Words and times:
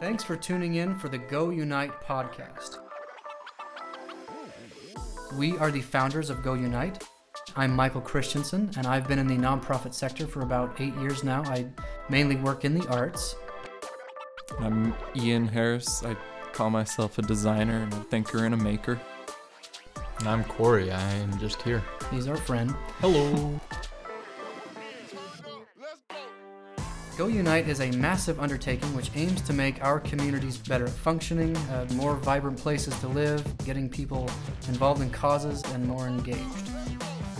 Thanks 0.00 0.22
for 0.22 0.36
tuning 0.36 0.76
in 0.76 0.94
for 0.94 1.08
the 1.08 1.18
Go 1.18 1.50
Unite 1.50 2.00
podcast. 2.02 2.78
We 5.36 5.58
are 5.58 5.70
the 5.70 5.82
founders 5.82 6.30
of 6.30 6.42
Go 6.42 6.54
Unite. 6.54 7.02
I'm 7.56 7.74
Michael 7.74 8.00
Christensen, 8.00 8.70
and 8.76 8.86
I've 8.86 9.08
been 9.08 9.18
in 9.18 9.26
the 9.26 9.36
nonprofit 9.36 9.92
sector 9.92 10.26
for 10.26 10.42
about 10.42 10.80
eight 10.80 10.94
years 10.96 11.24
now. 11.24 11.42
I 11.46 11.66
mainly 12.08 12.36
work 12.36 12.64
in 12.64 12.74
the 12.74 12.86
arts. 12.88 13.34
I'm 14.60 14.94
Ian 15.16 15.48
Harris. 15.48 16.04
I 16.04 16.16
call 16.52 16.70
myself 16.70 17.18
a 17.18 17.22
designer 17.22 17.82
and 17.82 17.92
a 17.92 17.96
thinker 18.04 18.44
and 18.44 18.54
a 18.54 18.56
maker. 18.56 19.00
And 20.20 20.28
I'm 20.28 20.44
Corey. 20.44 20.90
I 20.90 21.12
am 21.14 21.38
just 21.38 21.62
here. 21.62 21.82
He's 22.10 22.26
our 22.26 22.36
friend. 22.36 22.74
Hello. 23.00 23.60
Go 27.16 27.26
Unite 27.26 27.68
is 27.68 27.80
a 27.80 27.90
massive 27.92 28.38
undertaking 28.38 28.94
which 28.94 29.10
aims 29.16 29.40
to 29.42 29.52
make 29.52 29.82
our 29.82 29.98
communities 29.98 30.56
better 30.56 30.84
at 30.84 30.92
functioning, 30.92 31.56
uh, 31.56 31.86
more 31.94 32.14
vibrant 32.14 32.58
places 32.58 32.98
to 33.00 33.08
live, 33.08 33.44
getting 33.64 33.88
people 33.88 34.30
involved 34.68 35.02
in 35.02 35.10
causes, 35.10 35.62
and 35.72 35.84
more 35.84 36.06
engaged. 36.06 36.70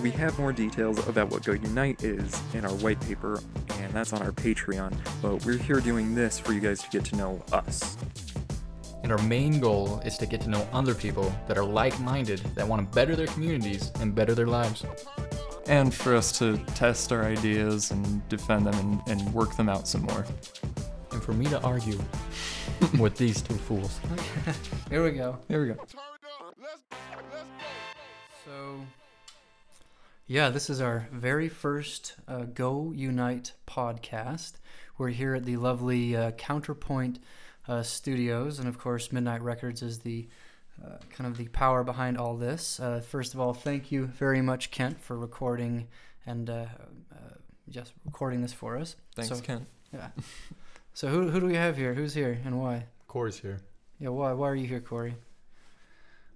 We 0.02 0.10
have 0.12 0.38
more 0.38 0.52
details 0.52 1.06
about 1.08 1.30
what 1.30 1.44
Go 1.44 1.52
Unite 1.52 2.02
is 2.02 2.40
in 2.54 2.64
our 2.64 2.74
white 2.74 3.00
paper, 3.00 3.40
and 3.78 3.92
that's 3.92 4.12
on 4.12 4.22
our 4.22 4.32
Patreon. 4.32 4.96
But 5.22 5.44
we're 5.44 5.58
here 5.58 5.80
doing 5.80 6.14
this 6.14 6.38
for 6.38 6.52
you 6.52 6.60
guys 6.60 6.82
to 6.82 6.90
get 6.90 7.04
to 7.06 7.16
know 7.16 7.42
us. 7.52 7.96
And 9.08 9.18
our 9.18 9.26
main 9.26 9.58
goal 9.58 10.02
is 10.04 10.18
to 10.18 10.26
get 10.26 10.42
to 10.42 10.50
know 10.50 10.68
other 10.70 10.94
people 10.94 11.34
that 11.46 11.56
are 11.56 11.64
like 11.64 11.98
minded, 11.98 12.40
that 12.54 12.68
want 12.68 12.86
to 12.86 12.94
better 12.94 13.16
their 13.16 13.26
communities 13.28 13.90
and 14.00 14.14
better 14.14 14.34
their 14.34 14.46
lives. 14.46 14.84
And 15.66 15.94
for 15.94 16.14
us 16.14 16.30
to 16.40 16.58
test 16.74 17.10
our 17.10 17.24
ideas 17.24 17.90
and 17.90 18.28
defend 18.28 18.66
them 18.66 18.74
and, 18.74 19.20
and 19.22 19.32
work 19.32 19.56
them 19.56 19.70
out 19.70 19.88
some 19.88 20.02
more. 20.02 20.26
And 21.10 21.22
for 21.22 21.32
me 21.32 21.46
to 21.46 21.58
argue 21.62 21.98
with 23.00 23.16
these 23.16 23.40
two 23.40 23.54
fools. 23.54 23.98
Here 24.90 25.02
we 25.02 25.12
go. 25.12 25.38
Here 25.48 25.62
we 25.62 25.68
go. 25.68 25.86
So, 28.44 28.78
yeah, 30.26 30.50
this 30.50 30.68
is 30.68 30.82
our 30.82 31.08
very 31.12 31.48
first 31.48 32.12
uh, 32.28 32.42
Go 32.42 32.92
Unite 32.94 33.54
podcast. 33.66 34.56
We're 34.98 35.08
here 35.08 35.34
at 35.34 35.46
the 35.46 35.56
lovely 35.56 36.14
uh, 36.14 36.32
Counterpoint 36.32 37.20
uh, 37.68 37.82
Studios, 37.82 38.58
and 38.58 38.68
of 38.68 38.78
course, 38.78 39.12
Midnight 39.12 39.42
Records 39.42 39.82
is 39.82 39.98
the 40.00 40.28
uh, 40.84 40.96
kind 41.10 41.30
of 41.30 41.36
the 41.36 41.48
power 41.48 41.84
behind 41.84 42.16
all 42.18 42.36
this. 42.36 42.80
Uh, 42.80 43.00
first 43.00 43.34
of 43.34 43.40
all, 43.40 43.52
thank 43.52 43.92
you 43.92 44.06
very 44.06 44.40
much, 44.40 44.70
Kent, 44.70 45.00
for 45.00 45.18
recording 45.18 45.88
and 46.26 46.48
uh, 46.48 46.66
just 47.70 47.92
recording 48.04 48.40
this 48.42 48.52
for 48.52 48.76
us. 48.76 48.96
Thanks, 49.14 49.28
so, 49.36 49.40
Kent. 49.40 49.66
Yeah. 49.92 50.08
so 50.92 51.08
who 51.08 51.30
who 51.30 51.40
do 51.40 51.46
we 51.46 51.54
have 51.54 51.76
here? 51.76 51.94
Who's 51.94 52.14
here 52.14 52.40
and 52.44 52.60
why? 52.60 52.86
Corey's 53.06 53.38
here. 53.38 53.60
Yeah, 53.98 54.10
why 54.10 54.32
why 54.32 54.48
are 54.48 54.54
you 54.54 54.66
here, 54.66 54.80
Corey? 54.80 55.14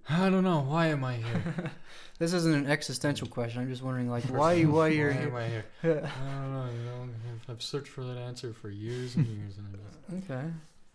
I 0.09 0.29
don't 0.29 0.43
know. 0.43 0.59
Why 0.59 0.87
am 0.87 1.03
I 1.05 1.15
here? 1.15 1.71
this 2.19 2.33
isn't 2.33 2.53
an 2.53 2.67
existential 2.67 3.27
question. 3.27 3.61
I'm 3.61 3.69
just 3.69 3.81
wondering, 3.81 4.09
like, 4.09 4.25
why 4.25 4.61
why 4.63 4.87
you're 4.87 5.11
why 5.11 5.19
here? 5.19 5.29
am 5.31 5.35
I 5.35 5.47
here? 5.47 5.65
I 5.83 5.87
don't 5.87 6.53
know. 6.53 6.67
You 6.71 6.83
know, 6.83 7.09
I've, 7.31 7.55
I've 7.55 7.61
searched 7.61 7.87
for 7.87 8.03
that 8.03 8.17
answer 8.17 8.53
for 8.53 8.69
years 8.69 9.15
and 9.15 9.25
years, 9.27 9.57
and 9.57 9.67
I 9.67 10.15
just 10.17 10.29
Okay. 10.29 10.47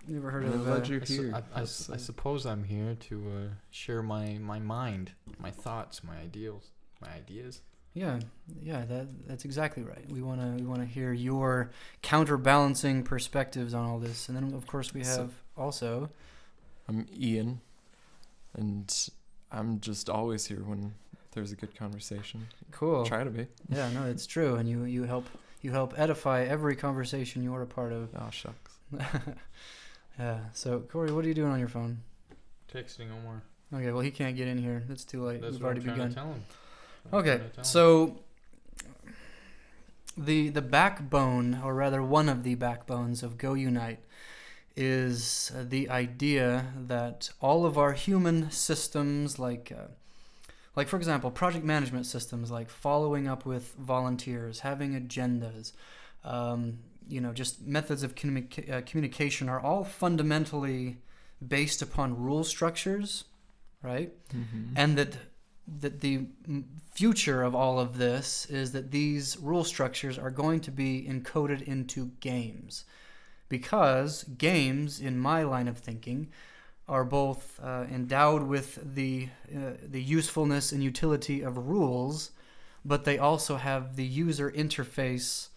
Never 0.09 0.31
heard 0.31 0.45
Well, 0.45 0.55
of 0.55 0.65
glad 0.65 0.83
that. 0.85 0.89
you're 0.89 1.03
I, 1.03 1.05
su- 1.05 1.33
I, 1.35 1.39
I, 1.39 1.61
I 1.61 1.63
uh, 1.63 1.67
suppose 1.99 2.47
I'm 2.47 2.65
here 2.65 2.97
to 3.09 3.23
uh, 3.29 3.55
share 3.71 4.03
my, 4.03 4.39
my 4.41 4.59
mind, 4.59 5.13
my 5.39 5.51
thoughts, 5.51 6.03
my 6.03 6.17
ideals, 6.17 6.71
my 7.01 7.09
ideas. 7.13 7.61
Yeah, 7.95 8.21
yeah, 8.63 8.85
that 8.87 9.09
that's 9.27 9.45
exactly 9.45 9.83
right. 9.83 10.05
We 10.11 10.23
wanna 10.23 10.55
we 10.57 10.63
wanna 10.65 10.85
hear 10.85 11.13
your 11.13 11.71
counterbalancing 12.03 13.03
perspectives 13.03 13.75
on 13.75 13.85
all 13.87 13.99
this, 13.99 14.29
and 14.29 14.37
then 14.37 14.55
of 14.55 14.67
course 14.67 14.95
we 14.95 15.03
So- 15.05 15.23
have 15.23 15.33
also. 15.57 16.11
I'm 16.89 17.07
Ian, 17.15 17.61
and 18.55 18.91
I'm 19.53 19.79
just 19.81 20.09
always 20.09 20.47
here 20.47 20.63
when 20.65 20.95
there's 21.33 21.53
a 21.53 21.57
good 21.57 21.75
conversation. 21.77 22.47
Cool. 22.71 23.05
Try 23.05 23.25
to 23.25 23.31
be. 23.31 23.47
Yeah, 23.69 23.91
no, 23.91 24.05
it's 24.07 24.27
true, 24.35 24.55
and 24.57 24.69
you 24.69 24.85
you 24.85 25.03
help 25.05 25.27
you 25.61 25.71
help 25.73 25.93
edify 25.99 26.45
every 26.45 26.77
conversation 26.77 27.43
you're 27.43 27.63
a 27.63 27.67
part 27.67 27.93
of. 27.93 28.09
Oh, 28.17 28.31
shucks. 28.31 28.73
yeah. 30.19 30.39
So 30.53 30.81
Corey, 30.81 31.13
what 31.13 31.25
are 31.25 31.29
you 31.29 31.35
doing 31.35 31.51
on 31.53 31.59
your 31.59 31.69
phone? 31.69 31.99
Texting 32.73 33.09
Omar. 33.11 33.43
Okay, 33.75 33.91
well 33.93 34.01
he 34.03 34.11
can't 34.11 34.37
get 34.37 34.49
in 34.49 34.59
here. 34.59 34.83
That's 34.89 35.05
too 35.05 35.23
late. 35.25 35.41
That's 35.41 35.55
We've 35.55 35.63
what 35.63 35.67
already 35.67 35.81
I'm 35.81 35.87
trying 35.87 35.97
begun. 35.97 36.09
to 36.11 36.15
tell 36.15 36.27
him. 36.27 36.45
I'm 37.13 37.19
Okay, 37.21 37.37
trying 37.37 37.51
to 37.51 37.55
tell 37.57 37.63
him. 37.63 37.65
so 37.65 38.17
the 40.17 40.49
the 40.49 40.63
backbone, 40.63 41.61
or 41.65 41.75
rather 41.75 42.03
one 42.03 42.29
of 42.29 42.43
the 42.43 42.55
backbones 42.57 43.23
of 43.23 43.39
Go 43.39 43.55
Unite, 43.55 44.01
is 44.77 45.53
uh, 45.57 45.65
the 45.69 45.89
idea 45.91 46.67
that 46.77 47.31
all 47.41 47.65
of 47.67 47.79
our 47.79 47.93
human 47.93 48.51
systems, 48.51 49.39
like 49.39 49.73
uh, 49.77 49.89
like 50.77 50.89
for 50.89 50.97
example, 50.97 51.31
project 51.31 51.65
management 51.65 52.07
systems, 52.07 52.51
like 52.51 52.69
following 52.69 53.29
up 53.29 53.45
with 53.47 53.75
volunteers, 53.75 54.61
having 54.61 54.93
agendas, 55.01 55.73
um, 56.25 56.79
you 57.09 57.21
know, 57.21 57.33
just 57.33 57.63
methods 57.63 58.03
of 58.03 58.13
uh, 58.13 58.81
communication, 58.87 59.49
are 59.49 59.61
all 59.61 59.85
fundamentally 59.85 60.99
based 61.47 61.83
upon 61.83 62.21
rule 62.21 62.45
structures, 62.45 63.25
right? 63.83 64.13
Mm-hmm. 64.31 64.75
and 64.77 64.97
that 64.99 65.17
that 65.81 66.01
the 66.01 66.27
future 66.91 67.43
of 67.43 67.55
all 67.55 67.79
of 67.79 67.99
this 67.99 68.47
is 68.47 68.73
that 68.73 68.91
these 68.91 69.37
rule 69.41 69.65
structures 69.65 70.19
are 70.19 70.31
going 70.31 70.61
to 70.61 70.71
be 70.71 71.07
encoded 71.09 71.63
into 71.63 72.11
games 72.21 72.85
because 73.49 74.25
games 74.25 75.01
in 75.01 75.19
my 75.19 75.43
line 75.43 75.69
of 75.69 75.79
thinking 75.79 76.29
are 76.89 77.05
both 77.05 77.61
uh, 77.63 77.85
endowed 77.93 78.43
with 78.43 78.95
the 78.95 79.29
uh, 79.55 79.73
the 79.83 80.03
usefulness 80.03 80.73
and 80.73 80.83
utility 80.83 81.43
of 81.43 81.69
rules 81.69 82.31
but 82.85 83.05
they 83.05 83.19
also 83.19 83.57
have 83.57 83.97
the 83.97 84.05
user 84.05 84.51
interface 84.51 85.48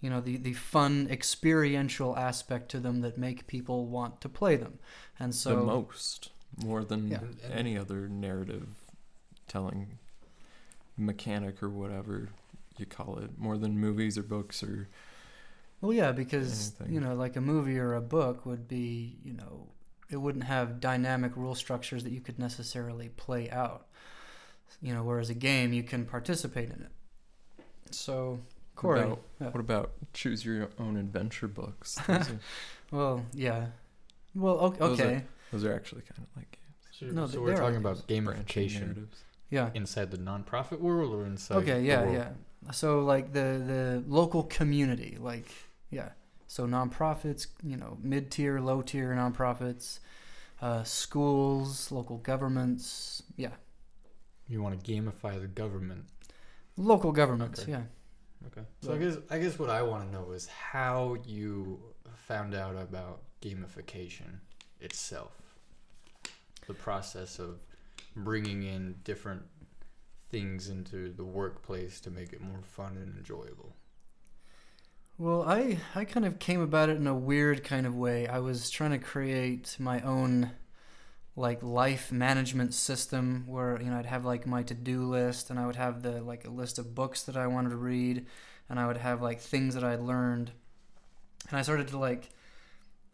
you 0.00 0.08
know 0.10 0.20
the, 0.20 0.36
the 0.36 0.52
fun 0.54 1.06
experiential 1.10 2.16
aspect 2.16 2.70
to 2.70 2.80
them 2.80 3.00
that 3.02 3.18
make 3.18 3.46
people 3.46 3.86
want 3.86 4.20
to 4.20 4.28
play 4.28 4.56
them 4.56 4.78
and 5.18 5.34
so 5.34 5.56
the 5.56 5.62
most, 5.62 6.30
more 6.56 6.84
than 6.84 7.10
Yeah. 7.10 7.20
Any 7.50 7.76
other 7.76 8.08
narrative 8.08 8.68
telling 9.48 9.98
mechanic 10.96 11.62
or 11.62 11.68
whatever 11.68 12.28
you 12.78 12.86
call 12.86 13.18
it, 13.18 13.38
more 13.38 13.58
than 13.58 13.78
movies 13.78 14.16
or 14.16 14.22
books 14.22 14.62
or 14.62 14.88
Well, 15.80 15.92
yeah, 15.92 16.12
because 16.12 16.72
anything. 16.80 16.94
you 16.94 17.00
know, 17.00 17.14
like 17.14 17.36
a 17.36 17.40
movie 17.40 17.78
or 17.78 17.94
a 17.94 18.00
book 18.00 18.44
would 18.46 18.66
be, 18.68 19.18
you 19.24 19.32
know, 19.34 19.68
it 20.08 20.16
wouldn't 20.16 20.44
have 20.44 20.80
dynamic 20.80 21.36
rule 21.36 21.54
structures 21.54 22.04
that 22.04 22.12
you 22.12 22.20
could 22.20 22.38
necessarily 22.38 23.08
play 23.10 23.50
out. 23.50 23.86
You 24.82 24.94
know, 24.94 25.02
whereas 25.02 25.30
a 25.30 25.34
game 25.34 25.72
you 25.72 25.82
can 25.82 26.04
participate 26.06 26.70
in 26.70 26.82
it. 26.82 26.90
So, 27.92 28.40
Corey, 28.80 29.00
About- 29.02 29.20
yeah. 29.40 29.48
What 29.50 29.60
about 29.60 29.90
choose 30.14 30.44
your 30.44 30.68
own 30.78 30.96
adventure 30.96 31.48
books? 31.48 31.98
Are, 32.08 32.26
well, 32.90 33.24
yeah, 33.34 33.66
well, 34.34 34.58
o- 34.60 34.70
Those 34.70 35.00
are- 35.00 35.04
okay, 35.04 35.24
those 35.52 35.64
are 35.64 35.74
actually 35.74 36.02
kind 36.02 36.26
of 36.26 36.36
like 36.36 36.58
So, 36.92 37.06
No, 37.06 37.26
so 37.26 37.32
th- 37.32 37.40
we're 37.40 37.46
there 37.48 37.56
are 37.56 37.60
talking 37.60 37.76
about 37.76 38.06
gamification 38.08 39.06
yeah, 39.50 39.70
inside 39.74 40.10
the 40.10 40.18
nonprofit 40.18 40.80
world 40.80 41.12
or 41.14 41.26
inside 41.26 41.56
okay, 41.58 41.80
the 41.80 41.86
yeah, 41.86 42.00
world? 42.02 42.14
yeah. 42.14 42.72
So, 42.72 43.00
like 43.00 43.32
the 43.32 43.48
the 43.72 44.04
local 44.06 44.42
community, 44.44 45.16
like 45.20 45.48
yeah, 45.90 46.10
so 46.46 46.66
nonprofits, 46.66 47.46
you 47.62 47.76
know, 47.76 47.98
mid 48.02 48.30
tier, 48.30 48.60
low 48.60 48.80
tier 48.82 49.10
nonprofits, 49.14 49.98
uh, 50.62 50.84
schools, 50.84 51.90
local 51.92 52.18
governments, 52.18 53.22
yeah, 53.36 53.54
You 54.48 54.62
want 54.62 54.78
to 54.78 54.92
gamify 54.92 55.40
the 55.40 55.48
government. 55.48 56.04
local 56.76 57.12
governments, 57.12 57.60
Okay. 57.62 57.72
yeah. 57.72 57.82
Okay. 58.46 58.66
So 58.82 58.94
I 58.94 58.98
guess 58.98 59.16
I 59.30 59.38
guess 59.38 59.58
what 59.58 59.70
I 59.70 59.82
want 59.82 60.06
to 60.06 60.12
know 60.12 60.32
is 60.32 60.46
how 60.46 61.16
you 61.26 61.80
found 62.14 62.54
out 62.54 62.76
about 62.76 63.20
gamification 63.42 64.40
itself. 64.80 65.32
The 66.66 66.74
process 66.74 67.38
of 67.38 67.60
bringing 68.16 68.62
in 68.62 68.96
different 69.04 69.42
things 70.30 70.68
into 70.68 71.12
the 71.12 71.24
workplace 71.24 72.00
to 72.00 72.10
make 72.10 72.32
it 72.32 72.40
more 72.40 72.62
fun 72.62 72.96
and 72.96 73.16
enjoyable. 73.16 73.74
Well, 75.18 75.42
I 75.42 75.78
I 75.94 76.04
kind 76.06 76.24
of 76.24 76.38
came 76.38 76.60
about 76.60 76.88
it 76.88 76.96
in 76.96 77.06
a 77.06 77.14
weird 77.14 77.62
kind 77.62 77.86
of 77.86 77.94
way. 77.94 78.26
I 78.26 78.38
was 78.38 78.70
trying 78.70 78.92
to 78.92 78.98
create 78.98 79.76
my 79.78 80.00
own 80.00 80.52
like 81.36 81.62
life 81.62 82.10
management 82.10 82.74
system 82.74 83.44
where 83.46 83.80
you 83.80 83.90
know 83.90 83.98
I'd 83.98 84.06
have 84.06 84.24
like 84.24 84.46
my 84.46 84.62
to-do 84.62 85.02
list 85.04 85.50
and 85.50 85.58
I 85.58 85.66
would 85.66 85.76
have 85.76 86.02
the 86.02 86.20
like 86.22 86.44
a 86.44 86.50
list 86.50 86.78
of 86.78 86.94
books 86.94 87.22
that 87.22 87.36
I 87.36 87.46
wanted 87.46 87.70
to 87.70 87.76
read 87.76 88.26
and 88.68 88.78
I 88.78 88.86
would 88.86 88.98
have 88.98 89.22
like 89.22 89.40
things 89.40 89.74
that 89.74 89.84
I'd 89.84 90.00
learned. 90.00 90.52
And 91.48 91.58
I 91.58 91.62
started 91.62 91.88
to 91.88 91.98
like 91.98 92.30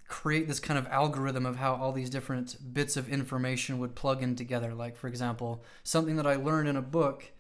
create 0.09 0.47
this 0.47 0.61
kind 0.61 0.79
of 0.79 0.87
algorithm 0.89 1.47
of 1.47 1.57
how 1.57 1.75
all 1.75 1.93
these 1.93 2.11
different 2.11 2.73
bits 2.73 2.97
of 2.97 3.09
information 3.09 3.79
would 3.79 3.95
plug 3.95 4.23
in 4.23 4.37
together. 4.37 4.75
Like 4.75 4.97
for 4.97 5.09
example, 5.09 5.65
something 5.83 6.17
that 6.17 6.27
I 6.27 6.37
learned 6.37 6.69
in 6.69 6.77
a 6.77 6.83
book 6.83 7.33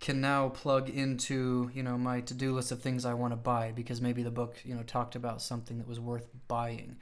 can 0.00 0.20
now 0.20 0.48
plug 0.48 0.90
into 0.90 1.70
you 1.72 1.82
know 1.82 1.96
my 1.96 2.20
to-do 2.20 2.54
list 2.54 2.72
of 2.72 2.80
things 2.82 3.04
I 3.04 3.14
want 3.14 3.32
to 3.32 3.36
buy 3.36 3.72
because 3.72 4.00
maybe 4.00 4.22
the 4.22 4.30
book 4.30 4.56
you 4.64 4.74
know 4.74 4.82
talked 4.82 5.16
about 5.16 5.42
something 5.42 5.78
that 5.78 5.88
was 5.88 6.00
worth 6.00 6.26
buying. 6.48 6.96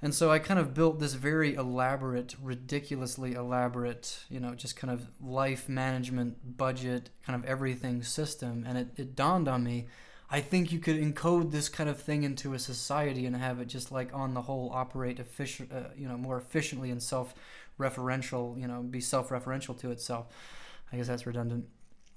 And 0.00 0.14
so 0.14 0.30
I 0.30 0.38
kind 0.38 0.60
of 0.60 0.74
built 0.74 1.00
this 1.00 1.14
very 1.14 1.54
elaborate, 1.54 2.36
ridiculously 2.40 3.34
elaborate, 3.34 4.20
you 4.30 4.38
know, 4.38 4.54
just 4.54 4.76
kind 4.76 4.92
of 4.92 5.08
life 5.20 5.68
management, 5.68 6.56
budget, 6.56 7.10
kind 7.26 7.42
of 7.42 7.48
everything 7.48 8.02
system. 8.04 8.64
And 8.66 8.78
it, 8.78 8.88
it 8.96 9.16
dawned 9.16 9.48
on 9.48 9.64
me 9.64 9.86
I 10.30 10.40
think 10.40 10.72
you 10.72 10.78
could 10.78 10.96
encode 10.96 11.50
this 11.50 11.68
kind 11.68 11.88
of 11.88 12.00
thing 12.00 12.22
into 12.22 12.52
a 12.52 12.58
society 12.58 13.24
and 13.24 13.34
have 13.34 13.60
it 13.60 13.66
just 13.66 13.90
like 13.90 14.12
on 14.12 14.34
the 14.34 14.42
whole 14.42 14.70
operate 14.74 15.18
efficient, 15.18 15.72
uh, 15.72 15.88
you 15.96 16.06
know, 16.06 16.18
more 16.18 16.36
efficiently 16.36 16.90
and 16.90 17.02
self-referential, 17.02 18.60
you 18.60 18.66
know, 18.66 18.82
be 18.82 19.00
self-referential 19.00 19.78
to 19.78 19.90
itself. 19.90 20.26
I 20.92 20.96
guess 20.96 21.06
that's 21.06 21.26
redundant. 21.26 21.66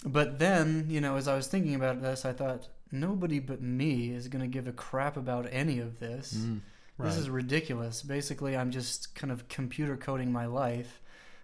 But 0.05 0.39
then, 0.39 0.87
you 0.89 0.99
know, 0.99 1.15
as 1.15 1.27
I 1.27 1.35
was 1.35 1.47
thinking 1.47 1.75
about 1.75 2.01
this, 2.01 2.25
I 2.25 2.33
thought 2.33 2.67
nobody 2.91 3.39
but 3.39 3.61
me 3.61 4.11
is 4.11 4.27
going 4.27 4.41
to 4.41 4.47
give 4.47 4.67
a 4.67 4.73
crap 4.73 5.15
about 5.15 5.47
any 5.49 5.79
of 5.79 5.99
this. 5.99 6.33
Mm. 6.33 6.59
This 7.03 7.17
is 7.17 7.29
ridiculous. 7.29 8.01
Basically, 8.01 8.55
I'm 8.55 8.71
just 8.71 9.15
kind 9.15 9.31
of 9.31 9.47
computer 9.47 9.97
coding 9.97 10.31
my 10.31 10.45
life, 10.45 11.01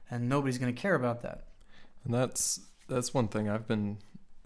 and 0.10 0.30
nobody's 0.30 0.58
going 0.58 0.74
to 0.74 0.82
care 0.82 0.96
about 0.96 1.22
that. 1.24 1.46
And 2.06 2.14
that's 2.14 2.60
that's 2.88 3.14
one 3.14 3.28
thing 3.28 3.50
I've 3.50 3.68
been 3.68 3.98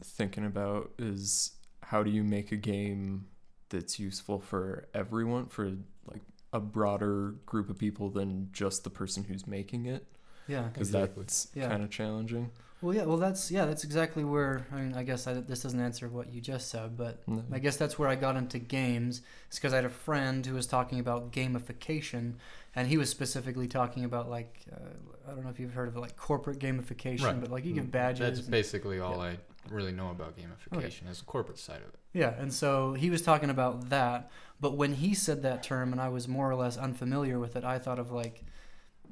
thinking 0.03 0.45
about 0.45 0.91
is 0.97 1.51
how 1.83 2.03
do 2.03 2.09
you 2.09 2.23
make 2.23 2.51
a 2.51 2.57
game 2.57 3.25
that's 3.69 3.99
useful 3.99 4.39
for 4.39 4.87
everyone, 4.93 5.45
for 5.47 5.73
like 6.05 6.21
a 6.53 6.59
broader 6.59 7.35
group 7.45 7.69
of 7.69 7.77
people 7.77 8.09
than 8.09 8.49
just 8.51 8.83
the 8.83 8.89
person 8.89 9.25
who's 9.25 9.45
making 9.45 9.85
it? 9.85 10.05
Yeah. 10.51 10.63
Because 10.63 10.89
Exactly. 10.89 11.23
that's 11.23 11.47
Yeah. 11.55 11.69
kind 11.69 11.83
of 11.83 11.89
challenging. 11.89 12.51
Well, 12.81 12.95
yeah. 12.95 13.03
Well, 13.03 13.17
that's 13.17 13.51
yeah. 13.51 13.65
That's 13.65 13.83
exactly 13.83 14.23
where 14.23 14.65
I 14.71 14.75
mean. 14.81 14.93
I 14.95 15.03
guess 15.03 15.27
I, 15.27 15.33
this 15.33 15.61
doesn't 15.61 15.79
answer 15.79 16.09
what 16.09 16.33
you 16.33 16.41
just 16.41 16.69
said, 16.69 16.97
but 16.97 17.21
No. 17.27 17.43
I 17.51 17.59
guess 17.59 17.77
that's 17.77 17.99
where 17.99 18.09
I 18.09 18.15
got 18.15 18.35
into 18.35 18.57
games. 18.57 19.21
It's 19.47 19.57
because 19.59 19.71
I 19.71 19.75
had 19.77 19.85
a 19.85 19.89
friend 19.89 20.43
who 20.43 20.55
was 20.55 20.65
talking 20.65 20.99
about 20.99 21.31
gamification, 21.31 22.33
and 22.75 22.87
he 22.87 22.97
was 22.97 23.09
specifically 23.09 23.67
talking 23.67 24.03
about 24.03 24.31
like 24.31 24.61
uh, 24.71 25.29
I 25.29 25.35
don't 25.35 25.43
know 25.43 25.51
if 25.51 25.59
you've 25.59 25.73
heard 25.73 25.89
of 25.89 25.95
it, 25.95 25.99
like 25.99 26.15
corporate 26.17 26.57
gamification, 26.59 27.21
Right. 27.23 27.39
but 27.41 27.51
like 27.51 27.65
you 27.65 27.73
give 27.73 27.85
Mm, 27.85 27.91
badges. 27.91 28.19
That's 28.19 28.39
and- 28.39 28.49
basically 28.51 28.99
all 28.99 29.21
I 29.21 29.37
really 29.69 29.91
know 29.91 30.09
about 30.09 30.35
gamification 30.35 31.07
is 31.07 31.19
the 31.19 31.25
corporate 31.25 31.59
side 31.59 31.81
of 31.87 31.89
it. 31.93 31.99
Yeah, 32.13 32.33
and 32.39 32.51
so 32.51 32.93
he 32.93 33.11
was 33.11 33.21
talking 33.21 33.51
about 33.51 33.89
that, 33.91 34.31
but 34.59 34.75
when 34.75 34.93
he 34.95 35.13
said 35.13 35.43
that 35.43 35.61
term 35.61 35.91
and 35.91 36.01
I 36.01 36.09
was 36.09 36.27
more 36.27 36.49
or 36.49 36.55
less 36.55 36.77
unfamiliar 36.77 37.37
with 37.39 37.55
it, 37.55 37.63
I 37.63 37.77
thought 37.77 37.99
of 37.99 38.11
like 38.11 38.43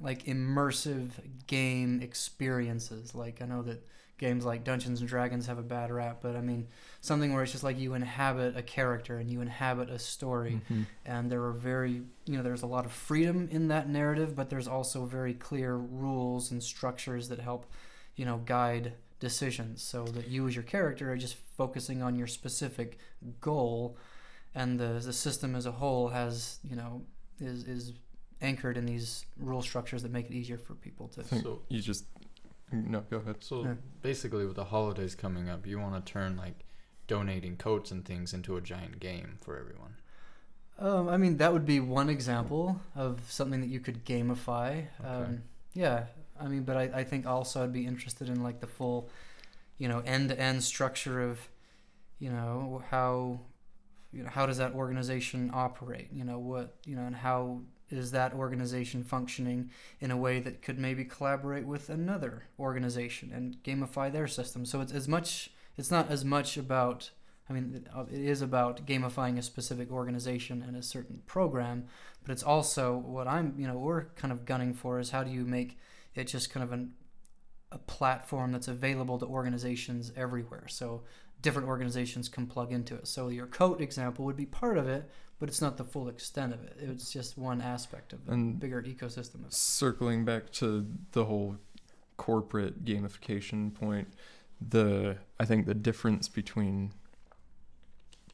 like 0.02 0.26
immersive 0.26 1.10
game 1.48 2.02
experiences. 2.02 3.14
Like 3.16 3.42
I 3.42 3.46
know 3.46 3.62
that 3.64 3.86
games 4.18 4.44
like 4.46 4.64
Dungeons 4.66 5.00
and 5.00 5.10
Dragons 5.10 5.48
have 5.48 5.58
a 5.58 5.64
bad 5.64 5.92
rap, 5.92 6.20
but 6.22 6.36
I 6.36 6.42
mean 6.42 6.68
something 7.02 7.34
where 7.34 7.44
it's 7.44 7.52
just 7.54 7.64
like 7.64 7.80
you 7.80 7.94
inhabit 7.94 8.58
a 8.58 8.62
character 8.62 9.18
and 9.18 9.30
you 9.32 9.40
inhabit 9.42 9.90
a 9.90 9.98
story 10.00 10.62
Mhm. 10.70 10.86
and 11.06 11.32
there 11.32 11.42
are 11.46 11.54
very 11.54 12.04
you 12.26 12.36
know 12.38 12.44
there's 12.44 12.62
a 12.64 12.68
lot 12.68 12.86
of 12.86 12.92
freedom 12.92 13.48
in 13.52 13.70
that 13.70 13.88
narrative 13.88 14.36
but 14.36 14.50
there's 14.50 14.68
also 14.68 15.06
very 15.06 15.34
clear 15.34 15.78
rules 15.78 16.52
and 16.52 16.62
structures 16.62 17.30
that 17.30 17.40
help 17.40 17.66
you 18.18 18.26
know 18.26 18.38
guide 18.46 18.94
decisions 19.22 19.82
so 19.82 20.04
that 20.04 20.28
you 20.28 20.46
as 20.48 20.56
your 20.56 20.64
character 20.64 21.10
are 21.12 21.16
just 21.18 21.36
focusing 21.56 22.02
on 22.04 22.18
your 22.18 22.28
specific 22.28 22.98
goal 23.40 23.96
and 24.54 24.78
the 24.80 25.00
the 25.02 25.14
system 25.14 25.56
as 25.56 25.66
a 25.66 25.72
whole 25.72 26.10
has 26.10 26.60
you 26.70 26.76
know 26.76 27.02
is 27.40 27.64
is 27.64 27.94
anchored 28.42 28.78
in 28.78 28.86
these 28.86 29.26
rule 29.38 29.62
structures 29.62 30.04
that 30.04 30.12
make 30.12 30.30
it 30.30 30.34
easier 30.34 30.58
for 30.58 30.74
people 30.76 31.08
to 31.10 31.24
think 31.24 31.44
So- 31.44 31.62
you 31.70 31.82
just 31.82 32.06
no 32.72 33.02
go 33.10 33.18
ahead. 33.18 33.38
So 33.44 33.64
Yeah. 33.64 33.76
basically, 34.02 34.46
with 34.46 34.56
the 34.56 34.66
holidays 34.66 35.16
coming 35.16 35.50
up, 35.50 35.66
you 35.66 35.80
want 35.80 36.06
to 36.06 36.12
turn 36.12 36.38
like 36.38 36.66
donating 37.08 37.58
coats 37.58 37.90
and 37.92 38.06
things 38.06 38.34
into 38.34 38.56
a 38.58 38.62
giant 38.62 39.00
game 39.00 39.38
for 39.42 39.58
everyone. 39.58 39.96
Um, 40.78 41.10
I 41.10 41.18
mean, 41.18 41.38
that 41.38 41.52
would 41.52 41.66
be 41.66 41.80
one 41.80 42.10
example 42.10 42.80
of 42.96 43.30
something 43.30 43.60
that 43.62 43.68
you 43.70 43.80
could 43.80 44.06
gamify. 44.06 44.86
Okay. 45.00 45.08
Um, 45.10 45.44
yeah, 45.74 46.06
I 46.40 46.48
mean, 46.48 46.64
but 46.64 46.78
I, 46.78 46.84
I 47.00 47.04
think 47.04 47.26
also 47.26 47.64
I'd 47.64 47.74
be 47.74 47.86
interested 47.86 48.30
in 48.30 48.44
like 48.44 48.60
the 48.62 48.68
full, 48.68 49.10
you 49.78 49.90
know, 49.90 50.00
end 50.06 50.30
to 50.30 50.40
end 50.40 50.64
structure 50.64 51.22
of, 51.22 51.50
you 52.20 52.30
know, 52.30 52.82
how, 52.92 53.42
you 54.14 54.24
know, 54.24 54.30
how 54.30 54.46
does 54.46 54.58
that 54.58 54.74
organization 54.74 55.50
operate? 55.54 56.10
You 56.14 56.24
know, 56.24 56.40
what, 56.40 56.76
you 56.86 56.96
know, 56.96 57.06
and 57.06 57.16
how 57.16 57.62
is 57.90 58.12
that 58.12 58.34
organization 58.34 59.04
functioning 59.04 59.72
in 60.00 60.12
a 60.12 60.18
way 60.18 60.40
that 60.40 60.62
could 60.62 60.80
maybe 60.80 61.04
collaborate 61.06 61.66
with 61.66 61.90
another 61.90 62.44
organization 62.60 63.32
and 63.34 63.58
gamify 63.64 64.12
their 64.12 64.28
system? 64.28 64.66
So 64.66 64.82
it's 64.82 64.94
as 64.94 65.08
much, 65.08 65.52
it's 65.78 65.92
not 65.92 66.10
as 66.10 66.24
much 66.24 66.58
about 66.58 67.12
I 67.50 67.54
mean, 67.54 67.88
it 68.12 68.20
is 68.22 68.42
about 68.44 68.86
gamifying 68.86 69.40
a 69.40 69.42
specific 69.42 69.92
organization 69.92 70.64
and 70.66 70.78
a 70.78 70.84
certain 70.84 71.24
program, 71.26 71.86
but 72.24 72.32
it's 72.32 72.44
also 72.44 72.96
what 72.96 73.28
I'm, 73.28 73.56
you 73.58 73.66
know, 73.66 73.78
we're 73.78 74.06
kind 74.16 74.32
of 74.32 74.46
gunning 74.46 74.74
for 74.74 75.00
is 75.00 75.10
how 75.10 75.24
do 75.24 75.32
you 75.32 75.46
make 75.46 75.80
it 76.14 76.26
just 76.26 76.52
kind 76.52 76.64
of 76.64 76.72
an, 76.72 76.94
a 77.72 77.80
platform 77.80 78.52
that's 78.52 78.68
available 78.68 79.18
to 79.18 79.26
organizations 79.26 80.12
everywhere. 80.16 80.68
So 80.68 81.04
different 81.42 81.68
organizations 81.68 82.30
can 82.30 82.46
plug 82.46 82.72
into 82.72 82.96
it. 82.96 83.08
So 83.08 83.30
your 83.30 83.48
coat 83.48 83.82
example 83.82 84.26
would 84.26 84.38
be 84.38 84.46
part 84.46 84.78
of 84.78 84.88
it, 84.88 85.10
but 85.40 85.48
it's 85.50 85.62
not 85.62 85.78
the 85.78 85.84
full 85.86 86.10
extent 86.10 86.54
of 86.54 86.64
it. 86.64 86.76
It's 86.80 87.12
just 87.12 87.38
one 87.38 87.62
aspect 87.62 88.14
of 88.14 88.26
the 88.26 88.34
And- 88.34 88.60
bigger 88.60 88.82
ecosystem. 88.84 89.46
Of 89.46 89.54
circling 89.54 90.26
back 90.26 90.52
to 90.54 90.86
the 91.14 91.26
whole 91.26 91.58
corporate 92.18 92.84
gamification 92.84 93.74
point 93.74 94.14
the 94.60 95.16
i 95.40 95.46
think 95.46 95.66
the 95.66 95.74
difference 95.74 96.28
between 96.28 96.92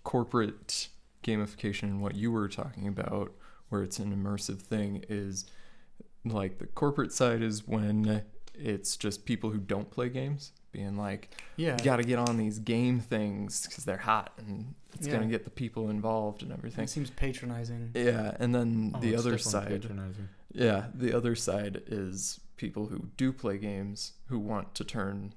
corporate 0.04 0.88
gamification 1.24 1.84
and 1.84 2.02
what 2.02 2.16
you 2.16 2.32
were 2.32 2.48
talking 2.48 2.88
about 2.88 3.32
where 3.70 3.84
it's 3.84 4.00
an 4.00 4.12
immersive 4.12 4.60
thing 4.60 5.04
is 5.08 5.46
like 6.24 6.58
the 6.58 6.66
corporate 6.66 7.12
side 7.14 7.44
is 7.44 7.68
when 7.68 8.24
it's 8.56 8.98
just 8.98 9.26
people 9.26 9.52
who 9.52 9.60
don't 9.60 9.92
play 9.92 10.10
games 10.10 10.52
being 10.76 10.98
like 10.98 11.30
Yeah. 11.56 11.78
you 11.78 11.84
got 11.84 11.98
to 11.98 12.04
get 12.04 12.20
on 12.20 12.38
these 12.38 12.60
game 12.60 13.00
things 13.00 13.66
because 13.68 13.86
they're 13.86 13.98
hot 14.14 14.32
and 14.38 14.74
it's 14.94 15.08
going 15.08 15.22
to 15.22 15.28
get 15.28 15.44
the 15.44 15.50
people 15.50 15.90
involved 15.90 16.42
and 16.44 16.52
everything. 16.52 16.84
It 16.86 16.90
seems 16.90 17.10
patronizing. 17.12 17.92
yeah 17.94 18.36
and 18.40 18.54
then 18.56 18.92
Oh, 18.96 19.00
the 19.00 19.14
it's 19.14 19.20
other 19.22 19.36
definitely 19.38 19.52
side 19.72 19.82
patronizing. 19.82 20.30
yeah, 20.54 20.86
the 20.94 21.14
other 21.14 21.36
side 21.36 21.82
is 21.88 22.40
people 22.58 22.86
who 22.88 23.10
do 23.18 23.32
play 23.34 23.58
games 23.58 24.14
who 24.28 24.40
want 24.40 24.74
to 24.76 24.84
turn 24.84 25.34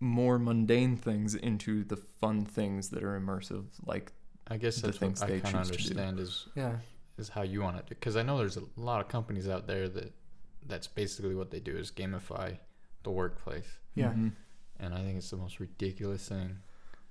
more 0.00 0.38
mundane 0.38 0.96
things 0.96 1.34
into 1.34 1.84
the 1.84 1.96
fun 1.96 2.44
things 2.44 2.88
that 2.90 3.02
are 3.02 3.20
immersive. 3.20 3.64
Like, 3.84 4.12
I 4.48 4.56
guess 4.56 4.76
the 4.76 4.86
that's 4.88 4.98
things 4.98 5.20
what 5.20 5.28
I 5.30 5.32
they 5.34 5.40
kind 5.40 5.56
of 5.56 5.66
choose 5.72 5.88
to 5.88 5.94
do. 5.94 6.00
understand 6.00 6.20
is 6.20 6.46
Yeah. 6.54 6.76
is 7.18 7.28
how 7.28 7.42
you 7.42 7.60
want 7.62 7.76
it 7.76 7.84
because 7.88 8.16
I 8.16 8.22
know 8.22 8.38
there's 8.38 8.56
a 8.56 8.62
lot 8.76 9.00
of 9.00 9.08
companies 9.08 9.48
out 9.48 9.66
there 9.66 9.88
that 9.88 10.12
that's 10.66 10.86
basically 10.86 11.34
what 11.34 11.50
they 11.50 11.60
do 11.60 11.76
is 11.76 11.90
gamify 11.90 12.56
the 13.02 13.10
workplace, 13.10 13.66
Yeah. 13.94 14.12
mhm. 14.12 14.32
And 14.80 14.94
I 14.94 14.98
think 14.98 15.16
it's 15.18 15.30
the 15.30 15.36
most 15.36 15.60
ridiculous 15.60 16.28
thing. 16.28 16.58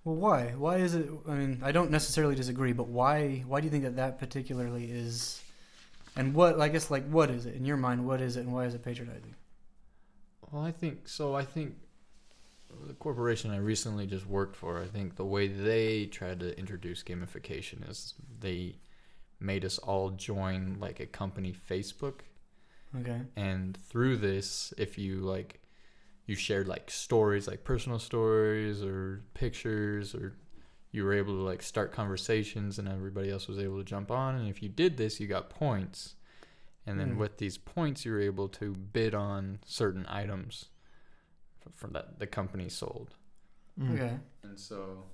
Well, 0.04 0.16
why? 0.16 0.54
Why 0.58 0.78
is 0.78 0.96
it? 0.96 1.10
I 1.28 1.32
mean, 1.34 1.60
I 1.64 1.72
don't 1.72 1.92
necessarily 1.92 2.36
disagree, 2.36 2.74
but 2.74 2.88
why? 2.88 3.44
Why 3.48 3.60
do 3.60 3.66
you 3.66 3.72
think 3.72 3.84
that 3.84 3.96
that 3.98 4.20
particularly 4.20 4.86
is? 4.92 5.42
And 6.16 6.34
what? 6.34 6.60
I 6.60 6.70
guess 6.70 6.90
like 6.90 7.08
what 7.10 7.30
is 7.30 7.46
it 7.46 7.56
in 7.56 7.66
your 7.66 7.78
mind? 7.78 8.06
What 8.06 8.22
is 8.22 8.38
it, 8.38 8.42
and 8.42 8.54
why 8.54 8.66
is 8.66 8.74
it 8.74 8.84
patronizing? 8.84 9.36
Well, 10.52 10.64
I 10.64 10.72
think 10.72 11.08
so. 11.08 11.36
I 11.36 11.44
think 11.46 11.76
the 12.88 12.94
corporation 12.94 13.52
I 13.52 13.58
recently 13.58 14.08
just 14.08 14.26
worked 14.26 14.56
for, 14.56 14.82
I 14.82 14.86
think 14.86 15.16
the 15.16 15.26
way 15.26 15.48
they 15.48 16.06
tried 16.06 16.40
to 16.40 16.58
introduce 16.58 17.04
gamification 17.04 17.88
is 17.90 18.14
they 18.40 18.76
made 19.40 19.66
us 19.66 19.78
all 19.80 20.12
join 20.12 20.78
like 20.80 21.00
a 21.00 21.06
company 21.06 21.54
Facebook, 21.70 22.22
Okay. 23.00 23.22
and 23.36 23.76
through 23.78 24.18
this, 24.18 24.74
if 24.78 24.98
you 24.98 25.18
like, 25.20 25.59
you 26.30 26.36
shared 26.36 26.68
like 26.68 26.92
stories, 26.92 27.48
like 27.48 27.64
personal 27.64 28.00
stories 28.00 28.84
or 28.84 29.24
pictures, 29.34 30.14
or 30.14 30.34
you 30.92 31.04
were 31.04 31.14
able 31.14 31.34
to 31.34 31.42
like 31.42 31.62
start 31.62 31.92
conversations, 31.92 32.78
and 32.80 32.88
everybody 32.88 33.32
else 33.32 33.48
was 33.48 33.58
able 33.60 33.78
to 33.78 33.84
jump 33.84 34.12
on. 34.12 34.36
And 34.36 34.48
if 34.48 34.62
you 34.62 34.70
did 34.70 34.98
this, 34.98 35.20
you 35.20 35.28
got 35.28 35.50
points. 35.50 36.16
And 36.86 37.00
then 37.00 37.12
Hmm. 37.14 37.18
with 37.18 37.38
these 37.38 37.58
points, 37.58 38.06
you 38.06 38.12
were 38.12 38.22
able 38.22 38.48
to 38.50 38.74
bid 38.76 39.14
on 39.16 39.60
certain 39.66 40.06
items 40.08 40.66
from 41.76 41.94
that 41.94 42.20
the 42.20 42.28
company 42.28 42.70
sold. 42.70 43.16
Mm. 43.80 43.94
Okay. 43.96 44.20
And 44.44 44.60
so, 44.60 45.06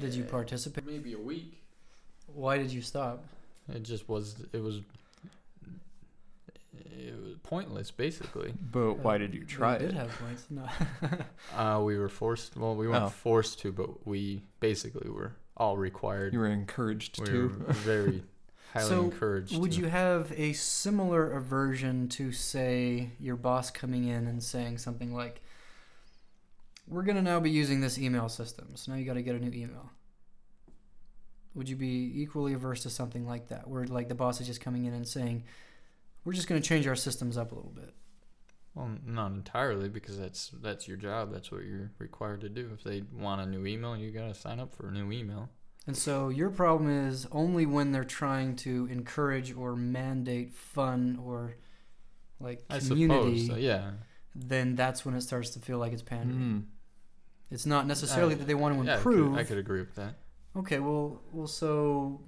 Did 0.00 0.14
you 0.14 0.24
eh, 0.24 0.26
participate? 0.26 0.84
Maybe 0.86 1.12
a 1.14 1.18
week. 1.18 1.62
Why 2.26 2.58
did 2.58 2.72
you 2.72 2.82
stop? 2.82 3.24
It 3.68 3.82
just 3.82 4.08
was. 4.08 4.36
It 4.52 4.62
was. 4.62 4.80
It 6.96 7.14
was 7.22 7.34
pointless, 7.42 7.90
basically. 7.90 8.54
But 8.72 8.94
why 8.94 9.18
did 9.18 9.34
you 9.34 9.44
try 9.44 9.78
did 9.78 9.90
it? 9.90 9.94
have 9.94 10.10
points. 10.18 10.46
No. 10.50 10.66
Uh, 11.56 11.80
we 11.82 11.96
were 11.98 12.08
forced. 12.08 12.56
Well, 12.56 12.74
we 12.74 12.88
weren't 12.88 13.04
Oh. 13.04 13.08
forced 13.08 13.60
to, 13.60 13.72
but 13.72 14.06
we 14.06 14.42
basically 14.60 15.08
were 15.10 15.36
all 15.56 15.76
required. 15.76 16.32
You 16.32 16.40
were 16.40 16.48
encouraged 16.48 17.20
we 17.20 17.26
to. 17.26 17.42
were 17.42 17.72
very 17.72 18.24
highly 18.72 18.88
So, 18.88 19.04
encouraged. 19.04 19.56
Would 19.56 19.72
to. 19.72 19.78
you 19.80 19.86
have 19.88 20.32
a 20.36 20.52
similar 20.54 21.32
aversion 21.32 22.08
to, 22.10 22.32
say, 22.32 23.10
your 23.20 23.36
boss 23.36 23.70
coming 23.70 24.04
in 24.08 24.26
and 24.26 24.42
saying 24.42 24.78
something 24.78 25.14
like, 25.14 25.40
we're 26.88 27.02
gonna 27.04 27.22
now 27.22 27.40
be 27.40 27.50
using 27.50 27.80
this 27.80 27.98
email 27.98 28.28
system. 28.28 28.68
So 28.74 28.92
now 28.92 28.98
you 28.98 29.04
got 29.04 29.14
to 29.14 29.22
get 29.22 29.36
a 29.36 29.38
new 29.38 29.52
email. 29.52 29.90
Would 31.54 31.68
you 31.68 31.76
be 31.76 32.12
equally 32.16 32.52
averse 32.52 32.82
to 32.82 32.90
something 32.90 33.26
like 33.26 33.48
that, 33.48 33.68
where 33.68 33.86
like 33.86 34.08
the 34.08 34.14
boss 34.14 34.40
is 34.40 34.46
just 34.46 34.60
coming 34.60 34.86
in 34.86 34.92
and 34.92 35.06
saying, 35.06 35.44
"We're 36.24 36.32
just 36.32 36.48
gonna 36.48 36.60
change 36.60 36.86
our 36.86 36.96
systems 36.96 37.36
up 37.36 37.52
a 37.52 37.54
little 37.54 37.70
bit"? 37.70 37.94
Well, 38.74 38.90
not 39.06 39.32
entirely 39.32 39.88
because 39.88 40.18
that's 40.18 40.48
that's 40.60 40.88
your 40.88 40.96
job. 40.96 41.32
That's 41.32 41.52
what 41.52 41.64
you're 41.64 41.92
required 41.98 42.40
to 42.42 42.48
do. 42.48 42.70
If 42.74 42.82
they 42.82 43.02
want 43.12 43.40
a 43.40 43.46
new 43.46 43.66
email, 43.66 43.96
you 43.96 44.10
gotta 44.10 44.34
sign 44.34 44.58
up 44.58 44.74
for 44.74 44.88
a 44.88 44.90
new 44.90 45.12
email. 45.12 45.48
And 45.86 45.96
so 45.96 46.30
your 46.30 46.50
problem 46.50 46.90
is 46.90 47.26
only 47.30 47.66
when 47.66 47.92
they're 47.92 48.04
trying 48.04 48.56
to 48.56 48.86
encourage 48.90 49.54
or 49.54 49.76
mandate 49.76 50.54
fun 50.54 51.20
or 51.22 51.56
like 52.40 52.64
I 52.70 52.78
community, 52.80 53.40
suppose. 53.46 53.56
So, 53.56 53.62
yeah. 53.62 53.90
then 54.34 54.74
that's 54.76 55.04
when 55.04 55.14
it 55.14 55.20
starts 55.20 55.50
to 55.50 55.60
feel 55.60 55.78
like 55.78 55.92
it's 55.92 56.02
pandering. 56.02 56.40
Mm. 56.40 56.64
It's 57.50 57.66
not 57.66 57.86
necessarily 57.86 58.34
Uh, 58.34 58.38
that 58.38 58.46
they 58.46 58.54
want 58.54 58.76
to 58.78 58.84
yeah, 58.84 58.94
I 58.94 58.96
could- 59.02 59.12
improve. 59.12 59.34
I 59.36 59.44
could, 59.44 59.58
agree 59.58 59.80
with 59.80 59.94
that. 59.96 60.14
Okay, 60.56 60.80
well, 60.80 61.20
well, 61.32 61.46
so, 61.46 62.22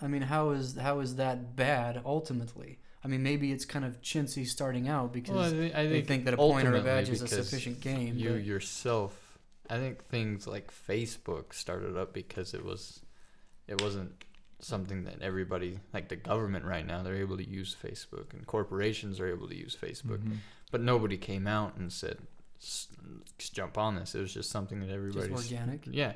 I 0.00 0.06
mean, 0.06 0.22
how 0.22 0.50
is 0.50 0.76
how 0.76 1.00
is 1.00 1.16
that 1.16 1.56
bad 1.56 2.02
ultimately? 2.04 2.78
I 3.04 3.08
mean, 3.08 3.22
maybe 3.22 3.52
it's 3.52 3.64
kind 3.64 3.84
of 3.84 4.00
chintzy 4.02 4.46
starting 4.46 4.88
out 4.88 5.12
because 5.12 5.34
Well, 5.36 5.44
I, 5.44 5.50
thi- 5.50 5.72
I 5.74 5.84
they 5.84 5.92
think, 5.96 6.06
think 6.08 6.24
that 6.26 6.34
a 6.34 6.36
pointer 6.36 6.70
of 6.70 6.74
ultimately 6.86 6.90
edge 7.00 7.08
is 7.10 7.22
a 7.22 7.28
sufficient 7.28 7.80
game. 7.80 8.16
You 8.16 8.30
but- 8.32 8.44
yourself, 8.44 9.38
I 9.70 9.76
think 9.78 10.04
things 10.06 10.46
like 10.46 10.72
Facebook 10.72 11.52
started 11.54 11.96
up 11.96 12.12
because 12.12 12.54
it 12.54 12.64
was, 12.64 13.00
it 13.68 13.80
wasn't 13.80 14.10
something 14.60 15.04
that 15.04 15.22
everybody 15.22 15.78
like 15.94 16.08
the 16.08 16.16
government 16.16 16.64
right 16.64 16.84
now 16.84 17.00
they're 17.04 17.14
able 17.14 17.36
to 17.36 17.48
use 17.48 17.76
Facebook 17.80 18.32
and 18.32 18.44
corporations 18.44 19.20
are 19.20 19.28
able 19.28 19.46
to 19.48 19.54
use 19.56 19.76
Facebook, 19.80 20.18
Mhm. 20.18 20.38
but 20.72 20.80
nobody 20.80 21.16
came 21.16 21.46
out 21.46 21.76
and 21.76 21.92
said, 21.92 22.18
"Let's 22.60 23.48
jump 23.50 23.78
on 23.78 23.94
this." 23.94 24.16
It 24.16 24.20
was 24.20 24.34
just 24.34 24.50
something 24.50 24.80
that 24.80 24.86
just 24.86 24.96
everybody's 24.96 25.30
organic. 25.52 25.86
yeah. 25.86 26.14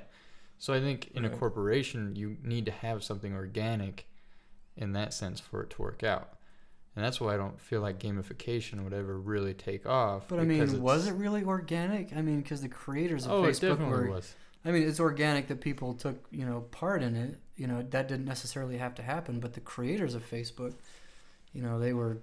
So 0.59 0.73
I 0.75 0.81
think 0.81 1.13
in 1.15 1.25
a 1.25 1.31
corporation, 1.31 2.17
you 2.17 2.37
need 2.43 2.67
to 2.67 2.73
have 2.73 3.05
something 3.05 3.33
organic 3.33 4.07
in 4.77 4.93
that 4.93 5.13
sense 5.15 5.39
for 5.39 5.63
it 5.63 5.71
to 5.71 5.83
work 5.83 6.03
out. 6.03 6.39
And 6.95 7.05
that's 7.05 7.21
why 7.21 7.33
I 7.35 7.37
don't 7.39 7.59
feel 7.59 7.81
like 7.81 7.99
gamification 7.99 8.85
would 8.85 8.93
ever 8.93 9.19
really 9.19 9.55
take 9.55 9.87
off. 9.87 10.25
But 10.29 10.41
I 10.41 10.45
because 10.45 10.73
mean, 10.73 10.83
was 10.83 11.07
it 11.07 11.15
really 11.15 11.43
organic? 11.43 12.15
I 12.15 12.21
mean, 12.21 12.43
because 12.43 12.61
the 12.61 12.69
creators 12.69 13.25
of 13.25 13.33
Oh, 13.33 13.45
it 13.45 13.53
Facebook 13.53 13.61
definitely 13.61 14.09
were. 14.09 14.11
was. 14.11 14.35
I 14.65 14.71
mean, 14.71 14.87
it's 14.87 15.01
organic 15.01 15.49
that 15.49 15.61
people 15.61 15.95
took 15.95 16.27
you 16.31 16.45
know 16.47 16.61
part 16.71 17.03
in 17.03 17.17
it. 17.17 17.39
You 17.57 17.67
know 17.67 17.83
that 17.91 18.09
didn't 18.09 18.27
necessarily 18.27 18.77
have 18.79 18.95
to 18.97 19.03
happen, 19.03 19.41
but 19.41 19.55
the 19.55 19.61
creators 19.61 20.15
of 20.15 20.29
Facebook, 20.29 20.75
you 21.53 21.63
know, 21.63 21.79
they 21.79 21.93
were 21.93 22.19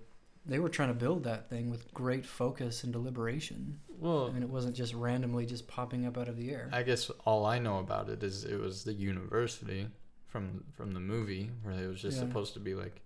they 0.46 0.60
were 0.60 0.70
trying 0.70 0.90
to 0.90 0.94
build 0.96 1.24
that 1.24 1.50
thing 1.50 1.70
with 1.70 1.94
great 1.94 2.26
focus 2.26 2.84
and 2.84 2.94
deliberation. 2.94 3.80
I 3.90 3.94
Well, 4.00 4.32
mean, 4.32 4.44
it 4.44 4.50
wasn't 4.50 4.76
just 4.76 4.94
randomly 4.94 5.46
just 5.46 5.68
popping 5.68 6.06
up 6.06 6.18
out 6.18 6.30
of 6.30 6.38
the 6.38 6.52
air. 6.52 6.70
I 6.72 6.84
guess 6.84 7.10
all 7.26 7.46
I 7.46 7.60
know 7.60 7.80
about 7.80 8.10
it 8.10 8.24
is 8.24 8.46
it 8.46 8.60
was 8.60 8.84
the 8.84 8.94
university 8.94 9.88
from 10.28 10.64
from 10.76 10.92
the 10.94 11.00
movie 11.00 11.52
where 11.64 11.74
it 11.74 11.88
was 11.88 12.02
just 12.02 12.18
Yeah. 12.18 12.24
supposed 12.28 12.54
to 12.54 12.60
be 12.60 12.74
like 12.76 13.02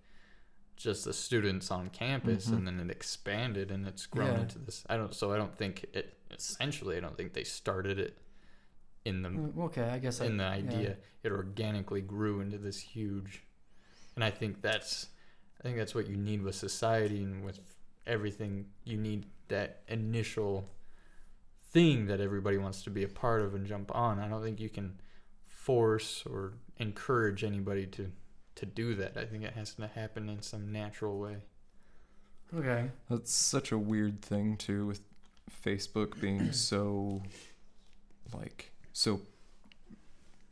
just 0.76 1.04
the 1.04 1.12
students 1.12 1.70
on 1.70 1.88
campus 1.90 2.46
Mhm. 2.48 2.52
and 2.56 2.66
then 2.66 2.80
it 2.80 2.90
expanded 2.90 3.70
and 3.70 3.86
it's 3.86 4.06
grown 4.06 4.32
Yeah. 4.32 4.40
into 4.42 4.58
this 4.58 4.84
I 4.88 4.96
don't 4.96 5.14
so 5.14 5.32
I 5.32 5.36
don't 5.36 5.56
think 5.56 5.84
it 5.92 6.16
essentially 6.30 6.96
I 6.96 7.00
don't 7.00 7.16
think 7.16 7.32
they 7.32 7.44
started 7.44 7.98
it 7.98 8.18
in 9.04 9.22
the 9.22 9.28
Mm, 9.30 9.58
okay, 9.66 9.84
I 9.84 9.98
guess 9.98 10.20
I, 10.20 10.26
in 10.26 10.36
the 10.36 10.44
yeah. 10.44 10.50
idea 10.50 10.96
it 11.22 11.30
organically 11.32 12.00
grew 12.00 12.40
into 12.40 12.58
this 12.58 12.78
huge 12.80 13.42
and 14.16 14.22
i 14.24 14.30
think 14.30 14.60
that's 14.62 15.08
i 15.60 15.62
think 15.62 15.76
that's 15.76 15.94
what 15.94 16.06
you 16.06 16.16
need 16.16 16.42
with 16.42 16.54
society 16.54 17.22
and 17.22 17.44
with 17.44 17.60
everything 18.06 18.70
you 18.84 18.96
need 18.96 19.26
that 19.48 19.82
initial 19.88 20.68
thing 21.72 22.06
that 22.06 22.20
everybody 22.20 22.56
wants 22.58 22.82
to 22.82 22.90
be 22.90 23.02
a 23.04 23.08
part 23.08 23.42
of 23.42 23.54
and 23.54 23.66
jump 23.66 23.94
on 23.94 24.18
i 24.18 24.28
don't 24.28 24.42
think 24.42 24.60
you 24.60 24.68
can 24.70 24.98
force 25.46 26.24
or 26.26 26.54
encourage 26.78 27.42
anybody 27.44 27.86
to 27.86 28.10
to 28.56 28.66
do 28.66 28.94
that 28.94 29.16
i 29.16 29.24
think 29.24 29.42
it 29.44 29.52
has 29.54 29.74
to 29.74 29.86
happen 29.88 30.28
in 30.28 30.40
some 30.42 30.70
natural 30.72 31.18
way 31.18 31.36
Okay. 32.56 32.90
That's 33.10 33.32
such 33.34 33.72
a 33.72 33.78
weird 33.78 34.22
thing 34.22 34.56
too 34.56 34.86
with 34.86 35.00
Facebook 35.64 36.20
being 36.20 36.52
so 36.52 37.22
like 38.32 38.70
so 38.92 39.22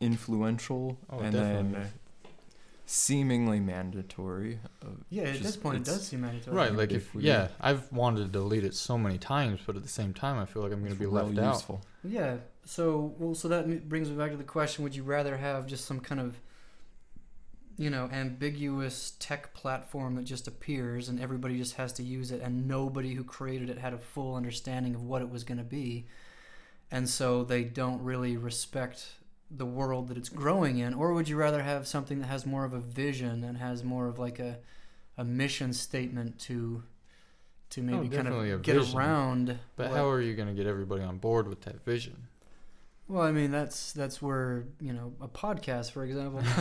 influential 0.01 0.99
Oh, 1.11 1.21
and 1.21 1.33
definitely. 1.33 1.73
then 1.81 1.89
seemingly 2.87 3.61
mandatory. 3.61 4.59
Uh, 4.83 4.87
Yeah, 5.11 5.25
at 5.25 5.41
this 5.43 5.57
point, 5.57 5.79
it 5.79 5.85
does 5.85 6.07
seem 6.07 6.23
mandatory. 6.23 6.57
right 6.57 6.75
like 6.75 6.91
if 6.91 7.03
if 7.09 7.15
we- 7.15 7.23
yeah 7.23 7.49
i've 7.61 7.91
wanted 7.93 8.21
to 8.21 8.29
delete 8.29 8.65
it 8.65 8.75
so 8.75 8.99
many 8.99 9.17
times 9.19 9.61
but 9.65 9.77
at 9.77 9.83
the 9.83 9.89
same 9.89 10.13
time 10.13 10.39
i 10.39 10.45
feel 10.45 10.63
like 10.63 10.73
i'm 10.73 10.81
going 10.81 10.93
to 10.93 10.99
be 10.99 11.07
left 11.07 11.31
real 11.31 11.41
out. 11.45 11.65
Yeah. 12.05 12.37
So 12.65 13.15
well, 13.19 13.35
so 13.35 13.49
that 13.49 13.89
brings 13.89 14.09
me 14.11 14.17
back 14.17 14.31
to 14.31 14.37
the 14.37 14.45
question: 14.45 14.83
Would 14.85 14.95
you 14.97 15.03
rather 15.03 15.37
have 15.37 15.67
just 15.67 15.85
some 15.85 15.99
kind 16.01 16.21
of, 16.21 16.37
you 17.77 17.91
know, 17.91 18.09
ambiguous 18.13 19.13
tech 19.19 19.55
platform 19.55 20.15
that 20.17 20.25
just 20.25 20.47
appears 20.47 21.09
and 21.09 21.21
everybody 21.21 21.57
just 21.57 21.75
has 21.77 21.93
to 21.95 22.03
use 22.03 22.31
it, 22.31 22.41
and 22.41 22.69
nobody 22.69 23.15
who 23.15 23.25
created 23.25 23.71
it 23.71 23.79
had 23.79 23.93
a 23.93 23.99
full 23.99 24.35
understanding 24.35 24.95
of 24.95 25.03
what 25.03 25.23
it 25.23 25.31
was 25.31 25.45
going 25.45 25.59
to 25.59 25.65
be, 25.65 26.07
and 26.91 27.09
so 27.09 27.45
they 27.45 27.65
don't 27.65 28.03
really 28.03 28.37
respect 28.37 29.15
the 29.51 29.67
world 29.67 30.09
that 30.09 30.17
it's 30.17 30.29
growing 30.29 30.79
in, 30.79 30.95
or 30.95 31.13
would 31.13 31.29
you 31.29 31.37
rather 31.37 31.63
have 31.63 31.87
something 31.87 32.21
that 32.21 32.27
has 32.27 32.47
more 32.47 32.65
of 32.65 32.73
a 32.73 32.79
vision 32.79 33.45
and 33.45 33.59
has 33.59 33.85
more 33.85 34.09
of 34.09 34.19
like 34.19 34.39
a, 34.39 34.59
a 35.19 35.25
mission 35.25 35.73
statement 35.73 36.39
to, 36.39 36.83
to 37.71 37.83
maybe 37.83 38.09
oh, 38.09 38.23
kind 38.23 38.29
of 38.29 38.63
get 38.63 38.77
vision. 38.77 38.99
around. 38.99 39.59
but 39.77 39.91
what- 39.91 39.97
how 39.97 40.09
are 40.09 40.21
you 40.21 40.35
going 40.35 40.49
to 40.49 40.55
get 40.55 40.67
everybody 40.67 41.03
on 41.03 41.19
board 41.19 41.49
with 41.49 41.63
that 41.63 41.85
vision 41.85 42.29
Well, 43.13 43.25
I 43.25 43.31
mean, 43.31 43.51
that's 43.51 43.93
that's 43.93 44.23
where 44.23 44.65
you 44.81 44.95
know 44.95 45.13
a 45.21 45.29
podcast, 45.29 45.91
for 45.91 46.03
example, 46.03 46.41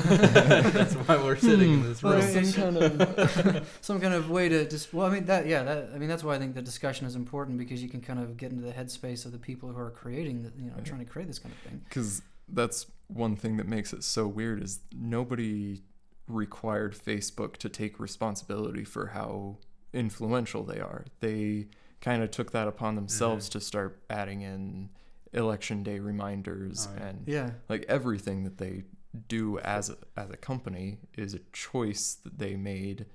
That's 0.72 0.96
why 0.96 1.15
we're 1.15 1.38
sitting 1.38 1.75
in 1.75 1.79
hmm. 1.79 1.88
this 1.88 2.03
Well, 2.03 2.20
room. 2.20 2.43
some 2.43 2.74
kind 2.74 2.77
of 2.77 3.77
some 3.81 4.01
kind 4.01 4.13
of 4.13 4.29
way 4.29 4.50
to 4.50 4.67
just. 4.67 4.93
Well, 4.93 5.08
I 5.08 5.12
mean 5.12 5.24
that 5.27 5.46
yeah, 5.46 5.63
that 5.63 5.91
I 5.96 5.98
mean 5.98 6.10
that's 6.10 6.25
why 6.25 6.36
I 6.36 6.39
think 6.39 6.53
the 6.53 6.62
discussion 6.62 7.08
is 7.08 7.15
important 7.15 7.58
because 7.58 7.81
you 7.81 7.88
can 7.88 8.01
kind 8.01 8.20
of 8.20 8.36
get 8.36 8.51
into 8.51 8.65
the 8.65 8.74
headspace 8.74 9.25
of 9.25 9.31
the 9.31 9.38
people 9.38 9.70
who 9.70 9.79
are 9.79 9.91
creating, 9.91 10.43
the, 10.43 10.51
you 10.62 10.70
know, 10.70 10.75
Right. 10.75 10.84
trying 10.84 11.00
to 11.00 11.10
create 11.10 11.29
this 11.29 11.39
kind 11.39 11.55
of 11.55 11.72
thing. 11.72 11.81
Because 11.88 12.22
that's 12.50 12.88
one 13.08 13.38
thing 13.38 13.55
that 13.55 13.70
makes 13.70 13.93
it 13.93 14.03
so 14.03 14.27
weird 14.27 14.62
is 14.62 14.81
nobody 14.93 15.84
required 16.27 16.98
Facebook 16.98 17.55
to 17.58 17.70
take 17.70 17.98
responsibility 17.98 18.84
for 18.84 19.08
how 19.08 19.55
influential 19.93 20.65
they 20.65 20.81
are. 20.81 21.05
They 21.22 21.67
kind 22.01 22.22
of 22.22 22.29
took 22.29 22.51
that 22.51 22.67
upon 22.67 22.96
themselves 22.96 23.46
mm-hmm. 23.46 23.58
to 23.58 23.63
start 23.63 24.01
adding 24.10 24.41
in 24.41 24.89
election 25.33 25.83
day 25.83 26.00
reminders 26.00 26.88
yeah. 26.97 27.05
and 27.07 27.23
Yeah, 27.27 27.51
like 27.69 27.85
everything 27.88 28.43
that 28.43 28.57
they 28.57 28.83
do 29.27 29.59
as 29.59 29.89
a, 29.89 29.97
as 30.17 30.29
a 30.29 30.38
company 30.38 30.97
is 31.17 31.33
a 31.33 31.39
choice 31.53 32.15
that 32.23 32.38
they 32.39 32.55
made 32.55 33.05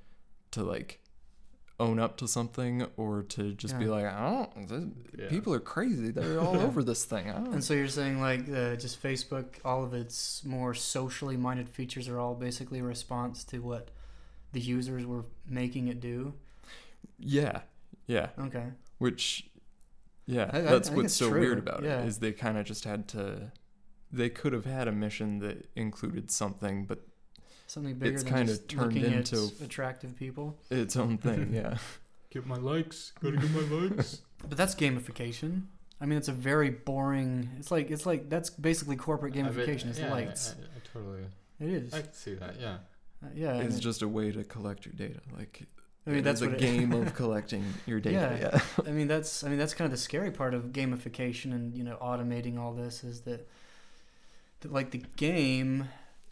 to 0.52 0.62
like 0.62 1.00
own 1.78 1.98
up 1.98 2.16
to 2.16 2.26
something 2.26 2.86
or 2.96 3.22
to 3.22 3.52
just 3.52 3.78
be 3.78 3.84
like 3.84 4.06
I 4.06 4.30
don't 4.30 4.68
this, 4.68 4.84
Yeah. 5.18 5.28
people 5.28 5.52
are 5.52 5.60
crazy 5.60 6.10
they're 6.10 6.40
all 6.46 6.56
over 6.56 6.82
this 6.82 7.04
thing 7.04 7.28
and 7.28 7.62
so 7.62 7.74
you're 7.74 7.88
saying 7.88 8.18
like 8.20 8.40
uh, 8.48 8.76
just 8.76 9.02
Facebook, 9.02 9.46
all 9.64 9.84
of 9.84 9.92
its 9.92 10.42
more 10.44 10.72
socially 10.72 11.36
minded 11.36 11.68
features 11.68 12.08
are 12.08 12.18
all 12.18 12.34
basically 12.34 12.78
a 12.78 12.82
response 12.82 13.44
to 13.44 13.58
what 13.58 13.90
the 14.52 14.60
users 14.60 15.04
were 15.04 15.24
making 15.46 15.88
it 15.88 16.00
do. 16.00 16.32
yeah 17.18 17.60
yeah 18.06 18.28
Okay. 18.38 18.64
which 18.98 19.48
yeah 20.26 20.50
I- 20.52 20.58
I- 20.58 20.60
that's 20.62 20.88
I 20.88 20.92
think 20.92 21.02
what's 21.04 21.14
so 21.14 21.30
true, 21.30 21.40
weird 21.40 21.58
about 21.58 21.82
yeah. 21.84 22.00
it 22.02 22.06
is 22.08 22.18
they 22.18 22.32
kind 22.32 22.58
of 22.58 22.64
just 22.66 22.84
had 22.84 23.08
to 23.08 23.52
they 24.12 24.28
could 24.28 24.52
have 24.52 24.64
had 24.64 24.88
a 24.88 24.92
mission 24.92 25.38
that 25.40 25.68
included 25.76 26.30
something 26.30 26.84
but 26.86 27.00
Something 27.68 27.94
bigger 27.96 28.14
It's 28.14 28.22
kinda 28.22 28.56
turned 28.58 28.96
into- 28.96 29.50
attractive 29.62 30.14
people. 30.16 30.56
its 30.70 30.96
own 30.96 31.18
thing 31.18 31.52
yeah 31.60 31.78
Get 32.30 32.46
my 32.46 32.56
likes. 32.56 33.12
Gotta 33.20 33.36
get 33.38 33.50
my 33.50 33.60
likes. 33.60 34.20
But 34.48 34.58
that's 34.58 34.74
gamification. 34.74 35.62
I 36.00 36.06
mean, 36.06 36.18
it's 36.18 36.28
a 36.28 36.32
very 36.32 36.68
boring. 36.70 37.48
It's 37.58 37.70
like 37.70 37.90
it's 37.90 38.04
like 38.04 38.28
that's 38.28 38.50
basically 38.50 38.96
corporate 38.96 39.32
gamification. 39.34 39.86
It's 39.88 39.98
yeah, 39.98 40.10
lights. 40.12 40.54
I, 40.56 40.62
I 40.62 40.80
totally. 40.92 41.22
It 41.58 41.68
is. 41.70 41.94
I 41.94 42.02
can 42.02 42.12
see 42.12 42.34
that. 42.34 42.60
Yeah. 42.60 42.76
Uh, 43.24 43.28
yeah. 43.34 43.54
and 43.54 43.62
it's 43.66 43.78
it- 43.78 43.80
just 43.80 44.02
a 44.02 44.08
way 44.08 44.30
to 44.32 44.44
collect 44.44 44.84
your 44.84 44.92
data 44.94 45.20
like 45.36 45.62
I 46.06 46.10
mean, 46.10 46.22
that's 46.22 46.40
a 46.40 46.48
game 46.48 46.92
of 46.92 47.14
collecting 47.16 47.64
your 47.84 48.00
data 48.00 48.38
Yeah. 48.40 48.50
yeah. 48.52 48.84
I 48.86 48.90
mean, 48.90 49.08
that's 49.08 49.42
I 49.42 49.48
mean 49.48 49.58
that's 49.58 49.74
kind 49.74 49.86
of 49.86 49.90
the 49.90 50.02
scary 50.02 50.30
part 50.30 50.54
of 50.54 50.66
gamification 50.66 51.52
and 51.52 51.76
you 51.76 51.82
know 51.84 51.96
automating 52.00 52.58
all 52.58 52.72
this 52.72 53.02
is 53.02 53.22
that, 53.22 53.48
that 54.60 54.72
like 54.72 54.92
the 54.92 55.02
game, 55.16 55.88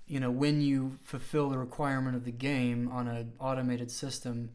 you 0.06 0.20
know, 0.20 0.30
when 0.30 0.60
you 0.60 0.92
fulfill 1.04 1.48
the 1.48 1.58
requirement 1.58 2.16
of 2.16 2.24
the 2.24 2.32
game 2.32 2.88
on 2.92 3.08
an 3.08 3.32
automated 3.40 3.90
system, 3.90 4.50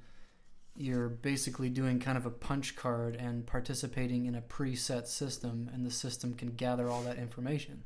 you're 0.77 1.09
basically 1.09 1.69
doing 1.69 1.99
kind 1.99 2.17
of 2.17 2.25
a 2.25 2.29
punch 2.29 2.77
card 2.77 3.15
and 3.17 3.45
participating 3.45 4.25
in 4.25 4.35
a 4.35 4.41
preset 4.41 5.07
system, 5.07 5.69
and 5.73 5.85
the 5.85 5.91
system 5.91 6.33
can 6.33 6.51
gather 6.51 6.89
all 6.89 7.01
that 7.01 7.17
information. 7.17 7.83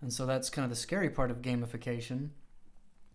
And 0.00 0.12
so 0.12 0.24
that's 0.24 0.50
kind 0.50 0.64
of 0.64 0.70
the 0.70 0.76
scary 0.76 1.10
part 1.10 1.32
of 1.32 1.42
gamification, 1.42 2.28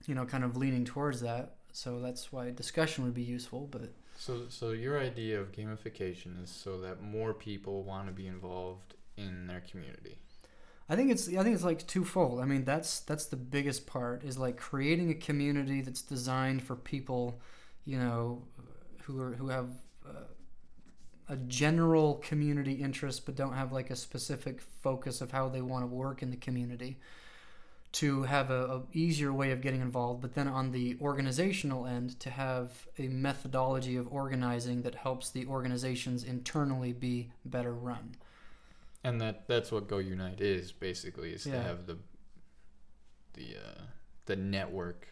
you 0.05 0.15
know, 0.15 0.25
kind 0.25 0.43
of 0.43 0.57
leaning 0.57 0.83
towards 0.83 1.21
that. 1.21 1.55
So 1.79 2.01
that's 2.01 2.29
why 2.29 2.51
discussion 2.51 3.05
would 3.05 3.13
be 3.13 3.23
useful, 3.23 3.69
but 3.71 3.93
So, 4.17 4.47
so 4.49 4.71
your 4.71 4.99
idea 4.99 5.39
of 5.39 5.53
gamification 5.53 6.43
is 6.43 6.49
so 6.49 6.81
that 6.81 7.01
more 7.01 7.33
people 7.33 7.83
want 7.83 8.07
to 8.07 8.11
be 8.11 8.27
involved 8.27 8.95
in 9.15 9.47
their 9.47 9.61
community? 9.61 10.17
I 10.89 10.97
think 10.97 11.09
it's 11.09 11.29
I 11.29 11.41
think 11.41 11.55
it's 11.55 11.63
like 11.63 11.87
twofold. 11.87 12.41
I 12.41 12.45
mean, 12.45 12.65
that's 12.65 12.99
that's 12.99 13.27
the 13.27 13.37
biggest 13.37 13.87
part 13.87 14.25
is 14.25 14.37
like 14.37 14.57
creating 14.57 15.09
a 15.09 15.13
community 15.13 15.79
that's 15.81 16.01
designed 16.01 16.63
for 16.63 16.75
people, 16.75 17.39
you 17.85 17.97
know, 17.97 18.43
who 19.03 19.21
are 19.21 19.35
who 19.35 19.47
have 19.47 19.69
uh, 20.05 20.27
a 21.29 21.37
general 21.37 22.15
community 22.15 22.73
interest 22.73 23.25
but 23.25 23.37
don't 23.37 23.53
have 23.53 23.71
like 23.71 23.89
a 23.89 23.95
specific 23.95 24.59
focus 24.59 25.21
of 25.21 25.31
how 25.31 25.47
they 25.47 25.61
want 25.61 25.83
to 25.83 25.87
work 25.87 26.21
in 26.23 26.29
the 26.29 26.41
community. 26.47 26.97
To 27.93 28.21
have 28.23 28.51
a, 28.51 28.65
a 28.67 28.83
easier 28.93 29.33
way 29.33 29.51
of 29.51 29.61
getting 29.61 29.81
involved, 29.81 30.21
but 30.21 30.35
then 30.35 30.47
on 30.47 30.71
the 30.71 30.95
organizational 31.01 31.87
end, 31.87 32.19
to 32.19 32.29
have 32.29 32.87
a 32.99 33.07
methodology 33.07 33.95
of 33.95 34.07
organizing 34.13 34.83
that 34.83 34.93
helps 34.93 35.31
the 35.31 35.47
organizations 35.47 36.23
internally 36.23 36.93
be 36.93 37.31
better 37.45 37.73
run. 37.73 38.11
And 39.03 39.19
that 39.21 39.47
that's 39.47 39.71
what 39.71 39.87
Go 39.87 39.97
Unite 39.97 40.39
is 40.39 40.71
basically 40.71 41.31
is 41.33 41.43
to 41.45 41.59
have 41.61 41.87
the 41.87 41.97
the 43.33 43.55
uh, 43.57 43.81
the 44.27 44.35
network 44.35 45.07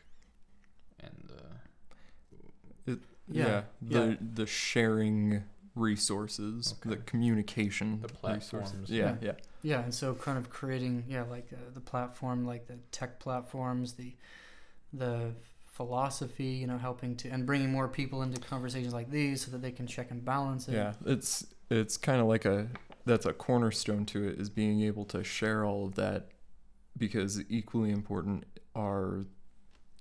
and 0.99 1.31
uh, 1.31 2.93
yeah, 3.29 3.45
Yeah, 3.47 3.61
the 3.81 4.07
yeah. 4.09 4.15
the 4.35 4.45
sharing 4.45 5.43
resources 5.75 6.75
the 6.85 6.97
communication 6.97 8.01
The 8.01 8.07
resources 8.33 8.71
platforms. 8.71 8.89
yeah 8.89 9.15
Yeah. 9.21 9.33
yeah 9.33 9.33
Yeah, 9.63 9.81
and 9.83 9.93
so 9.93 10.13
kind 10.13 10.37
of 10.37 10.49
creating, 10.49 11.03
yeah, 11.07 11.23
like 11.23 11.47
uh, 11.53 11.57
the 11.73 11.79
platform, 11.81 12.45
like 12.45 12.67
the 12.67 12.77
tech 12.91 13.19
platforms, 13.19 13.93
the 13.93 14.13
the 14.93 15.31
philosophy, 15.67 16.45
you 16.45 16.65
know, 16.67 16.77
helping 16.77 17.15
to 17.17 17.29
and 17.29 17.45
bringing 17.45 17.71
more 17.71 17.87
people 17.87 18.21
into 18.23 18.39
conversations 18.41 18.93
like 18.93 19.09
these 19.11 19.41
so 19.45 19.51
that 19.51 19.61
they 19.61 19.71
can 19.71 19.85
check 19.87 20.11
and 20.11 20.23
balance 20.25 20.67
it. 20.67 20.73
Yeah, 20.73 20.93
it's 21.05 21.45
it's 21.69 21.97
kind 21.97 22.19
of 22.21 22.27
like 22.27 22.45
a 22.45 22.67
that's 23.05 23.25
a 23.25 23.33
cornerstone 23.33 24.05
to 24.07 24.27
it 24.27 24.39
is 24.39 24.49
being 24.49 24.81
able 24.81 25.05
to 25.05 25.23
share 25.23 25.63
all 25.65 25.85
of 25.85 25.95
that 25.95 26.29
because 26.97 27.41
equally 27.49 27.91
important 27.91 28.43
are 28.75 29.25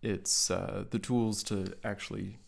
it's 0.02 0.50
uh, 0.50 0.84
the 0.90 0.98
tools 0.98 1.42
to 1.44 1.75
actually 1.84 2.38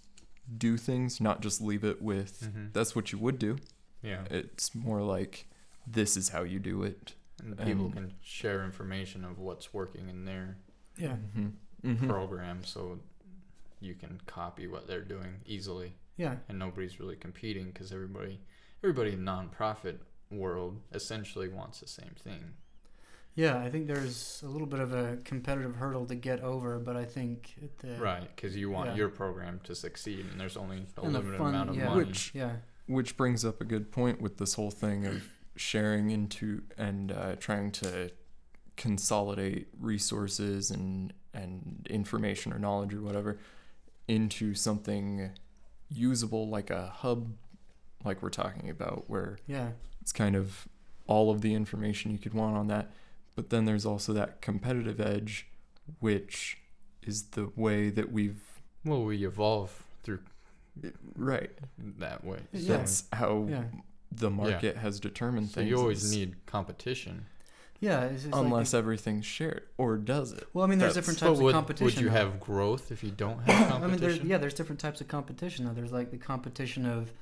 do 0.57 0.77
things, 0.77 1.21
not 1.21 1.41
just 1.43 1.61
leave 1.61 1.85
it 1.85 2.01
with 2.01 2.43
Mhm. 2.43 2.73
that's 2.73 2.95
what 2.97 3.13
you 3.13 3.19
would 3.19 3.39
do. 3.39 3.59
yeah, 4.03 4.25
It's 4.31 4.75
more 4.75 5.03
like 5.03 5.47
this 5.91 6.17
is 6.17 6.29
how 6.31 6.43
you 6.43 6.59
do 6.59 6.83
it. 6.83 7.15
and 7.41 7.57
people 7.59 7.85
and- 7.85 7.95
can 7.95 8.15
share 8.21 8.65
information 8.65 9.25
of 9.25 9.39
what's 9.39 9.73
working 9.73 10.09
in 10.09 10.25
their 10.25 10.57
Yeah. 10.97 11.15
hmm 11.15 11.51
hmm 11.83 12.09
program, 12.09 12.65
so 12.65 12.99
you 13.81 13.95
can 13.95 14.21
copy 14.27 14.67
what 14.67 14.89
they're 14.89 15.05
doing 15.05 15.41
easily, 15.47 15.95
Yeah. 16.17 16.39
and 16.49 16.59
nobody's 16.59 16.99
really 16.99 17.15
competing 17.15 17.67
because 17.67 17.93
everybody 17.93 18.41
everybody 18.83 19.13
in 19.13 19.21
nonprofit 19.25 19.99
world 20.33 20.81
essentially 20.93 21.49
wants 21.49 21.79
the 21.81 21.87
same 21.87 22.15
thing. 22.19 22.55
Yeah, 23.37 23.59
I 23.59 23.71
think 23.71 23.87
there's 23.87 24.43
a 24.45 24.49
little 24.49 24.67
bit 24.67 24.81
of 24.81 24.93
a 24.93 25.19
competitive 25.25 25.77
hurdle 25.77 26.07
to 26.07 26.17
get 26.17 26.41
over, 26.41 26.81
but 26.81 26.97
I 26.97 27.05
think 27.05 27.55
at 27.63 27.79
the 27.79 28.01
Right, 28.03 28.29
because 28.35 28.57
you 28.57 28.69
want 28.69 28.91
Yeah. 28.91 28.97
your 28.97 29.09
program 29.11 29.61
to 29.65 29.77
succeed, 29.77 30.27
and 30.27 30.41
there's 30.41 30.57
only 30.57 30.87
a 30.97 31.03
and 31.05 31.13
limited 31.13 31.39
fun, 31.39 31.49
amount 31.55 31.71
of 31.71 31.77
yeah, 31.77 31.85
money. 31.89 32.05
Which- 32.07 32.35
yeah, 32.35 32.57
Which 32.87 33.17
brings 33.17 33.45
up 33.45 33.61
a 33.61 33.65
good 33.65 33.93
point 33.93 34.21
with 34.21 34.39
this 34.39 34.55
whole 34.55 34.71
thing 34.73 35.07
of 35.07 35.23
sharing 35.59 36.11
into 36.11 36.63
and 36.77 37.13
uh, 37.13 37.37
trying 37.37 37.71
to 37.71 38.11
consolidate 38.77 39.69
resources 39.79 40.71
and 40.71 41.13
and 41.35 41.87
information 41.91 42.53
or 42.53 42.59
knowledge 42.59 42.95
or 42.95 43.03
whatever 43.03 43.39
into 44.07 44.55
something 44.55 45.31
usable 45.91 46.49
like 46.49 46.71
a 46.71 46.87
hub 46.87 47.33
like 48.05 48.23
we're 48.23 48.31
talking 48.31 48.71
about 48.71 49.05
where 49.09 49.39
yeah, 49.47 49.71
it's 50.01 50.13
kind 50.13 50.37
of 50.37 50.69
all 51.07 51.31
of 51.31 51.41
the 51.41 51.55
information 51.55 52.11
you 52.11 52.19
could 52.19 52.35
want 52.35 52.57
on 52.57 52.69
that 52.69 52.91
but 53.35 53.51
then 53.51 53.65
there's 53.65 53.85
also 53.85 54.13
that 54.13 54.41
competitive 54.41 55.01
edge 55.01 55.49
which 56.01 56.59
is 57.03 57.23
the 57.31 57.51
way 57.57 57.91
that 57.91 58.13
we've 58.13 58.43
Well, 58.85 59.05
we 59.05 59.27
evolve 59.27 59.85
through 60.03 60.21
right 61.17 61.51
that 61.99 62.25
way. 62.25 62.41
Yeah. 62.53 62.77
That's 62.77 63.05
how 63.13 63.47
yeah, 63.49 63.65
the 64.11 64.31
market 64.31 64.77
has 64.77 64.99
determined 65.01 65.49
so 65.51 65.57
things 65.57 65.71
you 65.71 65.79
always 65.79 66.11
need 66.15 66.35
competition. 66.47 67.27
yeah. 67.81 68.05
It's, 68.05 68.25
it's 68.25 68.33
like 68.35 68.45
unless 68.45 68.71
the- 68.73 68.79
everything's 68.79 69.27
shared 69.27 69.63
or 69.77 69.97
does 69.97 70.33
it 70.33 70.49
well, 70.55 70.65
I 70.65 70.69
mean, 70.69 70.79
there's 70.79 70.95
that's- 70.95 71.07
different 71.17 71.19
types 71.19 71.41
would, 71.43 71.51
of 71.51 71.55
competition. 71.55 71.85
would 71.85 71.97
you 72.01 72.09
though. 72.09 72.15
have 72.17 72.41
growth 72.41 72.91
if 72.91 73.05
you 73.05 73.11
don't 73.11 73.41
have 73.47 73.83
I 73.83 73.87
mean, 73.87 73.91
there's 73.99 74.01
competition? 74.15 74.29
yeah, 74.31 74.39
there's 74.39 74.55
different 74.55 74.81
types 74.81 75.01
of 75.01 75.09
competition. 75.09 75.65
Though. 75.67 75.73
There's 75.75 75.93
like 75.93 76.11
the 76.11 76.17
competition 76.17 76.87
of, 76.87 77.13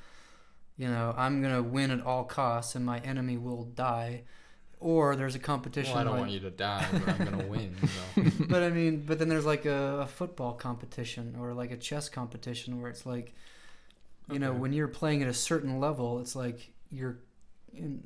you 0.79 0.89
know, 0.89 1.15
I'm 1.17 1.43
gonna 1.43 1.63
win 1.63 1.91
at 1.91 2.05
all 2.05 2.25
costs 2.25 2.75
and 2.77 2.85
my 2.87 2.99
enemy 3.01 3.37
will 3.37 3.65
die, 3.65 4.23
or 4.79 5.17
there's 5.17 5.35
a 5.35 5.39
competition. 5.41 5.93
well, 5.93 6.01
I 6.03 6.05
don't 6.05 6.13
like, 6.13 6.21
want 6.21 6.33
you 6.33 6.41
to 6.41 6.51
die, 6.51 6.87
but 6.93 7.09
I'm 7.09 7.25
gonna 7.25 7.47
win. 7.49 7.75
So. 8.15 8.23
but 8.49 8.63
I 8.63 8.69
mean, 8.71 9.03
but 9.07 9.19
then 9.19 9.29
there's 9.29 9.47
like 9.47 9.65
a, 9.67 10.01
a 10.03 10.07
football 10.07 10.53
competition 10.53 11.35
or 11.41 11.53
like 11.53 11.73
a 11.73 11.77
chess 11.77 12.09
competition 12.09 12.81
where 12.81 12.91
it's 12.91 13.05
like, 13.07 13.35
you 14.31 14.39
know, 14.39 14.53
when 14.53 14.73
you're 14.73 14.89
playing 14.89 15.23
at 15.23 15.29
a 15.29 15.35
certain 15.35 15.81
level, 15.81 16.19
it's 16.21 16.35
like 16.37 16.71
you're, 16.91 17.19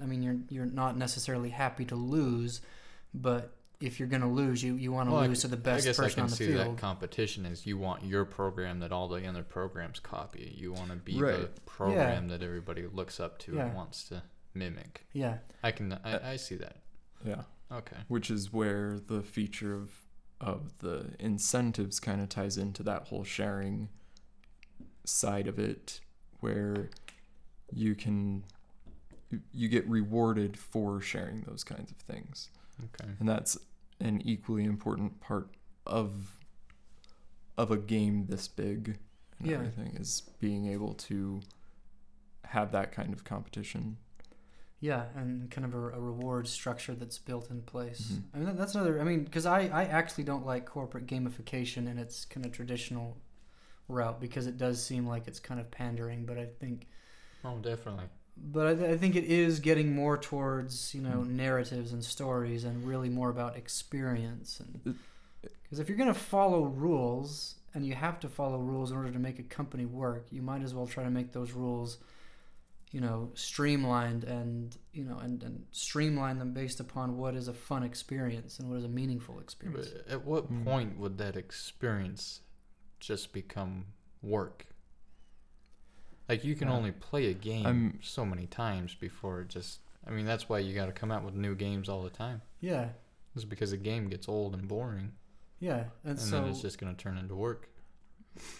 I 0.03 0.07
mean, 0.07 0.23
you're 0.23 0.39
you're 0.49 0.67
not 0.67 0.97
necessarily 0.97 1.51
happy 1.51 1.85
to 1.87 1.95
lose, 1.97 2.61
but 3.15 3.57
if 3.81 3.99
you're 3.99 4.09
gonna 4.09 4.31
lose, 4.31 4.63
you 4.63 4.75
you 4.75 4.93
want 4.93 5.09
to 5.09 5.15
Well, 5.15 5.27
lose 5.27 5.39
c- 5.39 5.43
to 5.43 5.49
the 5.49 5.57
best 5.57 5.85
I 5.85 5.89
guess 5.89 5.99
I 5.99 6.03
person 6.05 6.15
can 6.17 6.25
on 6.25 6.31
the 6.31 6.37
see 6.37 6.47
field. 6.49 6.67
that 6.67 6.79
competition 6.79 7.47
is 7.47 7.67
you 7.67 7.79
want 7.79 8.05
your 8.05 8.25
program 8.25 8.81
that 8.81 8.93
all 8.93 9.09
the 9.09 9.27
other 9.27 9.43
programs 9.43 10.01
copy. 10.01 10.55
You 10.57 10.73
want 10.73 10.91
to 10.91 10.97
be 10.97 11.15
the 11.15 11.23
Right. 11.23 11.67
program 11.67 12.29
that 12.29 12.43
everybody 12.43 12.87
looks 12.87 13.19
up 13.21 13.39
to 13.41 13.55
Yeah. 13.55 13.67
and 13.67 13.75
wants 13.77 14.05
to 14.09 14.23
mimic. 14.55 15.07
Yeah, 15.13 15.39
I 15.63 15.73
can 15.73 15.93
I, 15.93 16.13
Uh, 16.13 16.31
I 16.33 16.37
see 16.37 16.57
that. 16.57 16.77
yeah 17.25 17.45
Okay. 17.73 17.97
which 18.09 18.31
is 18.31 18.53
where 18.53 18.99
the 19.01 19.23
feature 19.23 19.75
of 19.75 19.93
of 20.41 20.79
the 20.79 21.15
incentives 21.19 22.01
kind 22.01 22.19
of 22.21 22.29
ties 22.31 22.57
into 22.57 22.83
that 22.83 23.09
whole 23.09 23.25
sharing 23.25 23.91
side 25.05 25.47
of 25.47 25.59
it 25.59 26.01
where 26.41 26.89
you 27.73 27.95
can 27.95 28.43
you 29.53 29.69
get 29.69 29.87
rewarded 29.89 30.57
for 30.59 31.01
sharing 31.01 31.43
those 31.43 31.65
kinds 31.65 31.91
of 31.91 31.97
things 31.99 32.49
Okay. 32.95 33.11
and 33.19 33.29
that's 33.29 33.59
an 34.01 34.21
equally 34.25 34.65
important 34.65 35.21
part 35.21 35.51
of 35.87 36.39
of 37.57 37.71
a 37.71 37.77
game 37.77 38.27
this 38.27 38.49
big 38.49 38.99
and 39.39 39.49
Yeah. 39.49 39.57
everything 39.57 39.97
is 39.97 40.23
being 40.41 40.67
able 40.67 40.95
to 40.95 41.41
have 42.45 42.73
that 42.73 42.93
kind 42.93 43.13
of 43.13 43.25
competition 43.25 43.97
Yeah, 44.81 45.05
and 45.15 45.51
kind 45.51 45.67
of 45.67 45.75
a, 45.75 45.79
a 45.91 46.01
reward 46.01 46.49
structure 46.49 46.95
that's 46.95 47.19
built 47.19 47.51
in 47.51 47.61
place. 47.63 48.13
Mhm. 48.13 48.23
I 48.33 48.37
mean, 48.39 48.47
that, 48.47 48.57
that's 48.57 48.75
another. 48.75 48.99
I 49.01 49.05
mean, 49.05 49.25
because 49.25 49.45
I, 49.45 49.63
I 49.67 49.85
actually 49.85 50.25
don't 50.25 50.47
like 50.47 50.65
corporate 50.65 51.07
gamification 51.07 51.87
in 51.87 51.99
its 51.99 52.25
kind 52.25 52.47
of 52.47 52.53
traditional 52.53 53.19
route 53.89 54.21
because 54.21 54.47
it 54.47 54.59
does 54.59 54.83
seem 54.85 55.07
like 55.07 55.29
it's 55.29 55.41
kind 55.41 55.61
of 55.61 55.71
pandering. 55.71 56.27
But 56.27 56.39
I 56.39 56.47
think, 56.47 56.89
Oh, 57.45 57.59
definitely. 57.59 58.09
But 58.43 58.67
I, 58.67 58.75
th- 58.75 58.91
I 58.91 58.97
think 58.97 59.17
it 59.17 59.25
is 59.25 59.61
getting 59.61 59.95
more 59.95 60.17
towards 60.17 60.95
you 60.95 61.03
know 61.03 61.21
Mhm. 61.23 61.31
narratives 61.31 61.93
and 61.93 62.05
stories 62.05 62.65
and 62.65 62.85
really 62.85 63.09
more 63.09 63.31
about 63.31 63.57
experience. 63.57 64.61
And 64.61 64.97
because 65.63 65.79
if 65.79 65.89
you're 65.89 65.99
gonna 65.99 66.15
follow 66.15 66.65
rules 66.65 67.57
and 67.75 67.87
you 67.87 67.95
have 67.95 68.19
to 68.21 68.29
follow 68.29 68.59
rules 68.59 68.91
in 68.91 68.97
order 68.97 69.13
to 69.13 69.19
make 69.19 69.39
a 69.39 69.43
company 69.45 69.85
work, 69.87 70.27
you 70.31 70.43
might 70.43 70.63
as 70.63 70.75
well 70.75 70.87
try 70.87 71.05
to 71.05 71.11
make 71.11 71.33
those 71.33 71.53
rules 71.53 71.99
you 72.93 73.01
know 73.01 73.31
streamlined 73.35 74.25
and 74.25 74.77
you 74.93 75.05
know 75.05 75.17
and, 75.19 75.45
and 75.45 75.65
streamline 75.71 76.39
them 76.41 76.53
based 76.53 76.81
upon 76.81 77.17
what 77.17 77.37
is 77.37 77.47
a 77.47 77.55
fun 77.55 77.85
experience 77.85 78.59
and 78.59 78.69
what 78.69 78.77
is 78.79 78.85
a 78.85 78.89
meaningful 78.89 79.39
experience 79.39 79.91
But 79.91 80.09
at 80.13 80.25
what 80.25 80.51
Mm. 80.53 80.65
point 80.65 80.99
would 80.99 81.17
that 81.19 81.37
experience 81.37 82.41
just 82.99 83.33
become 83.33 83.87
work? 84.23 84.67
Like 86.31 86.45
you 86.45 86.55
can 86.55 86.69
Yeah. 86.69 86.75
only 86.75 86.93
play 86.93 87.27
a 87.31 87.35
game 87.35 87.67
I'm- 87.67 87.99
so 88.03 88.25
many 88.25 88.47
times 88.47 88.95
before 88.95 89.43
it 89.43 89.49
just. 89.49 89.81
I 90.07 90.11
mean, 90.11 90.25
that's 90.27 90.49
why 90.49 90.61
you 90.61 90.75
got 90.75 90.87
to 90.87 90.93
come 90.93 91.11
out 91.13 91.25
with 91.25 91.35
new 91.35 91.55
games 91.55 91.89
all 91.89 92.03
the 92.03 92.11
time. 92.11 92.41
yeah 92.61 92.91
It's 93.35 93.45
because 93.45 93.71
the 93.73 93.77
game 93.77 94.09
gets 94.09 94.29
old 94.29 94.55
and 94.55 94.67
boring, 94.69 95.13
yeah 95.59 95.85
and, 96.05 96.13
and 96.13 96.19
so 96.21 96.41
then 96.41 96.49
it's 96.51 96.63
just 96.63 96.79
going 96.79 96.95
to 96.95 97.03
turn 97.03 97.19
into 97.19 97.35
work. 97.35 97.69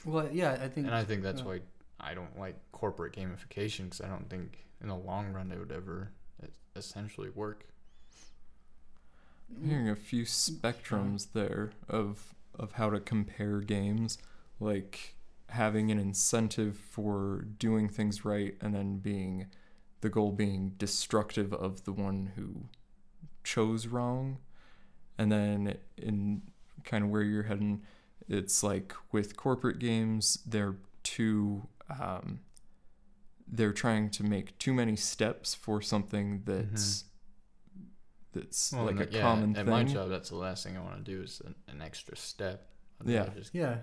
well 0.05 0.29
yeah 0.33 0.53
i 0.61 0.69
think 0.69 0.87
And 0.87 0.95
I 0.95 1.05
think 1.05 1.23
that's 1.23 1.41
yeah. 1.41 1.47
why 1.47 1.61
I 2.01 2.15
don't 2.15 2.39
like 2.39 2.57
corporate 2.73 3.15
gamification 3.15 3.85
because 3.85 4.01
I 4.01 4.09
don't 4.09 4.29
think 4.29 4.67
in 4.81 4.89
the 4.89 4.97
long 4.97 5.33
run 5.33 5.51
it 5.53 5.59
would 5.59 5.73
ever 5.73 6.11
essentially 6.77 7.31
work. 7.31 7.67
I'm 9.55 9.69
hearing 9.69 9.89
a 9.89 9.97
few 9.97 10.25
spectrums 10.25 11.29
there 11.33 11.71
of 11.89 12.35
of 12.59 12.73
how 12.73 12.91
to 12.91 13.01
compare 13.01 13.61
games, 13.61 14.19
like 14.61 15.15
having 15.51 15.91
an 15.91 15.99
incentive 15.99 16.77
for 16.77 17.45
doing 17.59 17.89
things 17.89 18.25
right 18.25 18.57
and 18.61 18.75
then 18.75 18.99
being 18.99 19.47
the 20.01 20.09
goal 20.09 20.33
being 20.33 20.71
destructive 20.79 21.53
of 21.53 21.85
the 21.85 21.93
one 21.93 22.33
who 22.37 22.65
chose 23.45 23.87
wrong. 23.87 24.39
And 25.19 25.31
then 25.31 25.77
in 25.97 26.43
kind 26.85 27.05
of 27.05 27.11
where 27.11 27.23
you're 27.23 27.43
heading, 27.43 27.83
it's 28.29 28.63
like 28.63 28.95
with 29.13 29.37
corporate 29.37 29.79
games, 29.79 30.39
they're 30.47 30.77
too 31.03 31.67
um, 32.01 32.41
they're 33.53 33.73
trying 33.73 34.11
to 34.11 34.23
make 34.23 34.57
too 34.59 34.73
many 34.73 34.95
steps 34.97 35.55
for 35.55 35.83
something 35.83 36.43
that's 36.45 37.05
that's 38.33 38.73
Well, 38.73 38.85
like 38.87 39.01
a 39.01 39.09
yeah, 39.11 39.21
common 39.21 39.51
at 39.57 39.65
thing. 39.65 39.71
my 39.71 39.83
job, 39.85 40.09
that's 40.09 40.29
the 40.29 40.37
last 40.37 40.63
thing 40.65 40.77
I 40.77 40.81
want 40.81 41.05
to 41.05 41.11
do 41.17 41.21
is 41.23 41.43
an, 41.45 41.55
an 41.69 41.83
extra 41.83 42.17
step. 42.17 42.69
I'd 43.01 43.09
Yeah. 43.09 43.29
just- 43.35 43.53
Yeah. 43.55 43.79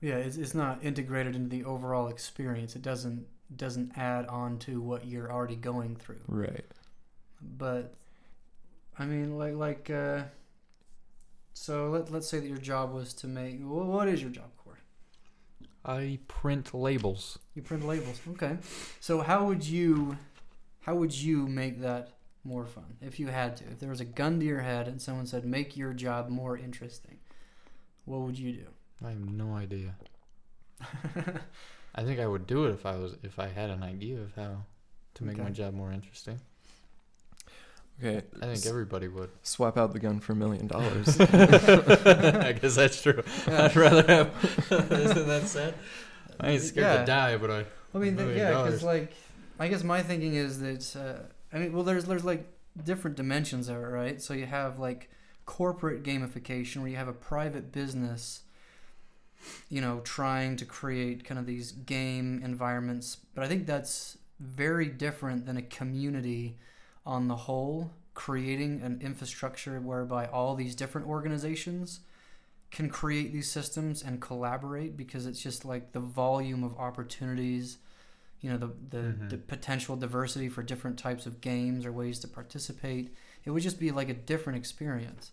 Yeah, 0.00 0.16
it's, 0.16 0.36
it's 0.36 0.54
not 0.54 0.84
integrated 0.84 1.34
into 1.34 1.48
the 1.48 1.64
overall 1.64 2.08
experience. 2.08 2.76
It 2.76 2.82
doesn't 2.82 3.26
doesn't 3.54 3.92
add 3.96 4.26
on 4.26 4.58
to 4.58 4.80
what 4.80 5.06
you're 5.06 5.32
already 5.32 5.56
going 5.56 5.96
through. 5.96 6.20
Right. 6.26 6.64
But 7.40 7.94
I 8.98 9.06
mean, 9.06 9.38
like 9.38 9.54
like 9.54 9.90
uh, 9.90 10.24
so 11.54 11.88
let 11.90 12.10
let's 12.12 12.28
say 12.28 12.38
that 12.40 12.48
your 12.48 12.58
job 12.58 12.92
was 12.92 13.14
to 13.14 13.26
make. 13.26 13.60
wh- 13.60 13.88
What 13.88 14.08
is 14.08 14.20
your 14.20 14.30
job, 14.30 14.50
Corey? 14.58 14.78
I 15.84 16.18
print 16.28 16.74
labels. 16.74 17.38
You 17.54 17.62
print 17.62 17.86
labels. 17.86 18.20
Okay. 18.32 18.58
So 19.00 19.20
how 19.20 19.46
would 19.46 19.64
you 19.64 20.18
how 20.80 20.94
would 20.94 21.14
you 21.14 21.46
make 21.46 21.80
that 21.80 22.10
more 22.44 22.66
fun 22.66 22.96
if 23.00 23.18
you 23.18 23.28
had 23.28 23.56
to? 23.58 23.64
If 23.64 23.78
there 23.80 23.90
was 23.90 24.00
a 24.00 24.04
gun 24.04 24.38
to 24.40 24.46
your 24.46 24.60
head 24.60 24.88
and 24.88 25.00
someone 25.00 25.26
said 25.26 25.44
make 25.44 25.76
your 25.76 25.92
job 25.92 26.28
more 26.28 26.56
interesting, 26.58 27.18
what 28.04 28.20
would 28.20 28.38
you 28.38 28.52
do? 28.52 28.66
I 29.04 29.10
have 29.10 29.20
no 29.20 29.54
idea. 29.54 29.94
I 31.94 32.02
think 32.04 32.20
I 32.20 32.26
would 32.26 32.46
do 32.46 32.66
it 32.66 32.70
if 32.72 32.84
I 32.86 32.96
was 32.96 33.16
if 33.22 33.38
I 33.38 33.48
had 33.48 33.70
an 33.70 33.82
idea 33.82 34.20
of 34.20 34.34
how 34.34 34.62
to 35.14 35.24
make 35.24 35.38
my 35.38 35.50
job 35.50 35.74
more 35.74 35.92
interesting. 35.92 36.40
Okay. 37.98 38.22
I 38.42 38.46
think 38.54 38.66
everybody 38.66 39.08
would. 39.08 39.30
swap 39.42 39.78
out 39.78 39.94
the 39.94 39.98
gun 39.98 40.20
for 40.20 40.32
a 40.32 40.36
million 40.36 40.66
dollars. 40.66 41.18
I 41.20 42.52
guess 42.60 42.74
that's 42.76 43.00
true. 43.00 43.22
I'd 43.46 43.74
rather 43.74 44.02
have. 44.06 44.70
Isn't 44.92 45.26
that 45.26 45.44
sad? 45.46 45.74
I 46.38 46.50
ain't 46.50 46.62
scared 46.62 46.84
Yeah. 46.84 46.98
to 47.00 47.06
die, 47.06 47.36
but 47.38 47.50
I. 47.50 47.64
I 47.94 47.98
mean, 47.98 48.16
th- 48.16 48.28
million 48.28 48.36
yeah, 48.36 48.62
because 48.62 48.82
like, 48.82 49.14
I 49.58 49.68
guess 49.68 49.82
my 49.82 50.02
thinking 50.02 50.34
is 50.34 50.60
that 50.60 50.94
uh, 50.96 51.22
I 51.56 51.58
mean, 51.60 51.72
well, 51.72 51.84
there's 51.84 52.04
there's 52.04 52.24
like 52.24 52.46
different 52.84 53.16
dimensions 53.16 53.70
of 53.70 53.76
it, 53.76 53.86
right? 53.86 54.20
So 54.20 54.34
you 54.34 54.44
have 54.44 54.78
like 54.78 55.08
corporate 55.46 56.02
gamification, 56.02 56.78
where 56.82 56.88
you 56.90 56.96
have 56.96 57.08
a 57.08 57.14
private 57.14 57.72
business, 57.72 58.42
you 59.68 59.80
know, 59.80 60.00
trying 60.00 60.56
to 60.56 60.64
create 60.64 61.24
kind 61.24 61.38
of 61.38 61.46
these 61.46 61.72
game 61.72 62.40
environments. 62.44 63.18
But 63.34 63.44
I 63.44 63.48
think 63.48 63.66
that's 63.66 64.18
very 64.40 64.86
different 64.86 65.46
than 65.46 65.56
a 65.56 65.62
community 65.62 66.58
on 67.04 67.28
the 67.28 67.36
whole 67.36 67.90
creating 68.14 68.80
an 68.82 68.98
infrastructure 69.02 69.78
whereby 69.80 70.26
all 70.26 70.54
these 70.54 70.74
different 70.74 71.06
organizations 71.06 72.00
can 72.70 72.88
create 72.88 73.32
these 73.32 73.50
systems 73.50 74.02
and 74.02 74.20
collaborate 74.20 74.96
because 74.96 75.26
it's 75.26 75.40
just 75.42 75.64
like 75.64 75.92
the 75.92 76.00
volume 76.00 76.64
of 76.64 76.76
opportunities 76.78 77.78
you 78.40 78.50
know 78.50 78.56
the 78.58 78.66
the, 78.90 78.98
Mhm. 78.98 79.30
the 79.30 79.36
potential 79.38 79.96
diversity 79.96 80.48
for 80.48 80.62
different 80.62 80.98
types 80.98 81.26
of 81.26 81.40
games 81.40 81.86
or 81.86 81.92
ways 81.92 82.18
to 82.20 82.28
participate 82.28 83.14
it 83.44 83.50
would 83.50 83.62
just 83.62 83.78
be 83.80 83.90
like 83.90 84.08
a 84.08 84.14
different 84.14 84.58
experience 84.58 85.30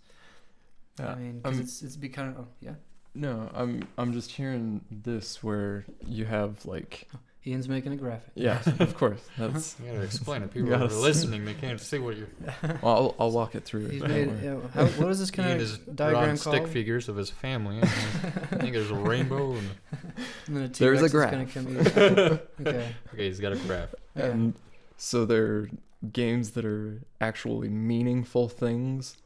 i 1.00 1.16
mean 1.16 1.40
because 1.40 1.58
um, 1.58 1.64
it's 1.64 1.82
it's 1.82 1.96
become 1.96 2.36
oh 2.38 2.48
yeah 2.62 2.76
No, 3.16 3.50
I'm 3.54 3.88
I'm 3.98 4.14
just 4.14 4.32
hearing 4.32 4.82
this 4.90 5.44
where 5.44 5.86
you 6.08 6.26
have 6.26 6.66
like 6.66 7.08
ian's 7.46 7.68
making 7.68 7.92
a 7.92 7.96
graphic 7.96 8.32
yeah, 8.36 8.62
of 8.80 8.96
course. 8.98 9.22
That's 9.38 9.76
You 9.80 9.92
gotta 9.92 10.04
explain 10.04 10.42
to 10.42 10.48
people 10.48 10.74
are 10.74 10.88
listening. 10.88 11.46
They 11.46 11.54
can't 11.54 11.80
see 11.80 12.00
what 12.00 12.18
you're. 12.18 12.30
well, 12.64 12.80
I'll 12.84 13.16
I'll 13.20 13.32
walk 13.32 13.54
it 13.56 13.66
through. 13.66 13.90
he's 13.90 14.02
made 14.02 14.32
yeah, 14.42 14.56
how, 14.74 14.86
what 14.86 15.12
is 15.12 15.20
this 15.20 15.30
kind 15.30 15.52
and 15.52 15.62
of 15.62 15.68
his 15.68 15.78
diagram 15.80 16.24
drawn 16.24 16.38
stick 16.38 16.68
figures 16.68 17.10
of 17.10 17.16
his 17.16 17.30
family. 17.30 17.80
I 17.84 17.88
think 17.88 18.74
there's 18.74 18.92
a 18.92 18.96
rainbow. 18.96 19.54
And, 19.54 19.70
and 20.48 20.58
then 20.58 20.64
a 20.64 20.68
There's 20.70 21.02
a 21.02 21.10
T-Rex 21.10 21.14
is 21.14 21.14
gonna 21.14 21.46
graph. 21.46 21.54
come 21.54 22.38
okay 22.68 22.96
okay, 23.14 23.26
he's 23.26 23.40
got 23.40 23.52
a 23.54 23.58
graph. 23.58 23.94
yeah. 24.16 24.26
And 24.26 24.54
so 24.98 25.26
they're 25.26 25.70
games 26.12 26.52
that 26.52 26.66
are 26.66 27.02
actually 27.22 27.70
meaningful 27.70 28.50
things 28.50 29.18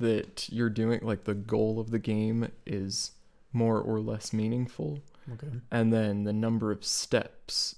that 0.00 0.48
you're 0.50 0.70
doing. 0.70 1.00
Like 1.02 1.24
the 1.24 1.34
goal 1.34 1.78
of 1.80 1.90
the 1.90 1.98
game 1.98 2.50
is 2.66 3.12
more 3.52 3.80
or 3.80 4.00
less 4.00 4.32
meaningful, 4.32 5.00
Okay. 5.32 5.48
and 5.70 5.92
then 5.92 6.24
the 6.24 6.32
number 6.32 6.70
of 6.72 6.84
steps 6.84 7.74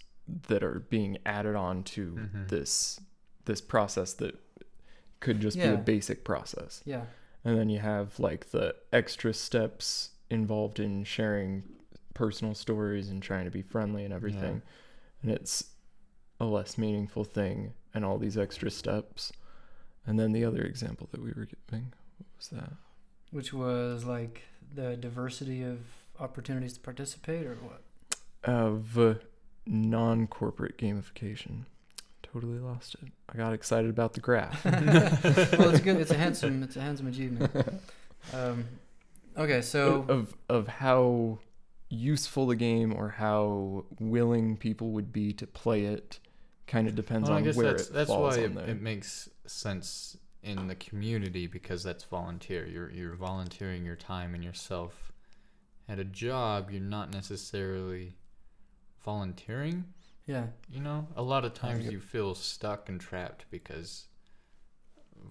that 0.49 0.63
are 0.63 0.81
being 0.91 1.19
added 1.27 1.57
on 1.57 1.83
to 1.85 2.13
Mhm. 2.13 2.49
this 2.49 3.01
this 3.47 3.61
process 3.61 4.13
that 4.15 4.39
could 5.19 5.41
just 5.41 5.57
be 5.57 5.63
a 5.65 5.77
basic 5.77 6.25
process. 6.25 6.83
yeah 6.85 7.07
And 7.45 7.59
then 7.59 7.69
you 7.71 7.81
have 7.81 8.19
like 8.21 8.51
the 8.51 8.77
extra 8.93 9.33
steps 9.35 10.11
involved 10.29 10.79
in 10.79 11.03
sharing 11.05 11.65
personal 12.15 12.55
stories 12.55 13.09
and 13.09 13.21
trying 13.23 13.47
to 13.47 13.51
be 13.51 13.63
friendly 13.63 14.05
and 14.05 14.13
everything. 14.15 14.63
And 15.23 15.31
it's 15.33 15.71
a 16.39 16.45
less 16.45 16.77
meaningful 16.79 17.25
thing 17.25 17.73
and 17.95 18.05
all 18.05 18.19
these 18.19 18.37
extra 18.39 18.71
steps. 18.71 19.33
And 20.07 20.19
then 20.19 20.33
the 20.33 20.45
other 20.45 20.63
example 20.63 21.09
that 21.13 21.21
we 21.23 21.33
were 21.33 21.47
giving, 21.47 21.93
what 22.19 22.29
was 22.37 22.49
that? 22.49 22.73
which 23.33 23.53
was 23.53 24.05
like 24.05 24.43
the 24.75 24.97
diversity 24.97 25.63
of 25.63 25.79
opportunities 26.19 26.75
to 26.75 26.81
participate 26.81 27.47
or 27.47 27.55
what 27.57 27.83
Of 28.45 28.99
uh, 28.99 29.15
non 29.67 30.27
corporate 30.27 30.79
gamification. 30.79 31.65
Totally 32.23 32.59
lost 32.59 32.95
it. 32.95 33.09
I 33.33 33.37
got 33.37 33.53
excited 33.53 33.91
about 33.91 34.13
the 34.15 34.21
graph. 34.21 34.65
well, 34.65 35.71
it's 35.71 35.81
good. 35.81 35.97
It's 35.97 36.13
a 36.13 36.17
handsome. 36.17 36.63
It's 36.63 36.77
a 36.77 36.81
handsome 36.81 37.09
achievement. 37.09 37.51
Um, 38.35 38.67
okay, 39.35 39.63
so 39.63 40.05
of 40.07 40.35
of 40.51 40.69
how 40.69 41.39
useful 41.89 42.47
the 42.47 42.55
game 42.55 42.95
or 42.95 43.09
how 43.09 43.87
willing 43.99 44.59
people 44.59 44.91
would 44.91 45.11
be 45.11 45.33
to 45.33 45.47
play 45.47 45.87
it 45.87 46.21
kind 46.67 46.87
of 46.87 46.95
depends 46.95 47.31
Well, 47.31 47.39
on 47.39 47.45
where 47.55 47.73
that's 47.73 47.89
it 47.89 47.95
that's 47.95 48.09
falls 48.11 48.37
why 48.37 48.45
on 48.45 48.51
it, 48.51 48.55
there. 48.57 48.69
it 48.69 48.83
makes 48.83 49.31
sense 49.47 50.19
in 50.43 50.67
the 50.69 50.75
community 50.75 51.47
because 51.47 51.83
that's 51.83 52.05
volunteer. 52.05 52.67
You're 52.67 52.91
you're 52.91 53.15
volunteering 53.17 53.85
your 53.85 53.97
time 53.97 54.35
and 54.35 54.45
yourself. 54.45 55.13
At 55.89 55.99
a 55.99 56.05
job, 56.05 56.71
you're 56.71 56.81
not 56.83 57.13
necessarily 57.13 58.17
volunteering. 59.05 59.85
yeah, 60.27 60.47
You 60.71 60.81
know, 60.81 61.09
a 61.17 61.23
lot 61.23 61.45
of 61.45 61.55
times 61.55 61.87
you 61.87 62.01
feel 62.01 62.35
stuck 62.35 62.89
and 62.89 63.01
trapped 63.01 63.47
because, 63.51 64.07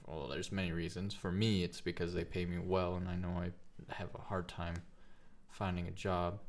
well, 0.06 0.28
there's 0.28 0.52
many 0.52 0.72
reasons. 0.72 1.14
For 1.14 1.32
me, 1.32 1.64
it's 1.64 1.82
because 1.82 2.14
they 2.14 2.24
pay 2.24 2.46
me 2.46 2.58
well, 2.60 2.96
and 2.96 3.08
I 3.08 3.16
know 3.16 3.30
I 3.42 3.52
have 3.94 4.10
a 4.16 4.22
hard 4.22 4.48
time 4.48 4.76
finding 5.50 5.88
a 5.88 5.92
job, 5.92 6.40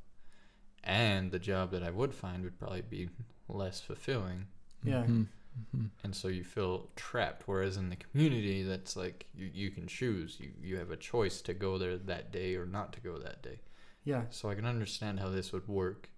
and 0.84 1.30
the 1.30 1.38
job 1.38 1.70
that 1.72 1.82
I 1.82 1.90
would 1.90 2.14
find 2.14 2.44
would 2.44 2.58
probably 2.58 2.82
be 2.82 3.08
less 3.48 3.80
fulfilling, 3.80 4.46
yeah. 4.84 5.04
Mhm, 5.06 5.26
mhm. 5.74 5.90
and 6.04 6.14
so 6.14 6.28
you 6.28 6.44
feel 6.44 6.88
trapped. 6.96 7.42
Whereas 7.46 7.76
in 7.76 7.90
the 7.90 7.96
community, 7.96 8.62
that's 8.62 8.96
like 8.96 9.26
you, 9.34 9.50
you 9.52 9.70
can 9.70 9.86
choose. 9.86 10.38
You 10.40 10.50
you 10.62 10.76
have 10.78 10.90
a 10.90 10.96
choice 10.96 11.40
to 11.42 11.54
go 11.54 11.78
there 11.78 11.96
that 11.96 12.32
day 12.32 12.56
or 12.56 12.66
not 12.66 12.92
to 12.94 13.00
go 13.00 13.18
that 13.18 13.42
day. 13.42 13.60
yeah. 14.04 14.22
So 14.30 14.48
I 14.50 14.54
can 14.54 14.64
understand 14.66 15.20
how 15.20 15.28
this 15.30 15.52
would 15.52 15.68
work 15.68 16.08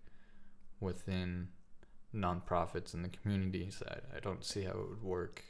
within 0.81 1.49
nonprofits 2.15 2.95
and 2.95 3.05
the 3.05 3.09
community 3.09 3.71
side. 3.71 4.03
I 4.17 4.21
don't 4.21 4.45
see 4.45 4.63
how 4.65 4.73
it 4.73 4.89
would 4.91 5.03
work. 5.03 5.43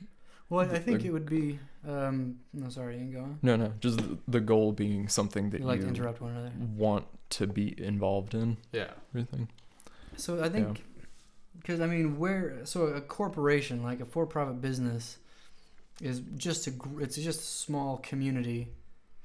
Well, 0.48 0.60
I, 0.60 0.74
I 0.74 0.78
think 0.78 1.04
it 1.04 1.10
would 1.10 1.26
be. 1.28 1.58
Um, 1.88 2.36
no, 2.52 2.68
sorry, 2.68 2.94
you 2.98 3.00
can 3.00 3.12
go 3.12 3.20
on. 3.20 3.38
No, 3.42 3.56
no, 3.56 3.72
just 3.80 3.96
the- 3.98 4.18
the 4.28 4.40
goal 4.40 4.72
being 4.72 5.08
something 5.08 5.50
that 5.50 5.58
You 5.60 5.64
you, 5.64 5.68
like 5.70 5.80
to 5.80 5.88
interrupt 5.88 6.20
one 6.20 6.32
another. 6.32 6.52
want 6.76 7.06
to 7.30 7.46
be 7.46 7.74
involved 7.82 8.34
in. 8.34 8.58
Yeah. 8.72 8.90
Everything. 9.10 9.48
So 10.16 10.42
I 10.44 10.50
think, 10.50 10.84
because 11.58 11.80
I 11.80 11.86
mean, 11.86 12.18
where 12.18 12.64
so 12.64 12.86
a 12.86 13.00
corporation 13.00 13.82
like 13.82 14.00
a 14.00 14.04
for-profit 14.06 14.60
business 14.60 15.18
is 16.00 16.20
just 16.36 16.66
a 16.66 16.72
it's 16.98 17.16
just 17.16 17.40
a 17.40 17.44
small 17.44 17.98
community 17.98 18.68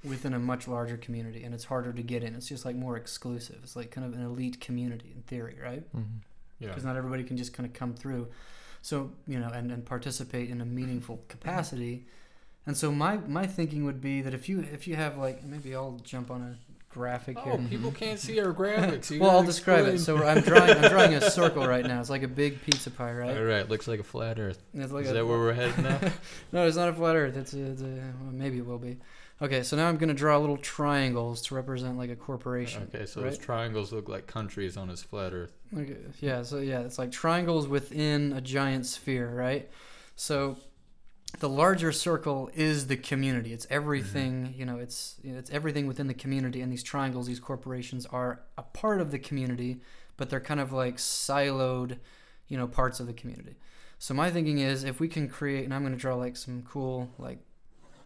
within 0.03 0.33
a 0.33 0.39
much 0.39 0.67
larger 0.67 0.97
community, 0.97 1.43
and 1.43 1.53
it's 1.55 1.65
harder 1.65 1.91
to 1.91 2.03
get 2.03 2.23
in. 2.23 2.35
It's 2.35 2.47
just 2.47 2.65
like 2.65 2.75
more 2.75 2.95
exclusive. 2.97 3.57
It's 3.63 3.75
like 3.75 3.89
kind 3.91 4.05
of 4.05 4.13
an 4.13 4.23
elite 4.25 4.61
community 4.61 5.11
in 5.15 5.21
theory, 5.23 5.57
right? 5.61 5.83
Mhm. 5.95 6.03
Yeah. 6.59 6.69
because 6.69 6.83
not 6.85 6.95
everybody 6.95 7.23
can 7.23 7.37
just 7.37 7.53
kind 7.53 7.67
of 7.67 7.73
come 7.73 7.93
through 7.93 8.29
so 8.81 9.11
you 9.27 9.39
know 9.39 9.47
and, 9.49 9.71
and 9.71 9.85
participate 9.85 10.49
in 10.49 10.59
a 10.59 10.65
meaningful 10.65 11.23
capacity 11.27 12.07
and 12.65 12.75
so 12.75 12.91
my 12.91 13.17
my 13.27 13.45
thinking 13.45 13.85
would 13.85 14.01
be 14.01 14.21
that 14.23 14.33
if 14.33 14.49
you 14.49 14.61
if 14.73 14.87
you 14.87 14.95
have 14.95 15.19
like 15.19 15.43
maybe 15.43 15.75
i'll 15.75 15.99
jump 16.03 16.31
on 16.31 16.41
a 16.41 16.57
graphic 16.97 17.39
here 17.39 17.53
Oh, 17.53 17.69
people 17.69 17.91
can't 18.03 18.19
see 18.19 18.39
our 18.41 18.51
graphics. 18.53 19.09
You 19.11 19.19
well 19.21 19.29
i'll 19.29 19.35
gotta 19.37 19.47
describe 19.47 19.85
it 19.85 19.99
so 19.99 20.17
i'm 20.25 20.41
drawing 20.41 20.71
i'm 20.71 20.89
drawing 20.89 21.13
a 21.13 21.21
circle 21.39 21.65
right 21.67 21.85
now 21.85 21.99
it's 22.01 22.09
like 22.09 22.23
a 22.23 22.27
big 22.27 22.61
pizza 22.63 22.89
pie 22.91 23.13
right 23.13 23.37
All 23.37 23.43
right, 23.43 23.69
looks 23.69 23.87
like 23.87 23.99
a 23.99 24.03
flat 24.03 24.39
Earth. 24.39 24.61
it's 24.73 24.91
like 24.91 25.05
Is 25.05 25.11
a- 25.11 25.13
that 25.13 25.25
where 25.27 25.37
we're 25.37 25.53
headed 25.53 25.77
now? 25.77 25.99
no 26.51 26.67
it's 26.67 26.75
not 26.77 26.89
a 26.89 26.93
flat 26.93 27.15
earth 27.15 27.37
it's 27.37 27.53
a, 27.53 27.61
it's 27.71 27.81
a 27.81 27.85
well, 27.85 28.31
maybe 28.33 28.57
it 28.57 28.65
will 28.65 28.79
be 28.79 28.97
okay 29.41 29.61
so 29.63 29.77
now 29.77 29.87
i'm 29.87 29.97
going 29.97 30.09
to 30.09 30.15
draw 30.15 30.37
little 30.37 30.57
triangles 30.57 31.41
to 31.43 31.55
represent 31.55 31.97
like 31.97 32.09
a 32.09 32.15
corporation 32.15 32.89
okay, 32.93 33.05
so 33.05 33.21
right? 33.21 33.29
those 33.29 33.37
triangles 33.37 33.93
look 33.93 34.09
like 34.09 34.25
countries 34.27 34.75
on 34.77 34.89
his 34.89 35.01
flat 35.03 35.31
Earth. 35.33 35.53
Okay. 35.77 35.95
Yeah. 36.19 36.41
So 36.43 36.57
yeah, 36.59 36.79
it's 36.81 36.97
like 36.97 37.11
triangles 37.11 37.67
within 37.67 38.33
a 38.33 38.41
giant 38.41 38.85
sphere, 38.85 39.29
right? 39.29 39.69
So 40.15 40.57
the 41.39 41.49
larger 41.49 41.91
circle 41.91 42.49
is 42.55 42.87
the 42.87 42.97
community. 42.97 43.53
It's 43.53 43.65
mm-hmm. 43.65 43.75
everything. 43.75 44.53
You 44.57 44.65
know, 44.65 44.77
it's 44.77 45.15
you 45.23 45.33
know, 45.33 45.39
it's 45.39 45.49
everything 45.51 45.87
within 45.87 46.07
the 46.07 46.13
community. 46.13 46.61
And 46.61 46.71
these 46.71 46.83
triangles, 46.83 47.27
these 47.27 47.39
corporations 47.39 48.05
are 48.07 48.41
a 48.57 48.63
part 48.63 49.01
of 49.01 49.11
the 49.11 49.19
community, 49.19 49.81
but 50.17 50.29
they're 50.29 50.39
kind 50.39 50.59
of 50.59 50.71
like 50.73 50.97
siloed, 50.97 51.97
you 52.47 52.57
know, 52.57 52.67
parts 52.67 52.99
of 52.99 53.07
the 53.07 53.13
community. 53.13 53.55
So 53.99 54.13
my 54.13 54.29
thinking 54.29 54.59
is, 54.59 54.83
if 54.83 54.99
we 54.99 55.07
can 55.07 55.27
create, 55.27 55.65
and 55.65 55.73
I'm 55.73 55.81
going 55.81 55.93
to 55.93 55.99
draw 55.99 56.15
like 56.15 56.37
some 56.37 56.63
cool 56.69 57.09
like 57.17 57.39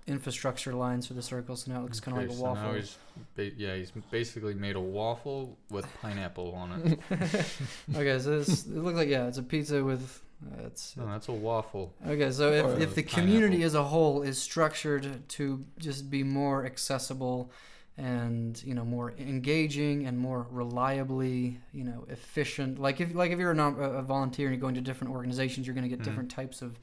infrastructure 0.07 0.73
lines 0.73 1.07
for 1.07 1.13
the 1.13 1.21
circle, 1.21 1.55
so 1.55 1.71
now 1.71 1.79
it 1.79 1.83
looks 1.83 1.99
kind 1.99 2.17
of 2.17 2.23
Okay, 2.23 2.29
like 2.29 2.37
a 2.37 2.39
so 2.39 2.45
waffle. 2.45 2.71
Now 2.71 2.73
he's 2.73 2.97
ba- 3.35 3.55
yeah, 3.57 3.75
he's 3.75 3.91
basically 4.09 4.53
made 4.53 4.75
a 4.75 4.81
waffle 4.81 5.57
with 5.69 5.85
pineapple 6.01 6.53
on 6.55 6.71
it. 6.71 6.99
okay, 7.95 8.19
so 8.19 8.39
this, 8.39 8.65
it 8.65 8.77
looks 8.77 8.97
like 8.97 9.09
yeah, 9.09 9.27
it's 9.27 9.37
a 9.37 9.43
pizza 9.43 9.83
with. 9.83 10.21
It's 10.65 10.95
No, 10.97 11.05
that's 11.07 11.27
a 11.27 11.33
waffle. 11.33 11.93
okay. 12.05 12.31
So 12.31 12.51
if, 12.51 12.79
if 12.79 12.95
the 12.95 13.03
community 13.03 13.57
pineapple. 13.57 13.65
as 13.65 13.73
a 13.75 13.83
whole 13.83 14.21
is 14.23 14.41
structured 14.41 15.27
to 15.29 15.65
just 15.79 16.09
be 16.09 16.23
more 16.23 16.65
accessible 16.65 17.51
and 17.97 18.61
you 18.63 18.73
know 18.73 18.85
more 18.85 19.13
engaging 19.19 20.05
and 20.07 20.17
more 20.17 20.47
reliably 20.49 21.59
you 21.73 21.83
know 21.83 22.05
efficient 22.09 22.79
like 22.79 23.01
if 23.01 23.13
like 23.13 23.31
if 23.31 23.37
you're 23.37 23.51
a, 23.51 23.55
non, 23.55 23.75
a 23.79 24.01
volunteer 24.01 24.47
and 24.47 24.55
you're 24.55 24.61
going 24.61 24.73
to 24.75 24.81
different 24.81 25.13
organizations 25.13 25.67
you're 25.67 25.73
going 25.75 25.83
to 25.83 25.89
get 25.89 25.99
Mhm. 25.99 26.05
different 26.05 26.31
types 26.31 26.61
of 26.61 26.79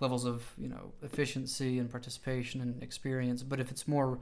levels 0.00 0.24
of 0.24 0.52
you 0.58 0.68
know 0.68 0.92
efficiency 1.02 1.78
and 1.78 1.90
participation 1.90 2.60
and 2.62 2.82
experience 2.82 3.42
but 3.42 3.60
if 3.60 3.70
it's 3.70 3.86
more 3.86 4.18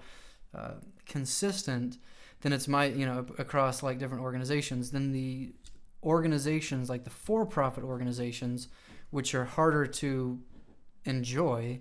uh, 0.55 0.73
consistent 1.07 1.99
then 2.43 2.53
it's 2.53 2.67
my 2.69 2.87
you 2.87 3.07
know 3.07 3.25
across 3.39 3.83
like 3.83 3.99
different 3.99 4.23
organizations 4.23 4.91
then 4.91 5.13
the 5.13 5.53
organizations 6.05 6.89
like 6.89 7.05
the 7.05 7.11
for-profit 7.11 7.85
organizations 7.85 8.69
which 9.11 9.35
are 9.35 9.45
harder 9.45 9.87
to 9.87 10.39
enjoy 11.05 11.81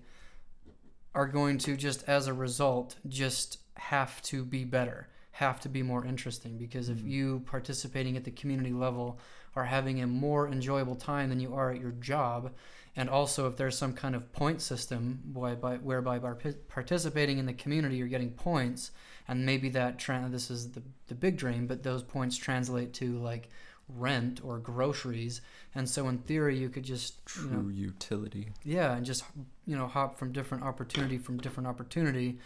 are 1.15 1.27
going 1.27 1.57
to 1.59 1.75
just 1.77 2.03
as 2.07 2.27
a 2.27 2.33
result 2.33 2.95
just 3.07 3.59
have 3.75 4.21
to 4.21 4.43
be 4.45 4.63
better 4.63 5.07
have 5.37 5.59
to 5.59 5.67
be 5.69 5.81
more 5.81 6.05
interesting 6.05 6.57
because 6.59 6.89
if 6.89 6.99
Mhm. 6.99 7.09
you 7.09 7.39
participating 7.47 8.15
at 8.15 8.23
the 8.23 8.31
community 8.31 8.71
level 8.71 9.19
are 9.55 9.65
having 9.65 9.99
a 10.01 10.07
more 10.07 10.47
enjoyable 10.47 10.95
time 10.95 11.29
than 11.29 11.39
you 11.39 11.53
are 11.55 11.71
at 11.71 11.79
your 11.81 11.91
job 11.91 12.51
and 12.95 13.09
also 13.09 13.47
if 13.47 13.57
there's 13.57 13.75
some 13.77 13.93
kind 13.93 14.15
of 14.15 14.31
point 14.31 14.61
system 14.61 15.31
whereby, 15.33 15.77
whereby 15.77 16.19
by 16.19 16.33
participating 16.67 17.39
in 17.39 17.47
the 17.47 17.53
community 17.53 17.95
you're 17.95 18.07
getting 18.07 18.29
points 18.31 18.91
and 19.27 19.43
maybe 19.45 19.69
that 19.69 19.97
tra- 19.97 20.27
this 20.29 20.51
is 20.51 20.71
the, 20.71 20.83
the 21.07 21.15
big 21.15 21.35
dream 21.35 21.65
but 21.65 21.81
those 21.81 22.03
points 22.03 22.37
translate 22.37 22.93
to 22.93 23.17
like 23.17 23.49
rent 23.89 24.39
or 24.43 24.57
groceries. 24.59 25.41
And 25.75 25.87
so 25.89 26.07
in 26.07 26.19
theory 26.19 26.57
you 26.57 26.69
could 26.69 26.83
just 26.83 27.15
you 27.37 27.49
know 27.49 27.61
True 27.61 27.69
utility. 27.69 28.49
yeah 28.63 28.95
and 28.95 29.05
just 29.05 29.23
you 29.65 29.75
know 29.75 29.87
hop 29.87 30.17
from 30.17 30.31
different 30.31 30.63
opportunity 30.63 31.17
from 31.17 31.37
different 31.37 31.67
opportunity. 31.67 32.39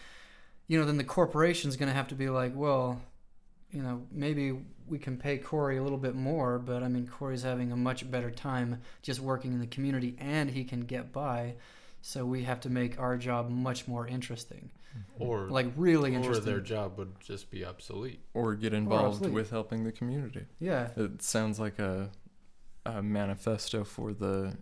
You 0.67 0.80
know 0.80 0.86
then 0.86 0.97
the 0.97 1.04
corporation's 1.04 1.78
going 1.78 1.89
to 1.89 1.95
have 1.95 2.08
to 2.10 2.15
be 2.15 2.30
like 2.30 2.54
well 2.56 3.02
you 3.71 3.82
know 3.82 4.02
maybe 4.12 4.58
we 4.88 4.97
can 4.97 5.17
pay 5.17 5.38
corey 5.38 5.78
a 5.78 5.84
little 5.84 5.97
bit 5.97 6.15
more 6.15 6.58
but 6.58 6.84
i 6.84 6.88
mean 6.88 7.06
corey's 7.06 7.43
having 7.43 7.71
a 7.73 7.76
much 7.76 8.10
better 8.10 8.32
time 8.32 8.80
just 9.02 9.19
working 9.19 9.52
in 9.52 9.60
the 9.60 9.67
community 9.67 10.15
and 10.19 10.50
he 10.50 10.63
can 10.63 10.82
get 10.82 11.12
by 11.12 11.54
so 12.02 12.26
we 12.26 12.44
have 12.44 12.60
to 12.62 12.70
make 12.70 13.00
our 13.00 13.18
job 13.18 13.50
much 13.50 13.88
more 13.88 14.08
interesting 14.08 14.70
mm-hmm. 14.98 15.24
Or 15.24 15.48
like 15.50 15.68
really 15.76 16.14
or 16.14 16.18
interesting 16.18 16.46
their 16.46 16.60
job 16.60 16.98
would 16.98 17.20
just 17.20 17.52
be 17.52 17.66
obsolete. 17.66 18.20
Or 18.34 18.56
get 18.56 18.74
involved 18.74 19.16
absolutely. 19.16 19.36
with 19.36 19.50
helping 19.50 19.84
the 19.84 19.92
community. 19.92 20.46
yeah 20.60 20.90
It 20.96 21.22
sounds 21.22 21.60
like 21.60 21.80
a, 21.80 22.10
a 22.86 23.02
manifesto 23.04 23.84
for 23.84 24.14
the 24.14 24.58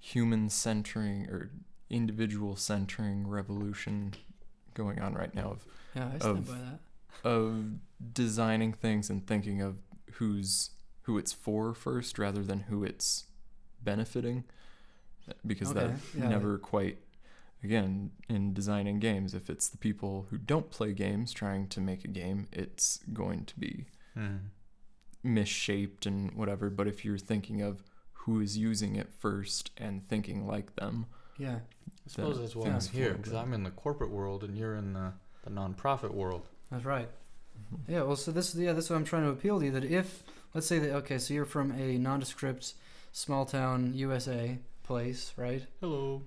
human 0.00 0.48
centering 0.48 1.26
or 1.30 1.50
individual 1.90 2.56
centering 2.56 3.26
revolution 3.26 4.14
going 4.74 5.00
on 5.00 5.14
right 5.14 5.34
now 5.34 5.50
of 5.50 5.64
yeah 5.94 6.10
i 6.14 6.18
stand 6.18 6.38
Of- 6.38 6.48
by 6.48 6.54
that 6.54 6.80
of 7.24 7.64
designing 8.12 8.72
things 8.72 9.08
and 9.08 9.26
thinking 9.26 9.62
of 9.62 9.76
who's 10.14 10.70
who 11.02 11.18
it's 11.18 11.32
for 11.32 11.74
first 11.74 12.18
rather 12.18 12.42
than 12.42 12.60
who 12.60 12.84
it's 12.84 13.24
benefiting 13.82 14.44
because 15.46 15.70
Okay, 15.70 15.80
that 15.86 15.90
yeah. 16.18 16.28
never 16.28 16.58
quite 16.58 16.98
again 17.64 18.10
in 18.28 18.52
designing 18.54 18.98
games 19.00 19.34
if 19.34 19.48
it's 19.50 19.68
the 19.68 19.78
people 19.78 20.26
who 20.30 20.38
don't 20.38 20.70
play 20.70 20.92
games 20.92 21.32
trying 21.32 21.66
to 21.68 21.80
make 21.80 22.04
a 22.04 22.08
game 22.08 22.46
it's 22.52 23.00
going 23.12 23.44
to 23.44 23.58
be 23.58 23.86
Mm. 24.16 24.38
misshaped 25.22 26.06
and 26.06 26.32
whatever 26.32 26.70
but 26.70 26.86
if 26.86 27.04
you're 27.04 27.18
thinking 27.18 27.60
of 27.62 27.82
who 28.12 28.40
is 28.40 28.56
using 28.56 28.96
it 28.96 29.12
first 29.18 29.70
and 29.76 30.06
thinking 30.08 30.46
like 30.46 30.74
them 30.76 31.06
yeah 31.38 31.56
I 32.06 32.08
suppose 32.08 32.38
that's 32.40 32.54
why 32.56 32.68
I'm 32.70 32.80
here 32.80 33.14
because. 33.14 33.32
I'm 33.34 33.52
in 33.52 33.62
the 33.64 33.70
corporate 33.70 34.10
world 34.10 34.44
and 34.44 34.56
you're 34.56 34.76
in 34.76 34.92
the, 34.92 35.12
the 35.44 35.50
nonprofit 35.50 36.12
world. 36.12 36.46
That's 36.70 36.84
right. 36.84 37.08
Yeah, 37.88 38.02
well, 38.02 38.14
so 38.14 38.30
this 38.30 38.54
yeah, 38.54 38.72
that's 38.74 38.88
what 38.90 38.96
I'm 38.96 39.04
trying 39.04 39.24
to 39.24 39.30
appeal 39.30 39.58
to 39.58 39.64
you. 39.66 39.72
That 39.72 39.84
if 39.84 40.22
let's 40.54 40.68
say 40.68 40.78
that 40.78 40.92
okay, 40.98 41.18
so 41.18 41.34
you're 41.34 41.44
from 41.44 41.72
a 41.72 41.98
nondescript 41.98 42.74
small 43.10 43.44
town 43.44 43.92
USA 43.94 44.58
place, 44.86 45.32
right? 45.36 45.66
Hello. 45.80 46.22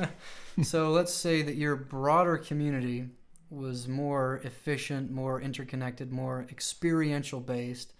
so 0.62 0.90
let's 0.90 1.14
say 1.14 1.42
that 1.42 1.54
your 1.54 1.76
broader 1.76 2.36
community 2.36 3.06
was 3.48 3.86
more 3.86 4.40
efficient, 4.44 5.10
more 5.10 5.40
interconnected, 5.40 6.10
more 6.10 6.46
experiential 6.50 7.38
based, 7.38 7.92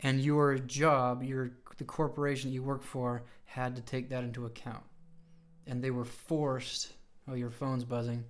and 0.00 0.20
your 0.20 0.58
job, 0.58 1.22
your 1.22 1.52
the 1.76 1.84
corporation 1.84 2.50
that 2.50 2.54
you 2.54 2.62
work 2.62 2.82
for, 2.82 3.22
had 3.44 3.76
to 3.76 3.82
take 3.82 4.08
that 4.08 4.24
into 4.24 4.46
account, 4.46 4.82
and 5.66 5.82
they 5.84 5.90
were 5.90 6.04
forced. 6.04 6.94
Oh, 7.28 7.34
your 7.34 7.50
phone's 7.50 7.84
buzzing. 7.84 8.24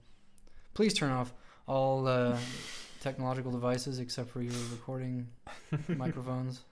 Please 0.74 0.94
turn 0.94 1.12
off 1.12 1.32
all 1.68 2.08
uh, 2.08 2.36
technological 3.00 3.52
devices 3.52 4.00
except 4.00 4.30
for 4.30 4.42
your 4.42 4.54
recording 4.72 5.28
microphones. 5.88 6.62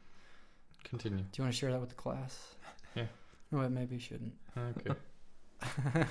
Continue. 0.82 1.18
Do 1.18 1.24
you 1.36 1.44
want 1.44 1.54
to 1.54 1.58
share 1.58 1.70
that 1.70 1.80
with 1.80 1.90
the 1.90 1.94
class? 1.94 2.53
No, 3.54 3.68
maybe 3.68 3.94
you 3.94 4.00
shouldn't. 4.00 4.32
Okay. 4.58 4.94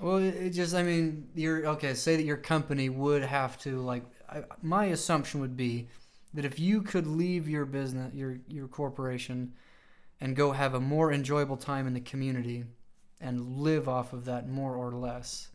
well, 0.00 0.18
it, 0.18 0.34
it 0.36 0.50
just, 0.50 0.74
I 0.74 0.82
mean, 0.82 1.28
you're 1.34 1.66
okay. 1.66 1.94
Say 1.94 2.16
that 2.16 2.22
your 2.22 2.36
company 2.36 2.88
would 2.88 3.22
have 3.22 3.58
to 3.60 3.80
like. 3.80 4.04
I, 4.28 4.44
my 4.62 4.86
assumption 4.86 5.40
would 5.40 5.56
be 5.56 5.88
that 6.32 6.44
if 6.44 6.58
you 6.60 6.82
could 6.82 7.06
leave 7.06 7.48
your 7.48 7.64
business, 7.64 8.14
your 8.14 8.38
your 8.48 8.68
corporation, 8.68 9.52
and 10.20 10.36
go 10.36 10.52
have 10.52 10.74
a 10.74 10.80
more 10.80 11.12
enjoyable 11.12 11.56
time 11.56 11.88
in 11.88 11.94
the 11.94 12.00
community, 12.00 12.64
and 13.20 13.58
live 13.58 13.88
off 13.88 14.12
of 14.12 14.24
that 14.26 14.48
more 14.48 14.76
or 14.76 14.92
less, 14.92 15.48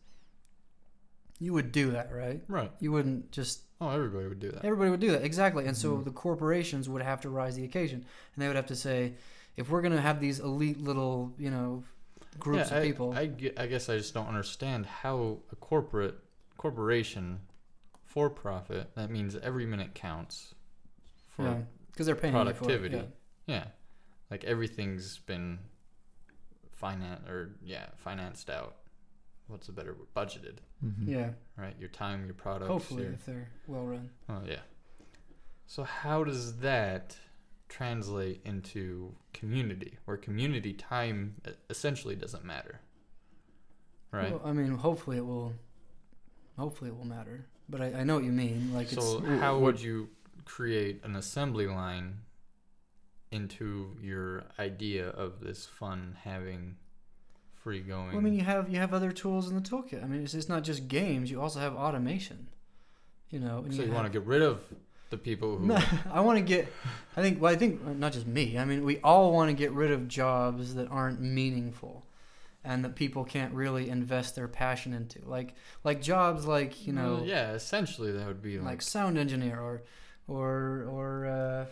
you 1.39 1.53
would 1.53 1.71
do 1.71 1.91
that, 1.91 2.11
right? 2.13 2.41
right. 2.49 2.71
You 2.79 2.91
wouldn't 2.91 3.31
just 3.31 3.61
Oh, 3.81 3.89
everybody 3.91 4.27
would 4.27 4.41
do 4.41 4.51
that. 4.51 4.65
Everybody 4.65 4.91
would 4.91 4.99
do 4.99 5.11
that 5.11 5.23
exactly, 5.23 5.65
and 5.65 5.77
so 5.77 5.97
Mhm. 5.97 6.03
the 6.03 6.11
corporations 6.11 6.89
would 6.89 7.01
have 7.01 7.21
to 7.21 7.29
rise 7.29 7.55
the 7.55 7.63
occasion, 7.63 7.99
and 8.35 8.43
they 8.43 8.47
would 8.47 8.57
have 8.57 8.65
to 8.67 8.75
say, 8.75 9.13
if 9.57 9.69
we're 9.69 9.81
going 9.81 9.95
to 9.95 10.01
have 10.01 10.19
these 10.19 10.39
elite 10.39 10.79
little, 10.81 11.33
you 11.37 11.51
know, 11.51 11.83
groups 12.39 12.71
yeah, 12.71 12.77
of 12.77 12.83
I, 12.83 12.85
people, 12.85 13.13
I, 13.13 13.31
I 13.57 13.67
guess 13.67 13.89
I 13.89 13.97
just 13.97 14.13
don't 14.13 14.27
understand 14.27 14.85
how 14.85 15.39
a 15.51 15.55
corporate 15.55 16.15
corporation 16.57 17.39
for 18.05 18.29
profit 18.29 18.89
that 18.95 19.09
means 19.09 19.35
every 19.35 19.65
minute 19.65 19.93
counts 19.93 20.55
for 21.27 21.43
yeah, 21.43 21.57
because 21.91 22.05
they're 22.05 22.15
paying 22.15 22.33
you 22.33 22.43
for 22.43 22.49
it, 22.49 22.57
productivity. 22.57 22.97
yeah. 22.97 23.03
yeah. 23.55 23.63
Like 24.31 24.43
everything's 24.43 25.19
been 25.19 25.59
finan 26.81 27.27
or 27.29 27.55
yeah, 27.63 27.87
financed 27.97 28.49
out. 28.49 28.75
What's 29.47 29.67
a 29.67 29.71
better 29.71 29.93
word? 29.93 30.07
Budgeted, 30.15 30.57
Mm-hmm. 30.85 31.09
Yeah, 31.11 31.29
right? 31.57 31.75
Your 31.79 31.89
time, 31.89 32.25
your 32.25 32.35
products. 32.35 32.69
hopefully 32.69 33.03
your, 33.03 33.13
if 33.13 33.25
they're 33.25 33.49
well 33.67 33.83
run. 33.83 34.09
Oh 34.29 34.41
yeah. 34.47 34.59
So 35.65 35.83
how 35.83 36.23
does 36.23 36.57
that 36.59 37.17
translate 37.69 38.41
into 38.43 39.15
community, 39.33 39.97
where 40.05 40.17
community 40.17 40.73
time 40.73 41.35
essentially 41.69 42.15
doesn't 42.15 42.43
matter? 42.43 42.81
Right. 44.11 44.31
Well, 44.31 44.41
I 44.43 44.51
mean, 44.53 44.75
hopefully 44.75 45.17
it 45.17 45.25
will. 45.25 45.53
Hopefully 46.57 46.89
it 46.89 46.97
will 46.97 47.05
matter, 47.05 47.45
but 47.69 47.79
I, 47.79 47.99
I 47.99 48.03
know 48.03 48.15
what 48.15 48.25
you 48.25 48.33
mean. 48.33 48.73
Like 48.73 48.89
so 48.89 49.23
it's 49.25 49.39
how 49.39 49.57
would 49.59 49.79
you 49.79 50.09
create 50.43 50.99
an 51.05 51.15
assembly 51.15 51.67
line 51.67 52.17
into 53.31 53.95
your 54.01 54.43
idea 54.57 55.07
of 55.09 55.39
this 55.39 55.65
fun 55.65 56.17
having 56.23 56.75
free 57.53 57.79
going? 57.79 58.07
Well, 58.09 58.17
I 58.17 58.21
mean, 58.21 58.33
you 58.33 58.43
have 58.43 58.67
you 58.67 58.77
have 58.79 58.93
other 58.93 59.13
tools 59.13 59.47
in 59.47 59.55
the 59.55 59.61
toolkit. 59.61 60.03
I 60.03 60.07
mean, 60.07 60.23
it's, 60.23 60.33
it's 60.33 60.49
not 60.49 60.63
just 60.63 60.89
games. 60.89 61.31
You 61.31 61.39
also 61.41 61.59
have 61.59 61.75
automation. 61.75 62.49
You 63.29 63.39
know, 63.39 63.63
so 63.69 63.75
you 63.77 63.83
have- 63.83 63.93
want 63.93 64.11
to 64.11 64.11
get 64.19 64.27
rid 64.27 64.41
of 64.41 64.59
the 65.09 65.17
people 65.17 65.57
who 65.57 65.67
No, 65.67 65.79
I 66.11 66.21
want 66.21 66.37
to 66.37 66.43
get. 66.43 66.71
I 67.15 67.21
think. 67.21 67.41
Well, 67.41 67.51
I 67.51 67.55
think 67.55 67.85
not 67.97 68.13
just 68.13 68.27
me. 68.27 68.57
I 68.57 68.65
mean, 68.65 68.85
we 68.85 68.99
all 68.99 69.33
want 69.33 69.49
to 69.49 69.53
get 69.53 69.71
rid 69.71 69.91
of 69.91 70.07
jobs 70.07 70.75
that 70.75 70.89
aren't 70.89 71.21
meaningful, 71.21 72.05
and 72.63 72.83
that 72.85 72.95
people 72.95 73.23
can't 73.23 73.53
really 73.53 73.89
invest 73.89 74.35
their 74.35 74.47
passion 74.47 74.93
into. 74.93 75.19
Like, 75.27 75.55
like 75.83 76.01
jobs 76.01 76.45
like 76.45 76.85
you 76.85 76.93
know, 76.93 77.15
Well, 77.15 77.25
yeah, 77.25 77.51
essentially 77.53 78.11
that 78.11 78.27
would 78.27 78.41
be 78.41 78.57
like, 78.57 78.65
like, 78.65 78.81
sound 78.81 79.17
engineer 79.17 79.59
or, 79.59 79.83
or 80.27 80.85
or 80.89 81.25
uh, 81.25 81.65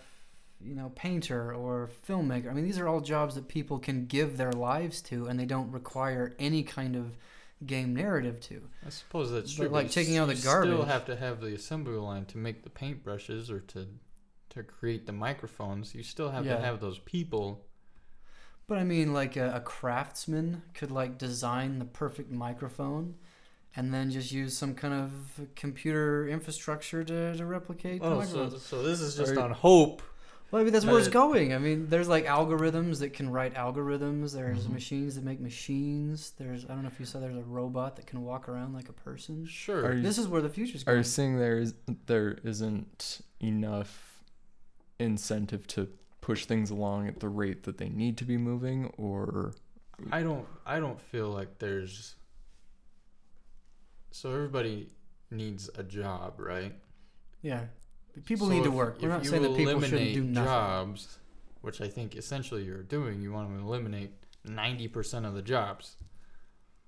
you 0.64 0.76
know, 0.76 0.92
painter 0.96 1.54
or 1.54 1.90
filmmaker. 2.08 2.50
I 2.50 2.54
mean, 2.54 2.66
these 2.66 2.80
are 2.80 2.88
all 2.88 3.02
jobs 3.02 3.36
that 3.36 3.48
people 3.48 3.80
can 3.80 4.06
give 4.06 4.38
their 4.38 4.52
lives 4.52 5.02
to, 5.04 5.28
and 5.28 5.40
they 5.40 5.46
don't 5.46 5.72
require 5.72 6.36
any 6.40 6.64
kind 6.64 6.96
of 6.96 7.18
game 7.66 7.94
narrative 7.96 8.40
to. 8.42 8.62
I 8.86 8.90
suppose 8.90 9.32
that's 9.32 9.54
true. 9.56 9.66
but 9.66 9.72
like 9.74 9.84
you 9.86 9.90
taking 9.92 10.18
out 10.18 10.28
the 10.28 10.36
garbage. 10.36 10.44
you 10.44 10.50
garbage- 10.50 10.72
Still 10.74 10.86
have 10.86 11.06
to 11.06 11.16
have 11.16 11.42
the 11.42 11.54
assembly 11.56 11.96
line 11.96 12.26
to 12.26 12.38
make 12.38 12.64
the 12.64 12.70
paintbrushes 12.70 13.50
or 13.50 13.60
to 13.62 13.88
to 14.50 14.64
create 14.64 15.06
the 15.06 15.12
microphones. 15.14 15.94
You 15.94 16.04
still 16.04 16.30
have 16.32 16.46
Yeah. 16.46 16.56
to 16.58 16.62
have 16.62 16.80
those 16.80 17.00
people. 17.00 17.66
But 18.68 18.78
I 18.80 18.84
mean, 18.84 19.14
like 19.14 19.36
a, 19.38 19.56
a 19.56 19.60
craftsman 19.60 20.62
could 20.74 20.92
like 20.92 21.18
design 21.18 21.80
the 21.80 21.86
perfect 21.86 22.32
microphone, 22.32 23.16
and 23.76 23.94
then 23.94 24.12
just 24.12 24.32
use 24.32 24.58
some 24.58 24.74
kind 24.76 24.94
of 24.94 25.42
computer 25.56 26.28
infrastructure 26.28 27.04
to, 27.04 27.36
to 27.38 27.46
replicate 27.46 28.02
the 28.02 28.08
Oh, 28.08 28.22
so, 28.24 28.50
so 28.58 28.84
this 28.84 29.00
is 29.02 29.16
just 29.16 29.34
Are- 29.36 29.40
on 29.42 29.52
hope. 29.52 30.02
Well, 30.50 30.62
I 30.62 30.64
mean, 30.64 30.72
that's 30.72 30.86
where 30.86 30.98
it's 30.98 31.10
going. 31.10 31.54
I 31.54 31.58
mean, 31.58 31.88
there's 31.90 32.08
like 32.08 32.26
algorithms 32.26 33.00
that 33.00 33.12
can 33.14 33.30
write 33.30 33.54
algorithms. 33.56 34.34
There's 34.34 34.66
Mhm. 34.66 34.72
machines 34.74 35.16
that 35.16 35.24
make 35.26 35.42
machines. 35.42 36.32
There's 36.38 36.64
I 36.66 36.70
don't 36.70 36.84
know 36.84 36.88
if 36.88 37.00
you 37.00 37.06
saw 37.06 37.20
there's 37.20 37.36
a 37.36 37.42
robot 37.44 37.98
that 37.98 38.08
can 38.08 38.22
walk 38.24 38.48
around 38.48 38.74
like 38.74 38.88
a 38.88 38.94
person. 38.94 39.46
Sure. 39.46 39.86
Are 39.86 39.94
you- 39.94 40.02
This 40.02 40.18
is 40.18 40.28
where 40.28 40.42
the 40.42 40.50
future's 40.50 40.84
going. 40.86 40.96
Are 40.96 40.98
you 41.00 41.04
saying 41.04 41.38
there 41.38 41.58
is 41.60 41.74
there 42.06 42.38
isn't 42.44 43.22
enough 43.42 44.24
incentive 45.00 45.68
to 45.68 45.90
push 46.22 46.46
things 46.46 46.70
along 46.70 47.08
at 47.08 47.20
the 47.20 47.30
rate 47.30 47.64
that 47.64 47.78
they 47.78 47.90
need 47.90 48.18
to 48.18 48.26
be 48.26 48.38
moving, 48.38 48.86
or 48.98 49.54
I 50.12 50.24
don't 50.24 50.48
I 50.66 50.80
don't 50.80 51.02
feel 51.02 51.30
like 51.30 51.60
there's 51.60 52.16
so 54.12 54.32
everybody 54.34 54.90
needs 55.30 55.70
a 55.76 55.84
job, 55.84 56.40
right? 56.40 56.74
Yeah, 57.42 57.66
people 58.26 58.48
So 58.48 58.54
need 58.54 58.64
to 58.64 58.72
work. 58.72 58.98
We're 59.02 59.10
not 59.10 59.26
saying 59.26 59.42
that 59.44 59.56
people 59.56 59.82
shouldn't 59.82 60.14
do 60.14 60.24
nothing. 60.24 60.46
jobs, 60.46 61.18
which 61.62 61.82
I 61.82 61.88
think 61.88 62.16
essentially 62.16 62.64
you're 62.64 62.84
doing. 62.84 63.22
You 63.22 63.32
want 63.34 63.50
to 63.56 63.60
eliminate 63.64 64.12
ninety 64.46 64.88
percent 64.88 65.26
of 65.26 65.34
the 65.34 65.42
jobs. 65.42 65.96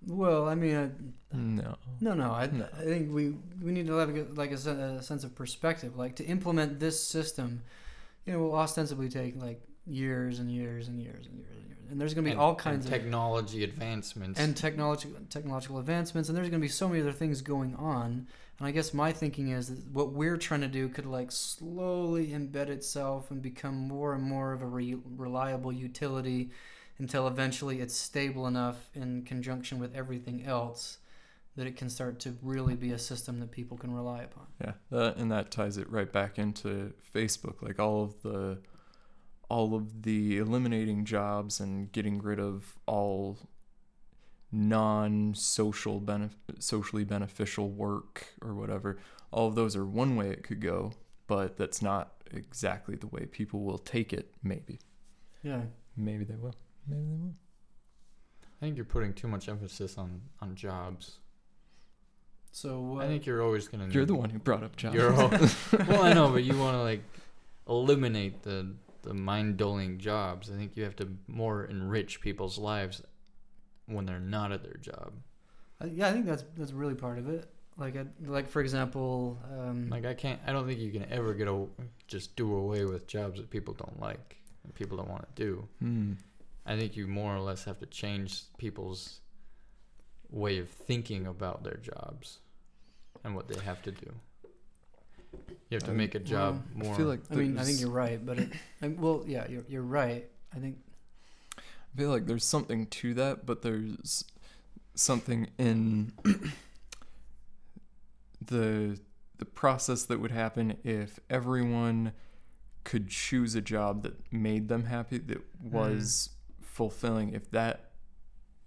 Well, 0.07 0.47
I 0.47 0.55
mean, 0.55 0.75
uh, 0.75 0.89
no? 1.33 1.75
no, 1.99 2.13
no. 2.13 2.31
I, 2.31 2.47
No. 2.47 2.67
I 2.77 2.83
think 2.85 3.13
we 3.13 3.35
we 3.61 3.71
need 3.71 3.87
to 3.87 3.93
have 3.97 4.09
a, 4.15 4.25
like 4.33 4.51
a, 4.51 4.55
a 4.99 5.03
sense 5.03 5.23
of 5.25 5.35
perspective. 5.35 5.97
Like 5.97 6.15
to 6.17 6.23
implement 6.25 6.79
this 6.79 7.05
system, 7.05 7.63
you 8.25 8.33
know, 8.33 8.39
will 8.39 8.55
ostensibly 8.55 9.09
take 9.09 9.35
like 9.35 9.61
years 9.85 10.39
and 10.39 10.49
years 10.49 10.87
and 10.87 11.01
years 11.01 11.25
and 11.27 11.35
years 11.37 11.47
and 11.57 11.65
years. 11.67 11.87
And 11.91 11.99
there's 11.99 12.13
going 12.13 12.23
to 12.23 12.29
be 12.29 12.31
and- 12.31 12.39
all 12.39 12.51
and 12.51 12.57
kinds 12.59 12.85
of 12.85 12.91
technology 12.91 13.63
advancements. 13.63 14.39
and 14.39 14.55
technological 14.55 15.17
technological 15.29 15.79
advancements 15.79 16.29
and 16.29 16.37
there's 16.37 16.47
going 16.49 16.61
to 16.61 16.65
be 16.65 16.69
so 16.69 16.87
many 16.87 17.01
other 17.01 17.11
things 17.11 17.41
going 17.41 17.75
on 17.75 18.27
and 18.59 18.67
i 18.67 18.71
guess 18.71 18.93
my 18.93 19.11
thinking 19.11 19.49
is 19.49 19.69
that 19.69 19.91
what 19.91 20.11
we're 20.11 20.37
trying 20.37 20.61
to 20.61 20.67
do 20.67 20.87
could 20.89 21.05
like 21.05 21.31
slowly 21.31 22.27
embed 22.27 22.69
itself 22.69 23.31
and 23.31 23.41
become 23.41 23.75
more 23.75 24.13
and 24.13 24.23
more 24.23 24.53
of 24.53 24.61
a 24.61 24.65
re- 24.67 24.97
reliable 25.17 25.71
utility 25.71 26.51
until 26.99 27.27
eventually 27.27 27.79
it's 27.79 27.95
stable 27.95 28.45
enough 28.45 28.89
in 28.93 29.23
conjunction 29.23 29.79
with 29.79 29.95
everything 29.95 30.45
else 30.45 30.97
that 31.55 31.65
it 31.67 31.75
can 31.75 31.89
start 31.89 32.19
to 32.19 32.37
really 32.41 32.75
be 32.75 32.91
a 32.91 32.99
system 32.99 33.39
that 33.39 33.51
people 33.51 33.77
can 33.77 33.93
rely 33.93 34.21
upon 34.21 34.45
Yeah, 34.61 34.73
that, 34.91 35.17
and 35.17 35.31
that 35.31 35.51
ties 35.51 35.77
it 35.77 35.89
right 35.89 36.11
back 36.11 36.37
into 36.37 36.93
Facebook. 37.13 37.61
Like 37.61 37.79
all 37.79 38.03
of 38.03 38.21
the, 38.21 38.59
all 39.49 39.75
of 39.75 40.03
the 40.03 40.37
eliminating 40.37 41.05
jobs 41.05 41.59
and 41.59 41.91
getting 41.91 42.21
rid 42.21 42.39
of 42.39 42.77
all 42.85 43.37
non-social 44.51 46.01
benef- 46.01 46.31
socially 46.59 47.03
beneficial 47.03 47.69
work 47.69 48.27
or 48.41 48.53
whatever. 48.55 48.97
All 49.31 49.47
of 49.47 49.55
those 49.55 49.75
are 49.75 49.85
one 49.85 50.15
way 50.15 50.29
it 50.29 50.43
could 50.43 50.59
go, 50.59 50.91
but 51.27 51.57
that's 51.57 51.81
not 51.81 52.13
exactly 52.31 52.95
the 52.95 53.07
way 53.07 53.25
people 53.25 53.61
will 53.61 53.77
take 53.77 54.11
it. 54.13 54.31
Maybe, 54.43 54.79
yeah 55.43 55.61
maybe 55.95 56.23
they 56.23 56.35
will. 56.35 56.55
Maybe 56.87 57.03
they 57.03 57.15
will. 57.17 57.33
I 58.61 58.65
think 58.65 58.75
you're 58.75 58.85
putting 58.85 59.13
too 59.13 59.27
much 59.27 59.47
emphasis 59.47 59.97
on 59.97 60.21
on 60.41 60.55
jobs. 60.55 61.19
so 62.51 62.97
uh, 62.99 63.03
I 63.03 63.07
think 63.07 63.25
you're 63.25 63.41
always 63.43 63.67
gonna. 63.67 63.87
You're 63.89 64.05
the 64.05 64.15
one 64.15 64.29
who 64.31 64.39
brought 64.39 64.63
up 64.63 64.75
jobs. 64.75 64.95
You're 64.95 65.13
al- 65.13 65.29
well, 65.87 66.03
I 66.03 66.13
know, 66.13 66.29
but 66.29 66.43
you 66.43 66.57
want 66.57 66.75
to 66.75 66.81
like 66.81 67.03
eliminate 67.67 68.41
the 68.43 68.73
the 69.03 69.13
mind 69.13 69.57
dulling 69.57 69.97
jobs. 69.99 70.49
I 70.51 70.55
think 70.55 70.75
you 70.75 70.83
have 70.83 70.95
to 70.97 71.07
more 71.27 71.65
enrich 71.65 72.19
people's 72.19 72.57
lives 72.57 73.01
when 73.89 74.05
they're 74.05 74.19
not 74.19 74.51
at 74.51 74.63
their 74.63 74.77
job. 74.81 75.11
yeah 75.85 76.07
i 76.09 76.11
think 76.13 76.25
that's 76.25 76.43
that's 76.57 76.71
really 76.73 76.95
part 76.95 77.17
of 77.17 77.29
it 77.29 77.49
like 77.77 77.95
I, 77.95 78.05
like 78.25 78.49
for 78.49 78.61
example 78.61 79.37
um, 79.57 79.89
Like 79.89 80.05
I 80.05 80.13
can't. 80.13 80.39
I 80.45 80.51
don't 80.51 80.67
think 80.67 80.79
you 80.81 80.91
can 80.91 81.05
ever 81.09 81.33
get 81.33 81.47
a 81.47 81.65
just 82.07 82.35
do 82.35 82.53
away 82.55 82.83
with 82.83 83.07
jobs 83.07 83.39
that 83.39 83.49
people 83.49 83.73
don't 83.73 83.97
like 84.01 84.35
and 84.65 84.75
people 84.75 84.97
don't 84.97 85.07
want 85.09 85.23
to 85.33 85.41
do. 85.45 85.65
Hmm. 85.79 86.13
I 86.65 86.77
think 86.77 86.97
you 86.97 87.07
more 87.07 87.33
or 87.33 87.39
less 87.39 87.63
have 87.63 87.79
to 87.79 87.85
change 87.85 88.43
people's 88.57 89.21
way 90.29 90.57
of 90.59 90.67
thinking 90.69 91.25
about 91.27 91.63
their 91.63 91.77
jobs 91.77 92.39
and 93.23 93.33
what 93.33 93.47
they 93.47 93.57
have 93.63 93.81
to 93.83 93.91
do. 93.91 94.11
You 95.69 95.75
have 95.75 95.83
to 95.83 95.91
Um, 95.91 95.97
make 95.97 96.15
a 96.15 96.19
job 96.19 96.61
I 96.75 96.83
more. 96.83 96.95
feel 96.95 97.07
like 97.07 97.21
I 97.31 97.35
mean, 97.35 97.57
I 97.57 97.63
think 97.63 97.79
you're 97.79 97.91
right, 98.05 98.19
but 98.25 98.39
it, 98.39 98.49
I, 98.81 98.87
well, 98.89 99.23
yeah, 99.25 99.47
you're 99.47 99.63
you're 99.69 99.83
right. 100.01 100.27
I 100.53 100.59
think 100.59 100.75
I 101.93 101.97
feel 101.97 102.09
like 102.09 102.25
there's 102.25 102.45
something 102.45 102.87
to 102.87 103.13
that, 103.15 103.45
but 103.45 103.61
there's 103.61 104.23
something 104.95 105.47
in 105.57 106.11
the 108.41 108.99
the 109.37 109.45
process 109.45 110.03
that 110.03 110.19
would 110.19 110.31
happen 110.31 110.75
if 110.83 111.19
everyone 111.29 112.11
could 112.83 113.07
choose 113.07 113.55
a 113.55 113.61
job 113.61 114.03
that 114.03 114.13
made 114.33 114.67
them 114.67 114.85
happy 114.85 115.17
that 115.17 115.41
was 115.61 116.29
mm. 116.29 116.65
fulfilling 116.65 117.33
if 117.33 117.49
that 117.51 117.91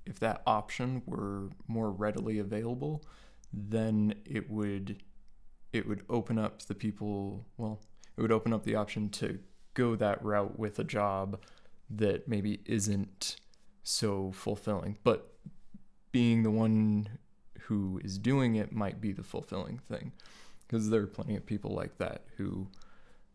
if 0.07 0.19
that 0.19 0.43
option 0.47 1.03
were 1.07 1.51
more 1.69 1.91
readily 1.91 2.39
available 2.39 3.05
then 3.53 4.15
it 4.25 4.51
would 4.51 5.03
it 5.73 5.87
would 5.87 6.03
open 6.09 6.39
up 6.39 6.63
the 6.63 6.75
people 6.75 7.45
well 7.57 7.81
it 8.17 8.23
would 8.23 8.33
open 8.33 8.53
up 8.53 8.65
the 8.65 8.75
option 8.75 9.09
to 9.09 9.39
go 9.75 9.95
that 9.97 10.23
route 10.25 10.59
with 10.59 10.79
a 10.79 10.85
job 10.85 11.39
that 11.91 12.27
maybe 12.27 12.61
isn't 12.65 13.37
so 13.83 14.31
fulfilling 14.33 14.97
but 15.03 15.33
being 16.13 16.43
the 16.43 16.51
one 16.51 17.09
who 17.63 18.01
is 18.05 18.19
doing 18.19 18.57
it 18.57 18.73
might 18.73 19.01
be 19.01 19.13
the 19.13 19.23
fulfilling 19.23 19.79
thing. 19.79 20.13
Because 20.67 20.91
there 20.91 21.01
are 21.01 21.07
plenty 21.07 21.37
of 21.37 21.45
people 21.47 21.73
like 21.73 21.99
that 21.99 22.25
who 22.37 22.69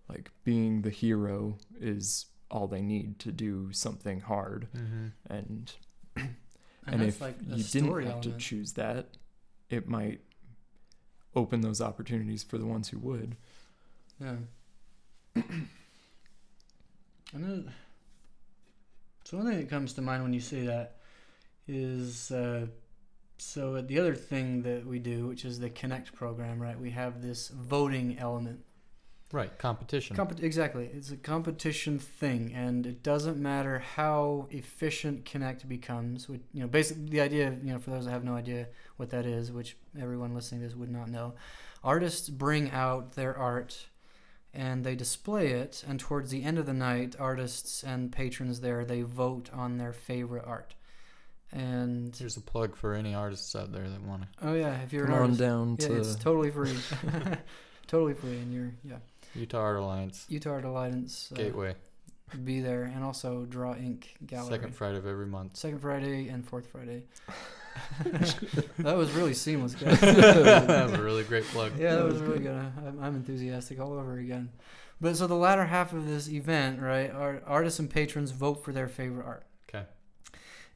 like 0.09 0.31
being 0.43 0.81
the 0.81 0.89
hero 0.89 1.57
is 1.79 2.27
all 2.49 2.67
they 2.67 2.81
need 2.81 3.19
to 3.19 3.31
do 3.31 3.71
something 3.71 4.21
hard. 4.21 4.67
Hmm 4.73 5.07
and 5.29 5.73
and, 6.15 6.35
and 6.87 7.03
if 7.03 7.19
like 7.19 7.35
you 7.47 7.63
didn't 7.63 8.05
have 8.05 8.21
to 8.21 8.31
choose 8.37 8.73
that 8.73 9.17
it 9.69 9.87
might 9.87 10.21
open 11.35 11.61
those 11.61 11.81
opportunities 11.81 12.41
for 12.43 12.57
the 12.57 12.65
ones 12.65 12.89
who 12.89 12.99
would. 12.99 13.35
Yeah. 14.19 14.35
and 15.35 15.67
then, 17.33 17.73
so 19.27 19.35
one 19.35 19.47
thing 19.47 19.57
that 19.57 19.69
comes 19.69 19.91
to 19.91 20.01
mind 20.01 20.23
when 20.23 20.31
you 20.31 20.39
say 20.39 20.61
that 20.61 20.95
is 21.67 22.31
uh, 22.31 22.67
so 23.37 23.81
the 23.81 23.99
other 23.99 24.15
thing 24.15 24.61
that 24.61 24.87
we 24.87 24.99
do, 24.99 25.27
which 25.27 25.43
is 25.43 25.59
the 25.59 25.69
Connect 25.69 26.15
program, 26.15 26.61
right? 26.61 26.79
We 26.79 26.91
have 26.91 27.21
this 27.21 27.49
voting 27.49 28.17
element. 28.19 28.61
Right, 29.33 29.57
competition. 29.57 30.15
Compe- 30.15 30.41
exactly. 30.41 30.89
It's 30.93 31.11
a 31.11 31.17
competition 31.17 31.99
thing, 31.99 32.53
and 32.55 32.85
it 32.85 33.03
doesn't 33.03 33.35
matter 33.35 33.79
how 33.79 34.47
efficient 34.49 35.25
Connect 35.25 35.67
becomes. 35.67 36.29
Which, 36.29 36.43
you 36.53 36.61
know, 36.61 36.67
basically 36.67 37.09
the 37.09 37.19
idea, 37.19 37.53
you 37.61 37.73
know, 37.73 37.79
for 37.79 37.89
those 37.89 38.05
that 38.05 38.11
have 38.11 38.23
no 38.23 38.35
idea 38.35 38.69
what 38.95 39.09
that 39.09 39.25
is, 39.25 39.51
which 39.51 39.75
everyone 39.99 40.35
listening 40.35 40.61
to 40.61 40.67
this 40.67 40.77
would 40.77 40.89
not 40.89 41.09
know, 41.09 41.33
artists 41.83 42.29
bring 42.29 42.71
out 42.71 43.15
their 43.15 43.37
art 43.37 43.87
and 44.53 44.83
they 44.83 44.95
display 44.95 45.47
it, 45.51 45.83
and 45.87 45.99
towards 45.99 46.31
the 46.31 46.43
end 46.43 46.57
of 46.57 46.65
the 46.65 46.73
night, 46.73 47.15
artists 47.19 47.83
and 47.83 48.11
patrons 48.11 48.61
there 48.61 48.85
they 48.85 49.01
vote 49.01 49.49
on 49.53 49.77
their 49.77 49.93
favorite 49.93 50.43
art. 50.45 50.75
And 51.51 52.15
Here's 52.15 52.35
a 52.37 52.41
plug 52.41 52.75
for 52.75 52.93
any 52.93 53.13
artists 53.13 53.55
out 53.55 53.71
there 53.71 53.87
that 53.89 54.01
want 54.01 54.23
to. 54.23 54.27
oh 54.41 54.53
yeah, 54.53 54.81
if 54.81 54.91
you're 54.91 55.05
come 55.05 55.13
an 55.13 55.19
on 55.19 55.23
artist, 55.23 55.39
down 55.39 55.77
yeah, 55.79 55.87
to 55.87 55.95
it's 55.99 56.15
totally 56.15 56.51
free, 56.51 56.75
totally 57.87 58.13
free, 58.13 58.37
and 58.37 58.53
you're 58.53 58.73
yeah. 58.83 58.97
Utah 59.35 59.59
Art 59.59 59.77
Alliance 59.77 60.25
Utah 60.29 60.51
Art 60.51 60.65
Alliance 60.65 61.31
uh, 61.31 61.35
Gateway, 61.37 61.75
be 62.43 62.59
there, 62.61 62.83
and 62.83 63.03
also 63.03 63.45
Draw 63.45 63.75
Ink 63.75 64.15
Gallery. 64.25 64.51
second 64.51 64.75
Friday 64.75 64.97
of 64.97 65.05
every 65.05 65.27
month. 65.27 65.55
Second 65.57 65.79
Friday 65.79 66.27
and 66.27 66.45
fourth 66.45 66.67
Friday. 66.67 67.03
that 68.79 68.97
was 68.97 69.11
really 69.11 69.33
seamless, 69.33 69.75
guys. 69.75 69.99
that 69.99 70.89
was 70.89 70.93
a 70.93 71.01
really 71.01 71.23
great 71.23 71.45
plug. 71.45 71.73
Yeah, 71.79 71.95
that 71.95 72.05
was 72.05 72.19
really 72.19 72.39
good. 72.39 72.55
I'm, 72.55 72.99
I'm 73.01 73.15
enthusiastic 73.15 73.79
all 73.79 73.93
over 73.93 74.17
again. 74.17 74.49
But 74.99 75.15
so 75.15 75.27
the 75.27 75.35
latter 75.35 75.65
half 75.65 75.93
of 75.93 76.07
this 76.07 76.27
event, 76.27 76.81
right, 76.81 77.11
our 77.11 77.41
artists 77.45 77.79
and 77.79 77.89
patrons 77.89 78.31
vote 78.31 78.63
for 78.65 78.71
their 78.71 78.87
favorite 78.87 79.25
art. 79.25 79.45
Okay. 79.69 79.85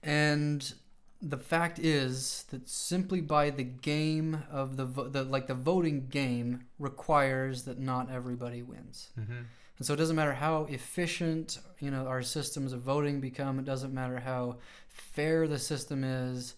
And 0.04 0.74
the 1.22 1.38
fact 1.38 1.80
is 1.80 2.46
that 2.52 2.68
simply 2.68 3.22
by 3.22 3.50
the 3.50 3.64
game 3.64 4.44
of 4.52 4.78
the, 4.78 4.86
vo- 4.86 5.08
the 5.10 5.24
like 5.24 5.48
the 5.48 5.54
voting 5.56 6.08
game 6.08 6.66
requires 6.80 7.64
that 7.64 7.80
not 7.80 8.12
everybody 8.12 8.62
wins. 8.62 9.10
Mm-hmm. 9.20 9.42
And 9.82 9.86
so 9.88 9.96
it 9.96 9.98
doesn't 9.98 10.16
matter 10.16 10.34
how 10.34 10.66
efficient, 10.66 11.58
you 11.80 11.90
know, 11.90 12.06
our 12.06 12.22
systems 12.22 12.72
of 12.72 12.82
voting 12.82 13.20
become. 13.20 13.58
It 13.58 13.66
doesn't 13.66 13.92
matter 13.92 14.20
how 14.20 14.58
fair 14.90 15.48
the 15.48 15.58
system 15.58 16.04
is. 16.04 16.54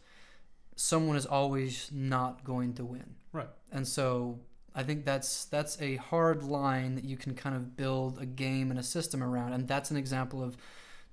Someone 0.76 1.16
is 1.16 1.26
always 1.26 1.90
not 1.94 2.44
going 2.44 2.74
to 2.74 2.84
win. 2.84 3.16
Right. 3.32 3.48
And 3.72 3.88
so 3.88 4.42
I 4.76 4.84
think 4.84 5.06
that's 5.06 5.46
that's 5.46 5.82
a 5.82 5.96
hard 5.96 6.44
line 6.44 6.96
that 6.96 7.06
you 7.06 7.16
can 7.16 7.34
kind 7.34 7.56
of 7.56 7.78
build 7.78 8.22
a 8.22 8.26
game 8.26 8.72
and 8.72 8.78
a 8.78 8.84
system 8.84 9.24
around. 9.24 9.54
And 9.54 9.70
that's 9.70 9.90
an 9.90 9.96
example 9.96 10.44
of 10.44 10.58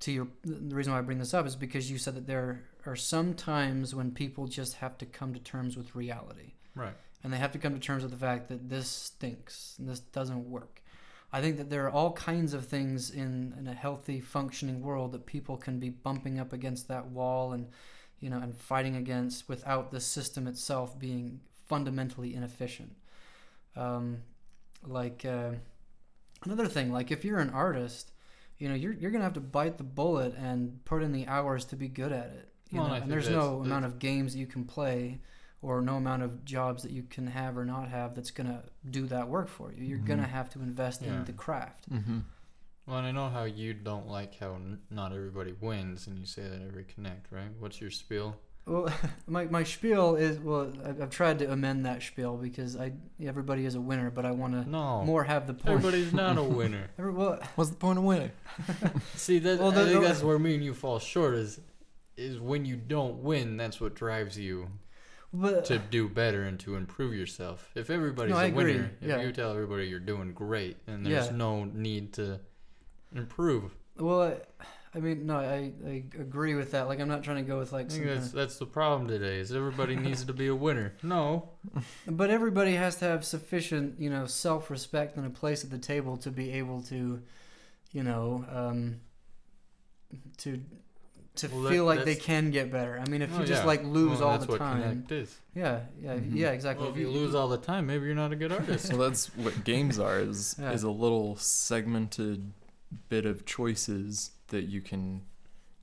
to 0.00 0.10
your 0.10 0.26
the 0.42 0.74
reason 0.74 0.92
why 0.92 0.98
I 0.98 1.02
bring 1.02 1.20
this 1.20 1.32
up 1.32 1.46
is 1.46 1.54
because 1.54 1.92
you 1.92 1.96
said 1.96 2.16
that 2.16 2.26
there 2.26 2.64
are 2.86 2.96
some 2.96 3.34
times 3.34 3.94
when 3.94 4.10
people 4.10 4.48
just 4.48 4.74
have 4.78 4.98
to 4.98 5.06
come 5.06 5.32
to 5.32 5.38
terms 5.38 5.76
with 5.76 5.94
reality 5.94 6.54
Right. 6.74 6.94
and 7.22 7.32
they 7.32 7.36
have 7.36 7.52
to 7.52 7.58
come 7.58 7.74
to 7.74 7.78
terms 7.78 8.02
with 8.02 8.10
the 8.10 8.18
fact 8.18 8.48
that 8.48 8.68
this 8.68 8.88
stinks 8.88 9.76
and 9.78 9.88
this 9.88 10.00
doesn't 10.00 10.50
work. 10.50 10.82
I 11.32 11.40
think 11.40 11.58
that 11.58 11.70
there 11.70 11.86
are 11.86 11.90
all 11.90 12.12
kinds 12.12 12.54
of 12.54 12.66
things 12.66 13.10
in, 13.10 13.54
in 13.58 13.68
a 13.68 13.74
healthy, 13.74 14.20
functioning 14.20 14.82
world 14.82 15.12
that 15.12 15.26
people 15.26 15.56
can 15.56 15.78
be 15.78 15.88
bumping 15.88 16.40
up 16.40 16.52
against 16.52 16.88
that 16.88 17.06
wall 17.06 17.52
and 17.52 17.68
you 18.18 18.28
know 18.30 18.38
and 18.38 18.54
fighting 18.56 18.96
against 18.96 19.48
without 19.48 19.90
the 19.90 20.00
system 20.00 20.46
itself 20.46 20.98
being 20.98 21.40
fundamentally 21.68 22.34
inefficient. 22.34 22.92
Um, 23.76 24.18
like 24.86 25.24
uh, 25.24 25.52
another 26.44 26.66
thing, 26.66 26.92
like 26.92 27.10
if 27.10 27.24
you're 27.24 27.38
an 27.38 27.50
artist, 27.50 28.12
you 28.58 28.68
know 28.68 28.74
you're 28.74 28.92
you're 28.92 29.10
gonna 29.10 29.24
have 29.24 29.34
to 29.34 29.40
bite 29.40 29.78
the 29.78 29.84
bullet 29.84 30.34
and 30.36 30.84
put 30.84 31.02
in 31.02 31.12
the 31.12 31.26
hours 31.28 31.64
to 31.66 31.76
be 31.76 31.88
good 31.88 32.12
at 32.12 32.26
it. 32.26 32.48
You 32.70 32.80
Well, 32.80 32.88
know? 32.88 32.94
And 32.94 33.10
there's 33.10 33.28
no 33.28 33.60
amount 33.60 33.84
of 33.84 33.98
games 33.98 34.34
you 34.36 34.46
can 34.46 34.64
play 34.64 35.20
or 35.62 35.82
no 35.82 35.96
amount 35.96 36.22
of 36.22 36.44
jobs 36.44 36.82
that 36.82 36.90
you 36.92 37.02
can 37.02 37.26
have 37.26 37.56
or 37.58 37.64
not 37.64 37.88
have 37.88 38.14
that's 38.14 38.30
gonna 38.30 38.62
do 38.90 39.06
that 39.06 39.28
work 39.28 39.48
for 39.48 39.72
you. 39.72 39.84
You're 39.84 39.98
gonna 39.98 40.22
Mhm. 40.22 40.28
have 40.30 40.50
to 40.50 40.60
invest 40.60 41.02
Yeah. 41.02 41.18
in 41.18 41.24
the 41.24 41.32
craft. 41.32 41.90
Mm-hmm. 41.90 42.20
Well, 42.86 42.98
and 42.98 43.06
I 43.06 43.12
know 43.12 43.28
how 43.28 43.44
you 43.44 43.74
don't 43.74 44.08
like 44.08 44.36
how 44.38 44.54
n- 44.54 44.80
not 44.90 45.12
everybody 45.12 45.52
wins, 45.60 46.06
and 46.06 46.18
you 46.18 46.26
say 46.26 46.42
that 46.48 46.62
every 46.62 46.84
connect, 46.84 47.30
right? 47.30 47.50
What's 47.58 47.80
your 47.80 47.90
spiel? 47.90 48.36
Well, 48.66 48.88
my, 49.26 49.44
my 49.46 49.62
spiel 49.64 50.16
is 50.16 50.38
well, 50.38 50.72
I've, 50.84 51.02
I've 51.02 51.10
tried 51.10 51.38
to 51.40 51.52
amend 51.52 51.84
that 51.86 52.02
spiel 52.02 52.36
because 52.36 52.76
I 52.76 52.92
everybody 53.22 53.64
is 53.66 53.74
a 53.74 53.80
winner, 53.80 54.10
but 54.10 54.24
I 54.24 54.30
want 54.32 54.54
to 54.54 54.68
No, 54.68 55.04
more 55.04 55.24
have 55.24 55.46
the 55.46 55.54
point. 55.54 55.74
everybody's 55.78 56.12
not 56.14 56.38
a 56.38 56.42
winner. 56.60 56.88
Every, 56.98 57.12
well, 57.12 57.38
What's 57.54 57.70
the 57.70 57.76
point 57.76 57.98
of 57.98 58.04
winning? 58.04 58.32
See, 59.14 59.38
that 59.40 59.58
Well, 59.58 59.72
I 59.72 59.74
the- 59.74 59.84
think 59.86 60.00
the- 60.00 60.08
that's 60.08 60.22
where 60.22 60.38
me 60.38 60.54
and 60.54 60.64
you 60.64 60.72
fall 60.74 60.98
short. 60.98 61.34
Is 61.34 61.60
is 62.16 62.38
when 62.40 62.64
you 62.64 62.76
don't 62.76 63.22
win, 63.22 63.56
that's 63.56 63.80
what 63.80 63.94
drives 63.94 64.38
you 64.38 64.68
but 65.32 65.64
to 65.66 65.78
do 65.78 66.08
better 66.08 66.42
and 66.44 66.58
to 66.60 66.74
improve 66.76 67.14
yourself. 67.14 67.70
If 67.74 67.90
everybody's 67.90 68.32
No, 68.34 68.40
a 68.40 68.50
winner, 68.50 68.90
if 69.00 69.08
yeah. 69.08 69.20
you 69.22 69.32
tell 69.32 69.50
everybody 69.52 69.86
you're 69.86 70.00
doing 70.00 70.32
great, 70.32 70.76
and 70.86 71.04
there's 71.06 71.26
Yeah. 71.26 71.36
no 71.36 71.64
need 71.64 72.12
to 72.14 72.40
improve. 73.14 73.74
well, 73.96 74.22
I, 74.22 74.36
I 74.92 74.98
mean, 74.98 75.26
no, 75.26 75.36
I, 75.36 75.72
I 75.86 76.02
agree 76.18 76.54
with 76.56 76.72
that. 76.72 76.88
Like, 76.88 76.98
I'm 76.98 77.06
not 77.08 77.22
trying 77.22 77.36
to 77.36 77.42
go 77.48 77.60
with 77.60 77.72
I 77.72 77.76
like 77.76 77.88
that's 77.90 78.00
kind 78.00 78.22
that's 78.32 78.58
the 78.58 78.66
problem 78.66 79.06
today. 79.08 79.38
Is 79.38 79.52
everybody 79.52 79.94
needs 80.06 80.24
to 80.24 80.32
be 80.32 80.48
a 80.48 80.54
winner? 80.54 80.94
No, 81.04 81.50
but 82.08 82.28
everybody 82.30 82.74
has 82.74 82.96
to 82.96 83.04
have 83.04 83.24
sufficient, 83.24 84.00
you 84.00 84.10
know, 84.10 84.26
self-respect 84.26 85.16
and 85.16 85.24
a 85.26 85.30
place 85.30 85.62
at 85.62 85.70
the 85.70 85.78
table 85.78 86.16
to 86.18 86.30
be 86.32 86.50
able 86.52 86.82
to, 86.82 87.22
you 87.92 88.02
know, 88.02 88.44
um, 88.52 89.00
to 90.38 90.60
to 91.36 91.48
Well, 91.48 91.62
that- 91.62 91.70
feel 91.70 91.84
like 91.84 92.04
they 92.04 92.16
can 92.16 92.50
get 92.50 92.70
better. 92.72 92.98
I 92.98 93.08
mean, 93.08 93.22
if 93.22 93.32
Oh, 93.34 93.40
you 93.40 93.46
just 93.46 93.62
yeah. 93.62 93.66
like 93.66 93.84
lose 93.84 94.18
Well, 94.18 94.28
all 94.28 94.32
that's 94.32 94.46
the 94.46 94.52
what 94.52 94.58
time, 94.58 94.82
Connect 94.82 95.12
is. 95.12 95.38
yeah, 95.54 95.80
yeah, 96.02 96.16
Mhm. 96.16 96.34
yeah, 96.34 96.50
exactly. 96.50 96.84
Well, 96.86 96.92
if 96.94 97.00
you 97.00 97.08
lose 97.10 97.34
all 97.34 97.48
the 97.48 97.56
time, 97.58 97.86
maybe 97.86 98.06
you're 98.06 98.14
not 98.14 98.32
a 98.32 98.36
good 98.36 98.52
artist. 98.52 98.86
So 98.88 98.96
that's 98.96 99.34
what 99.36 99.64
games 99.64 99.98
are 99.98 100.18
is 100.18 100.56
Yeah. 100.58 100.72
is 100.72 100.82
a 100.82 100.90
little 100.90 101.36
segmented 101.36 102.52
bit 103.08 103.24
of 103.26 103.46
choices 103.46 104.32
that 104.48 104.64
you 104.64 104.80
can 104.80 105.22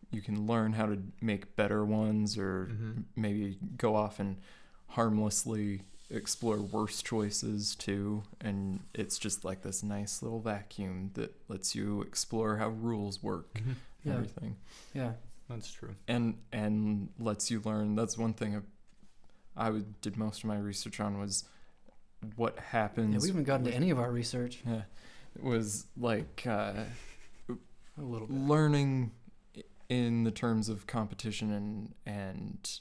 you 0.10 0.22
can 0.22 0.48
learn 0.48 0.72
how 0.74 0.86
to 0.86 0.98
make 1.22 1.56
better 1.58 1.84
ones 1.84 2.38
or 2.38 2.68
Mhm. 2.72 3.04
maybe 3.18 3.58
go 3.78 3.94
off 3.96 4.20
and 4.22 4.38
harmlessly 4.92 5.82
explore 6.10 6.58
worse 6.62 7.02
choices 7.02 7.76
too 7.76 8.24
and 8.40 8.80
it's 8.94 9.20
just 9.20 9.44
like 9.44 9.62
this 9.64 9.84
nice 9.84 10.22
little 10.24 10.40
vacuum 10.40 11.12
that 11.16 11.36
lets 11.50 11.76
you 11.76 12.02
explore 12.02 12.56
how 12.58 12.70
rules 12.70 13.22
work 13.22 13.50
and 13.56 13.76
Yeah. 14.06 14.14
everything 14.14 14.56
yeah, 14.94 15.14
That's 15.50 15.72
true. 15.72 15.96
and 16.08 16.36
and 16.52 17.10
lets 17.20 17.50
you 17.50 17.62
learn 17.64 17.96
that's 17.96 18.18
one 18.18 18.34
thing 18.34 18.56
I, 19.56 19.68
I 19.68 19.70
would- 19.70 20.02
did 20.02 20.18
most 20.18 20.40
of 20.40 20.46
my 20.46 20.58
research 20.58 21.00
on 21.00 21.20
was 21.20 21.46
what 22.36 22.58
happens 22.60 23.14
yeah. 23.14 23.20
We 23.22 23.28
haven't 23.30 23.44
gotten 23.46 23.66
to 23.68 23.74
any 23.74 23.90
of 23.92 24.00
our 24.00 24.12
research. 24.12 24.62
yeah, 24.66 24.82
it 25.36 25.44
was 25.44 25.86
like 25.96 26.44
uh, 26.48 26.74
A 27.50 28.02
little 28.02 28.28
bit. 28.28 28.36
learning 28.38 29.12
in 29.90 30.24
the 30.26 30.32
terms 30.32 30.68
of 30.70 30.86
competition 30.88 31.52
and 31.54 31.94
and 32.06 32.80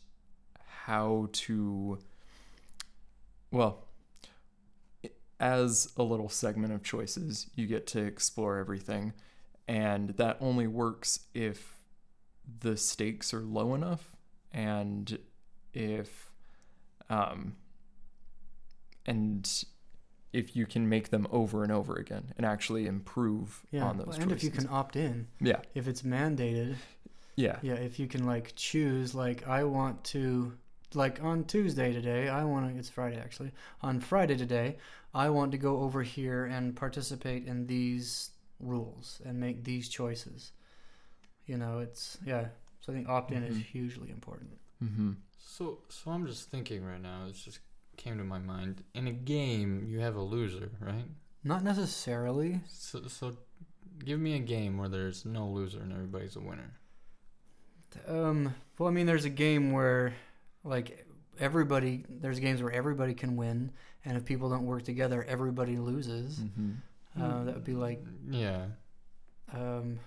how 0.86 1.28
to 1.32 1.98
well 3.50 3.84
as 5.38 5.92
a 5.96 6.02
little 6.02 6.28
segment 6.28 6.72
of 6.72 6.82
choices 6.82 7.46
you 7.54 7.66
get 7.66 7.86
to 7.86 8.00
explore 8.00 8.56
everything 8.58 9.12
and 9.68 10.10
that 10.10 10.36
only 10.40 10.66
works 10.66 11.20
if 11.34 11.75
the 12.60 12.76
stakes 12.76 13.32
are 13.34 13.40
low 13.42 13.74
enough 13.74 14.16
and 14.52 15.18
if 15.74 16.30
um 17.10 17.54
and 19.06 19.64
if 20.32 20.54
you 20.56 20.66
can 20.66 20.88
make 20.88 21.10
them 21.10 21.26
over 21.30 21.62
and 21.62 21.72
over 21.72 21.94
again 21.94 22.32
and 22.36 22.44
actually 22.44 22.86
improve 22.86 23.62
Yeah, 23.70 23.84
on 23.84 23.96
those 23.98 24.06
well, 24.08 24.20
and 24.20 24.32
if 24.32 24.42
you 24.44 24.50
can 24.50 24.68
opt 24.68 24.96
in, 24.96 25.28
yeah 25.40 25.60
if 25.74 25.88
it's 25.88 26.02
mandated, 26.02 26.76
yeah 27.36 27.58
yeah, 27.62 27.74
if 27.74 27.98
you 27.98 28.06
can 28.06 28.24
like 28.26 28.52
choose, 28.56 29.14
like 29.14 29.46
I 29.46 29.64
want 29.64 30.02
to, 30.04 30.52
like 30.94 31.22
on 31.22 31.44
Tuesday 31.44 31.92
today, 31.92 32.28
I 32.28 32.44
want 32.44 32.72
to. 32.72 32.78
It's 32.78 32.88
Friday 32.88 33.18
actually. 33.18 33.52
On 33.82 34.00
Friday 34.00 34.36
today, 34.36 34.76
I 35.14 35.30
want 35.30 35.52
to 35.52 35.58
go 35.58 35.80
over 35.80 36.02
here 36.02 36.44
and 36.46 36.74
participate 36.76 37.46
in 37.46 37.66
these 37.66 38.30
rules 38.60 39.20
and 39.24 39.38
make 39.38 39.64
these 39.64 39.88
choices. 39.88 40.52
You 41.46 41.56
know, 41.58 41.78
it's 41.80 42.18
yeah. 42.24 42.48
So 42.80 42.92
I 42.92 42.96
think 42.96 43.08
opt 43.08 43.32
in 43.32 43.42
is 43.42 43.56
Mhm. 43.56 43.62
hugely 43.64 44.10
important. 44.10 44.58
mm-hmm. 44.82 45.12
So, 45.38 45.78
so 45.88 46.10
I'm 46.10 46.26
just 46.26 46.50
thinking 46.50 46.84
right 46.84 47.00
now. 47.00 47.26
It 47.28 47.34
just 47.34 47.60
came 47.96 48.18
to 48.18 48.24
my 48.24 48.38
mind. 48.38 48.82
In 48.94 49.06
a 49.06 49.12
game, 49.12 49.86
you 49.88 50.00
have 50.00 50.16
a 50.16 50.20
loser, 50.22 50.70
right? 50.80 51.06
Not 51.44 51.62
necessarily. 51.64 52.60
So, 52.68 53.06
so 53.08 53.36
give 54.04 54.20
me 54.20 54.34
a 54.34 54.38
game 54.38 54.76
where 54.76 54.88
there's 54.88 55.24
no 55.24 55.48
loser 55.48 55.80
and 55.80 55.92
everybody's 55.92 56.36
a 56.36 56.40
winner. 56.40 56.72
Um, 58.06 58.54
well, 58.78 58.88
I 58.88 58.92
mean, 58.92 59.06
there's 59.06 59.24
a 59.24 59.30
game 59.30 59.72
where, 59.72 60.14
like, 60.64 61.06
everybody. 61.38 62.04
There's 62.08 62.38
games 62.40 62.62
where 62.62 62.72
everybody 62.72 63.14
can 63.14 63.36
win, 63.36 63.72
and 64.04 64.16
if 64.16 64.24
people 64.24 64.50
don't 64.50 64.66
work 64.66 64.82
together, 64.84 65.24
everybody 65.24 65.78
loses. 65.78 66.40
Mm-hmm. 66.40 67.22
Uh, 67.22 67.44
that 67.44 67.54
would 67.54 67.64
be 67.64 67.72
like, 67.74 68.04
Yeah, 68.28 68.66
um, 69.54 69.98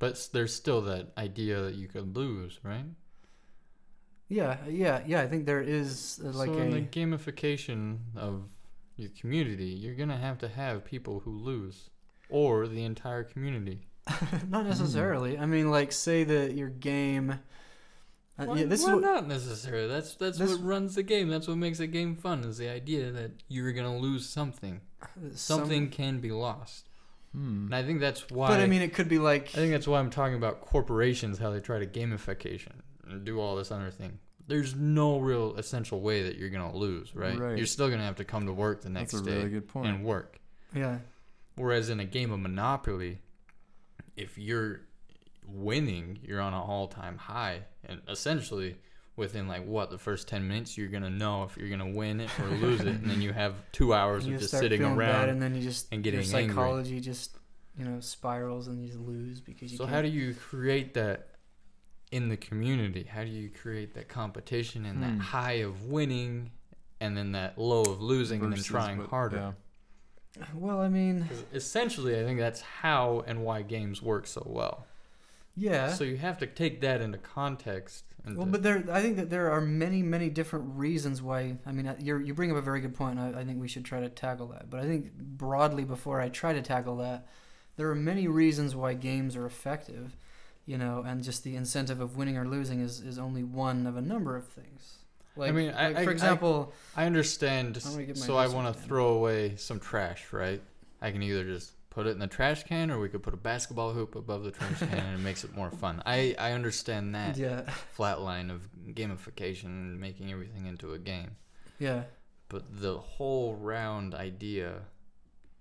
but 0.00 0.28
there's 0.32 0.52
still 0.52 0.80
that 0.82 1.12
idea 1.16 1.60
that 1.62 1.76
you 1.76 1.86
could 1.86 2.16
lose, 2.16 2.58
right? 2.64 2.86
yeah, 4.28 4.56
yeah, 4.68 5.02
yeah. 5.06 5.20
I 5.20 5.28
think 5.28 5.46
there 5.46 5.60
is 5.60 6.20
uh, 6.24 6.30
like 6.30 6.48
so 6.48 6.54
a. 6.54 6.62
in 6.62 6.70
the 6.70 6.80
gamification 6.80 7.98
of 8.16 8.48
your 8.96 9.10
community, 9.10 9.66
you're 9.66 9.94
gonna 9.94 10.16
have 10.18 10.38
to 10.38 10.48
have 10.48 10.84
people 10.84 11.20
who 11.20 11.38
lose, 11.38 11.90
or 12.28 12.66
the 12.66 12.84
entire 12.84 13.24
community. 13.24 13.86
not 14.48 14.66
necessarily. 14.66 15.38
I 15.38 15.46
mean, 15.46 15.70
like, 15.70 15.92
say 15.92 16.24
that 16.24 16.54
your 16.54 16.68
game. 16.68 17.38
Uh, 18.38 18.44
Why, 18.46 18.58
yeah, 18.58 18.64
this 18.66 18.82
why 18.82 18.88
is 18.90 18.94
what, 18.94 19.02
not 19.02 19.28
necessarily? 19.28 19.88
That's 19.88 20.14
that's 20.14 20.38
this- 20.38 20.50
what 20.50 20.62
runs 20.62 20.94
the 20.94 21.02
game. 21.02 21.28
That's 21.28 21.48
what 21.48 21.56
makes 21.58 21.80
a 21.80 21.86
game 21.86 22.16
fun. 22.16 22.44
Is 22.44 22.58
the 22.58 22.68
idea 22.68 23.10
that 23.10 23.32
you're 23.48 23.72
gonna 23.72 23.98
lose 23.98 24.28
something. 24.28 24.80
some- 25.34 25.60
Something 25.60 25.90
can 25.90 26.20
be 26.20 26.30
lost, 26.30 26.88
Hmm. 27.32 27.66
and 27.66 27.74
I 27.74 27.82
think 27.82 28.00
that's 28.00 28.28
why. 28.30 28.48
But 28.48 28.60
I 28.60 28.66
mean, 28.66 28.82
it 28.82 28.92
could 28.92 29.08
be 29.08 29.18
like. 29.18 29.48
I 29.48 29.58
think 29.58 29.72
that's 29.72 29.86
why 29.86 30.00
I'm 30.00 30.10
talking 30.10 30.34
about 30.34 30.60
corporations, 30.60 31.38
how 31.38 31.50
they 31.50 31.60
try 31.60 31.78
to 31.78 31.86
gamification 31.86 32.80
and 33.08 33.24
do 33.24 33.40
all 33.40 33.56
this 33.56 33.70
other 33.70 33.90
thing. 33.90 34.18
There's 34.48 34.74
no 34.74 35.18
real 35.20 35.54
essential 35.56 36.00
way 36.00 36.24
that 36.24 36.36
you're 36.36 36.50
gonna 36.50 36.76
lose, 36.76 37.14
right? 37.14 37.38
Right. 37.38 37.56
You're 37.56 37.66
still 37.66 37.88
gonna 37.88 38.04
have 38.04 38.16
to 38.16 38.24
come 38.24 38.46
to 38.46 38.52
work 38.52 38.82
the 38.82 38.90
next 38.90 39.12
day 39.22 39.44
really 39.44 39.62
and 39.88 40.04
work. 40.04 40.40
yeah. 40.74 40.98
Whereas 41.56 41.88
in 41.88 42.00
a 42.00 42.04
game 42.04 42.32
of 42.32 42.40
Monopoly, 42.40 43.20
if 44.16 44.38
you're 44.38 44.80
winning, 45.46 46.18
you're 46.22 46.40
on 46.40 46.54
an 46.54 46.60
all-time 46.60 47.18
high, 47.18 47.62
and 47.84 48.00
essentially 48.08 48.76
within 49.16 49.48
like 49.48 49.64
what 49.66 49.90
the 49.90 49.98
first 49.98 50.28
ten 50.28 50.46
minutes, 50.48 50.76
you're 50.78 50.88
gonna 50.88 51.10
know 51.10 51.44
if 51.44 51.56
you're 51.56 51.68
gonna 51.68 51.90
win 51.90 52.20
it 52.20 52.30
or 52.40 52.46
lose 52.48 52.80
it, 52.80 52.86
and 52.88 53.10
then 53.10 53.20
you 53.22 53.32
have 53.32 53.54
two 53.72 53.92
hours 53.94 54.24
of 54.26 54.32
just 54.32 54.50
just 54.50 54.58
sitting 54.62 54.82
around. 54.84 55.28
and 55.28 55.40
then 55.42 55.54
you 55.54 55.62
just 55.62 55.88
and 55.92 56.04
your 56.04 56.12
getting 56.12 56.34
angry. 56.34 56.54
psychology 56.54 57.00
just 57.00 57.36
you 57.78 57.84
know 57.84 58.00
spirals, 58.00 58.68
and 58.68 58.80
you 58.82 58.88
just 58.88 59.00
lose 59.00 59.40
because 59.40 59.70
you. 59.72 59.78
So 59.78 59.84
can't, 59.84 59.94
how 59.96 60.02
do 60.02 60.08
you 60.08 60.34
create 60.34 60.94
that 60.94 61.28
in 62.10 62.28
the 62.28 62.36
community? 62.36 63.04
How 63.04 63.22
do 63.22 63.30
you 63.30 63.48
create 63.50 63.94
that 63.94 64.08
competition 64.08 64.84
and 64.86 64.96
Hmm. 65.04 65.18
that 65.18 65.22
high 65.24 65.60
of 65.62 65.84
winning, 65.84 66.50
and 67.00 67.16
then 67.16 67.32
that 67.32 67.58
low 67.58 67.82
of 67.82 68.00
losing, 68.00 68.42
and 68.42 68.52
then 68.52 68.62
trying 68.62 68.98
what- 68.98 69.08
harder? 69.10 69.36
yeah. 69.36 69.52
Well, 70.54 70.80
I 70.80 70.88
mean 70.88 71.28
essentially, 71.52 72.18
I 72.20 72.24
think 72.24 72.38
that's 72.38 72.60
how 72.60 73.24
and 73.26 73.44
why 73.44 73.62
games 73.62 74.00
work 74.00 74.26
so 74.28 74.42
well. 74.46 74.86
Yeah. 75.56 75.92
So 75.92 76.04
you 76.04 76.16
have 76.16 76.38
to 76.38 76.46
take 76.46 76.80
that 76.82 77.00
into 77.00 77.18
context. 77.18 78.04
And 78.24 78.36
Well, 78.36 78.46
but 78.46 78.62
there, 78.62 78.84
I 78.92 79.00
think 79.00 79.16
that 79.16 79.30
there 79.30 79.50
are 79.50 79.60
many, 79.60 80.02
many 80.02 80.28
different 80.28 80.76
reasons 80.76 81.22
why. 81.22 81.56
I 81.64 81.72
mean, 81.72 81.86
uh, 81.86 81.96
you 81.98 82.18
you 82.18 82.34
bring 82.34 82.50
up 82.50 82.56
a 82.56 82.62
very 82.62 82.80
good 82.80 82.94
point. 82.94 83.18
And 83.18 83.34
I, 83.36 83.40
I 83.40 83.44
think 83.44 83.60
we 83.60 83.68
should 83.68 83.84
try 83.84 84.00
to 84.00 84.08
tackle 84.08 84.48
that. 84.48 84.68
But 84.70 84.80
I 84.80 84.84
think 84.84 85.12
broadly, 85.14 85.84
before 85.84 86.20
I 86.20 86.28
try 86.28 86.52
to 86.52 86.60
tackle 86.62 86.96
that, 86.98 87.26
there 87.76 87.88
are 87.90 87.94
many 87.94 88.28
reasons 88.28 88.76
why 88.76 88.92
games 88.94 89.36
are 89.36 89.46
effective, 89.46 90.16
you 90.66 90.76
know, 90.76 91.02
and 91.06 91.22
just 91.24 91.44
the 91.44 91.56
incentive 91.56 92.00
of 92.00 92.16
winning 92.16 92.36
or 92.36 92.46
losing 92.46 92.80
is, 92.80 93.00
is 93.00 93.18
only 93.18 93.42
one 93.42 93.86
of 93.86 93.96
a 93.96 94.02
number 94.02 94.36
of 94.36 94.46
things. 94.46 94.98
Like, 95.36 95.54
mean, 95.54 95.70
I- 95.70 95.88
like, 95.88 95.96
I- 95.98 96.04
for 96.04 96.10
I- 96.10 96.12
example, 96.12 96.72
I 96.94 97.06
understand. 97.06 97.74
Get 97.74 97.84
my 98.08 98.12
So 98.14 98.36
I 98.36 98.48
want 98.48 98.74
to 98.76 98.82
throw 98.82 99.14
away 99.14 99.56
some 99.56 99.80
trash, 99.80 100.32
right? 100.32 100.60
I 101.00 101.10
can 101.10 101.22
either 101.22 101.44
just 101.44 101.72
put 101.90 102.06
it 102.06 102.10
in 102.10 102.18
the 102.20 102.26
trash 102.26 102.62
can, 102.64 102.90
or 102.90 102.98
we 103.00 103.08
could 103.08 103.22
put 103.22 103.34
a 103.34 103.36
basketball 103.36 103.92
hoop 103.92 104.14
above 104.14 104.44
the 104.44 104.52
trash 104.52 104.78
can, 104.78 104.98
and 104.98 105.18
it 105.18 105.22
makes 105.22 105.44
it 105.44 105.54
more 105.54 105.70
fun. 105.70 106.02
I 106.06 106.34
I 106.38 106.52
understand 106.52 107.14
that 107.14 107.36
yeah, 107.36 107.62
flat 107.92 108.20
line 108.20 108.50
of 108.50 108.62
gamification 108.88 109.64
and 109.64 110.00
making 110.00 110.30
everything 110.30 110.66
into 110.66 110.92
a 110.94 110.98
game, 110.98 111.36
yeah, 111.78 112.04
but 112.48 112.62
the 112.80 112.98
whole 112.98 113.56
round 113.56 114.14
idea 114.14 114.82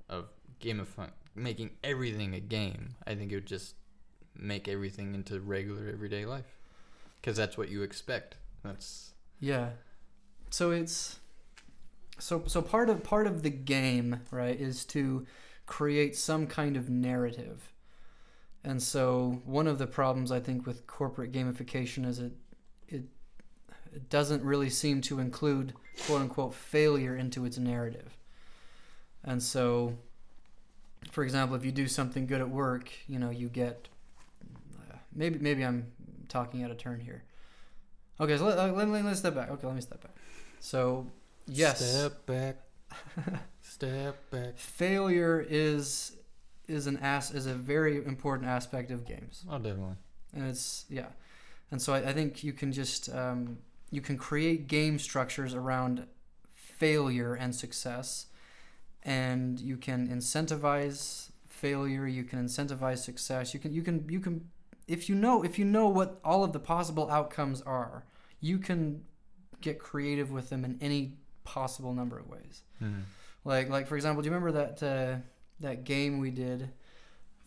of 0.07 0.25
gamifying, 0.61 1.11
making 1.35 1.71
everything 1.83 2.33
a 2.33 2.39
game, 2.39 2.95
I 3.07 3.15
think 3.15 3.31
it 3.31 3.35
would 3.35 3.47
just 3.47 3.75
make 4.35 4.67
everything 4.67 5.15
into 5.15 5.39
regular 5.39 5.89
everyday 5.91 6.25
life, 6.25 6.57
because 7.19 7.35
that's 7.35 7.57
what 7.57 7.69
you 7.69 7.81
expect. 7.81 8.37
That's 8.63 9.13
yeah. 9.39 9.69
So 10.51 10.71
it's 10.71 11.19
so 12.19 12.43
so 12.47 12.61
part 12.61 12.89
of 12.89 13.03
part 13.03 13.25
of 13.27 13.43
the 13.43 13.49
game, 13.49 14.21
right, 14.31 14.59
is 14.59 14.85
to 14.85 15.25
create 15.69 16.15
some 16.15 16.47
kind 16.47 16.75
of 16.75 16.89
narrative. 16.89 17.71
And 18.63 18.81
so 18.81 19.39
one 19.45 19.67
of 19.67 19.77
the 19.77 19.85
problems 19.85 20.31
I 20.31 20.39
think 20.39 20.65
with 20.65 20.87
corporate 20.87 21.31
gamification 21.31 22.05
is 22.05 22.17
it 22.17 22.31
it 22.87 23.03
it 23.93 24.09
doesn't 24.09 24.43
really 24.43 24.69
seem 24.69 24.99
to 25.01 25.19
include 25.19 25.73
quote 26.07 26.21
unquote 26.21 26.55
failure 26.55 27.15
into 27.15 27.45
its 27.45 27.57
narrative. 27.59 28.17
And 29.23 29.41
so 29.43 29.93
for 31.11 31.23
example, 31.23 31.55
if 31.55 31.63
you 31.63 31.71
do 31.71 31.87
something 31.87 32.25
good 32.25 32.41
at 32.41 32.49
work, 32.49 32.91
you 33.07 33.19
know, 33.19 33.29
you 33.29 33.47
get 33.47 33.87
uh, 34.91 34.95
maybe 35.13 35.37
maybe 35.37 35.63
I'm 35.63 35.91
talking 36.27 36.63
out 36.63 36.71
of 36.71 36.77
turn 36.77 36.99
here. 36.99 37.23
Okay, 38.19 38.37
so 38.37 38.45
let, 38.45 38.57
let, 38.57 38.75
let, 38.75 38.87
me- 38.87 39.01
let's 39.03 39.19
step 39.19 39.35
back. 39.35 39.51
Okay, 39.51 39.67
let 39.67 39.75
me 39.75 39.81
step 39.81 40.01
back. 40.01 40.15
So, 40.59 41.05
yes, 41.47 41.79
Step 41.79 42.25
back. 42.25 42.57
Step 43.79 44.29
back. 44.29 44.57
failure 44.57 45.45
is 45.49 46.11
is 46.67 46.85
an 46.85 46.97
as 46.97 47.31
is 47.31 47.45
a 47.45 47.53
very 47.53 47.95
important 48.05 48.47
aspect 48.49 48.91
of 48.91 49.05
games, 49.05 49.45
Oh, 49.49 49.57
definitely. 49.57 49.95
and 50.33 50.47
it's 50.49 50.85
yeah, 50.89 51.07
and 51.71 51.81
so 51.81 51.93
I, 51.93 52.09
I 52.09 52.13
think 52.13 52.43
you 52.43 52.51
can 52.53 52.73
just 52.73 53.09
um, 53.15 53.57
you 53.89 54.01
can 54.01 54.17
create 54.17 54.67
game 54.67 54.99
structures 54.99 55.53
around 55.53 56.05
failure 56.53 57.33
and 57.35 57.55
success, 57.55 58.25
and 59.03 59.59
you 59.61 59.77
can 59.77 60.07
incentivize 60.09 61.29
failure. 61.47 62.05
You 62.05 62.25
can 62.25 62.45
incentivize 62.45 62.97
success. 62.99 63.53
You 63.53 63.59
can 63.61 63.71
you 63.73 63.81
can 63.81 64.05
you 64.09 64.19
can 64.19 64.49
if 64.89 65.07
you 65.07 65.15
know 65.15 65.41
if 65.43 65.57
you 65.57 65.63
know 65.65 65.87
what 65.87 66.19
all 66.23 66.43
of 66.43 66.51
the 66.51 66.59
possible 66.59 67.09
outcomes 67.09 67.61
are, 67.61 68.03
you 68.41 68.57
can 68.57 69.03
get 69.61 69.79
creative 69.79 70.31
with 70.31 70.49
them 70.49 70.65
in 70.65 70.77
any 70.81 71.13
possible 71.45 71.93
number 71.93 72.19
of 72.19 72.27
ways. 72.29 72.61
Mhm. 72.81 73.03
Like 73.45 73.69
like 73.69 73.87
for 73.87 73.95
example, 73.95 74.21
do 74.21 74.29
you 74.29 74.35
remember 74.35 74.51
that 74.59 74.83
uh, 74.83 75.15
that 75.61 75.83
game 75.83 76.19
we 76.19 76.29
did 76.31 76.69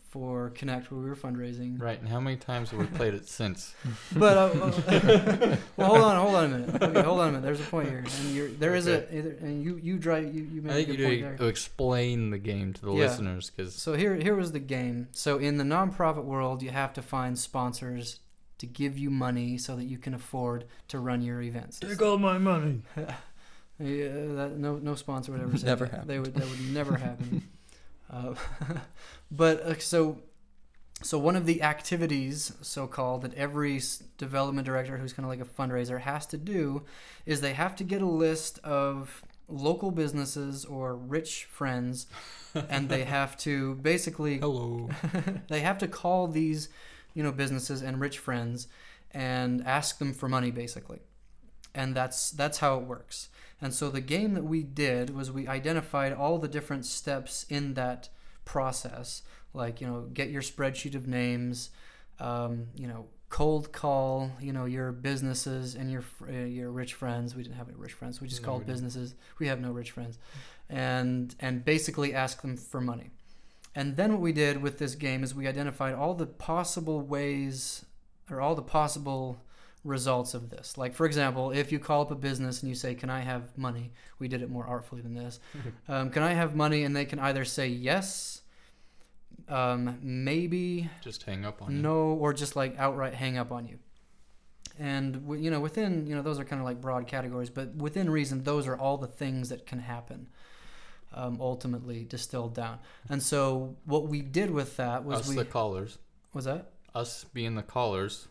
for 0.09 0.51
Connect 0.51 0.91
where 0.91 1.01
we 1.01 1.09
were 1.09 1.15
fundraising? 1.15 1.81
Right, 1.81 1.99
and 1.99 2.07
how 2.07 2.19
many 2.19 2.35
times 2.37 2.69
have 2.69 2.79
we 2.79 2.85
played 2.85 3.13
it 3.15 3.27
since? 3.27 3.73
But 4.15 4.37
uh, 4.37 4.49
well, 4.53 5.57
well, 5.77 5.87
hold 5.87 6.01
on, 6.01 6.21
hold 6.21 6.35
on 6.35 6.43
a 6.45 6.47
minute. 6.49 6.83
Okay, 6.83 7.01
hold 7.01 7.19
on 7.19 7.29
a 7.29 7.31
minute. 7.31 7.43
There's 7.43 7.59
a 7.59 7.63
point 7.63 7.89
here, 7.89 8.03
and 8.05 8.35
you're, 8.35 8.47
there 8.49 8.75
is 8.75 8.87
a, 8.87 9.07
and 9.41 9.63
you 9.63 9.77
you 9.77 9.97
drive 9.97 10.33
you 10.33 10.43
you 10.43 10.61
I 10.61 10.65
made 10.65 10.71
a 10.71 10.75
think 10.75 10.87
good 10.89 10.99
you 10.99 11.05
point 11.05 11.15
need 11.17 11.23
there. 11.25 11.37
to 11.37 11.45
explain 11.47 12.29
the 12.29 12.37
game 12.37 12.73
to 12.73 12.81
the 12.85 12.91
Yeah. 12.91 12.99
listeners 13.05 13.49
because 13.49 13.73
So 13.75 13.93
here 13.93 14.15
here 14.15 14.35
was 14.35 14.51
the 14.51 14.59
game. 14.59 15.07
So 15.13 15.37
in 15.39 15.57
the 15.57 15.63
nonprofit 15.63 16.23
world, 16.25 16.61
you 16.61 16.69
have 16.71 16.93
to 16.93 17.01
find 17.01 17.37
sponsors 17.39 18.19
to 18.59 18.67
give 18.67 18.97
you 18.97 19.09
money 19.09 19.57
so 19.57 19.75
that 19.75 19.85
you 19.85 19.97
can 19.97 20.13
afford 20.13 20.65
to 20.89 20.99
run 20.99 21.21
your 21.23 21.41
events. 21.41 21.79
Take 21.79 22.01
all 22.01 22.17
my 22.19 22.37
money. 22.37 22.83
Yeah, 23.83 24.35
that, 24.35 24.57
no, 24.57 24.77
no 24.77 24.95
sponsor 24.95 25.31
would 25.31 25.41
ever 25.41 25.57
say 25.57 25.67
Never 25.67 25.85
that. 25.85 26.07
They 26.07 26.19
would, 26.19 26.33
that 26.35 26.47
would 26.47 26.73
never 26.73 26.97
happen. 26.97 27.47
uh, 28.09 28.33
but 29.31 29.61
uh, 29.61 29.79
so, 29.79 30.19
so 31.01 31.17
one 31.19 31.35
of 31.35 31.45
the 31.45 31.61
activities, 31.61 32.53
so 32.61 32.87
called, 32.87 33.23
that 33.23 33.33
every 33.33 33.81
development 34.17 34.65
director 34.65 34.97
who's 34.97 35.11
kind 35.11 35.25
of 35.25 35.29
like 35.29 35.41
a 35.41 35.45
fundraiser 35.45 36.01
has 36.01 36.25
to 36.27 36.37
do, 36.37 36.83
is 37.25 37.41
they 37.41 37.53
have 37.53 37.75
to 37.75 37.83
get 37.83 38.01
a 38.01 38.07
list 38.07 38.59
of 38.63 39.23
local 39.49 39.91
businesses 39.91 40.63
or 40.63 40.95
rich 40.95 41.45
friends, 41.45 42.07
and 42.69 42.87
they 42.87 43.03
have 43.05 43.35
to 43.37 43.75
basically 43.75 44.39
Hello. 44.39 44.89
they 45.49 45.59
have 45.59 45.77
to 45.79 45.87
call 45.87 46.27
these, 46.27 46.69
you 47.13 47.21
know, 47.21 47.31
businesses 47.31 47.81
and 47.81 47.99
rich 47.99 48.19
friends 48.19 48.67
and 49.11 49.61
ask 49.65 49.99
them 49.99 50.13
for 50.13 50.29
money 50.29 50.51
basically. 50.51 50.99
And 51.75 51.95
that's 51.95 52.31
that's 52.31 52.59
how 52.59 52.77
it 52.79 52.85
works. 52.85 53.29
And 53.61 53.73
so 53.73 53.89
the 53.89 54.01
game 54.01 54.33
that 54.33 54.43
we 54.43 54.61
did 54.61 55.15
was 55.15 55.31
we 55.31 55.47
identified 55.47 56.13
all 56.13 56.37
the 56.37 56.47
different 56.47 56.85
steps 56.85 57.45
in 57.49 57.73
that 57.75 58.09
process, 58.45 59.23
like 59.53 59.81
you 59.81 59.87
know, 59.87 60.01
get 60.13 60.29
your 60.29 60.41
spreadsheet 60.41 60.95
of 60.95 61.07
names, 61.07 61.69
um, 62.19 62.67
you 62.75 62.87
know, 62.87 63.05
cold 63.29 63.71
call, 63.71 64.31
you 64.39 64.53
know, 64.53 64.65
your 64.65 64.91
businesses 64.91 65.75
and 65.75 65.89
your 65.91 66.03
uh, 66.27 66.45
your 66.45 66.69
rich 66.69 66.93
friends. 66.93 67.35
We 67.35 67.43
didn't 67.43 67.55
have 67.55 67.67
any 67.67 67.77
rich 67.77 67.93
friends. 67.93 68.21
We 68.21 68.27
just 68.27 68.41
No, 68.41 68.47
called 68.47 68.59
we 68.59 68.65
businesses. 68.65 69.15
We 69.39 69.47
have 69.47 69.59
no 69.59 69.71
rich 69.71 69.91
friends, 69.91 70.19
and 70.69 71.33
and 71.39 71.65
basically 71.65 72.13
ask 72.13 72.41
them 72.41 72.57
for 72.57 72.79
money. 72.81 73.09
And 73.75 73.97
then 73.97 74.11
what 74.11 74.21
we 74.21 74.33
did 74.33 74.61
with 74.61 74.77
this 74.77 74.93
game 74.93 75.23
is 75.23 75.33
we 75.33 75.47
identified 75.47 75.95
all 75.95 76.13
the 76.13 76.27
possible 76.27 77.01
ways 77.01 77.85
or 78.29 78.39
all 78.39 78.53
the 78.53 78.61
possible 78.61 79.41
results 79.83 80.33
of 80.33 80.49
this. 80.49 80.77
Like, 80.77 80.93
for 80.93 81.05
example, 81.05 81.51
if 81.51 81.71
you 81.71 81.79
call 81.79 82.01
up 82.03 82.11
a 82.11 82.15
business 82.15 82.61
and 82.61 82.69
you 82.69 82.75
say, 82.75 82.95
Can 82.95 83.09
I 83.09 83.19
have 83.21 83.57
money? 83.57 83.91
We 84.19 84.27
did 84.27 84.41
it 84.41 84.49
more 84.49 84.65
artfully 84.65 85.01
than 85.01 85.13
this. 85.13 85.39
Um, 85.87 86.09
can 86.09 86.23
I 86.23 86.33
have 86.33 86.55
money? 86.55 86.83
And 86.83 86.95
they 86.95 87.05
can 87.05 87.19
either 87.19 87.43
say 87.45 87.67
yes, 87.67 88.41
um, 89.49 89.99
maybe, 90.01 90.89
Just 91.01 91.23
hang 91.23 91.45
up 91.45 91.61
on 91.61 91.71
you. 91.75 91.81
no, 91.81 92.13
or 92.13 92.33
just 92.33 92.55
like 92.55 92.77
outright 92.79 93.13
hang 93.13 93.37
up 93.37 93.51
on 93.51 93.67
you. 93.67 93.79
And 94.79 95.13
w- 95.23 95.41
you 95.43 95.51
know, 95.51 95.59
within 95.59 96.07
you 96.07 96.15
know, 96.15 96.21
those 96.21 96.39
are 96.39 96.45
kind 96.45 96.59
of 96.61 96.65
like 96.65 96.79
broad 96.81 97.05
categories, 97.07 97.49
but 97.49 97.75
within 97.75 98.09
reason, 98.09 98.43
those 98.43 98.67
are 98.67 98.77
all 98.77 98.97
the 98.97 99.07
things 99.07 99.49
that 99.49 99.65
can 99.65 99.79
happen. 99.79 100.27
Um, 101.15 101.37
ultimately 101.39 102.05
distilled 102.05 102.55
down. 102.55 102.79
And 103.07 103.21
so 103.21 103.75
what 103.85 104.07
we 104.07 104.21
did 104.23 104.49
with 104.49 104.77
that 104.77 105.03
was 105.05 105.19
Us, 105.19 105.27
we 105.29 105.35
the 105.35 105.45
callers. 105.45 105.99
was 106.33 106.45
that 106.45 106.71
Us 106.95 107.25
being 107.35 107.53
the 107.53 107.61
callers. 107.61 108.27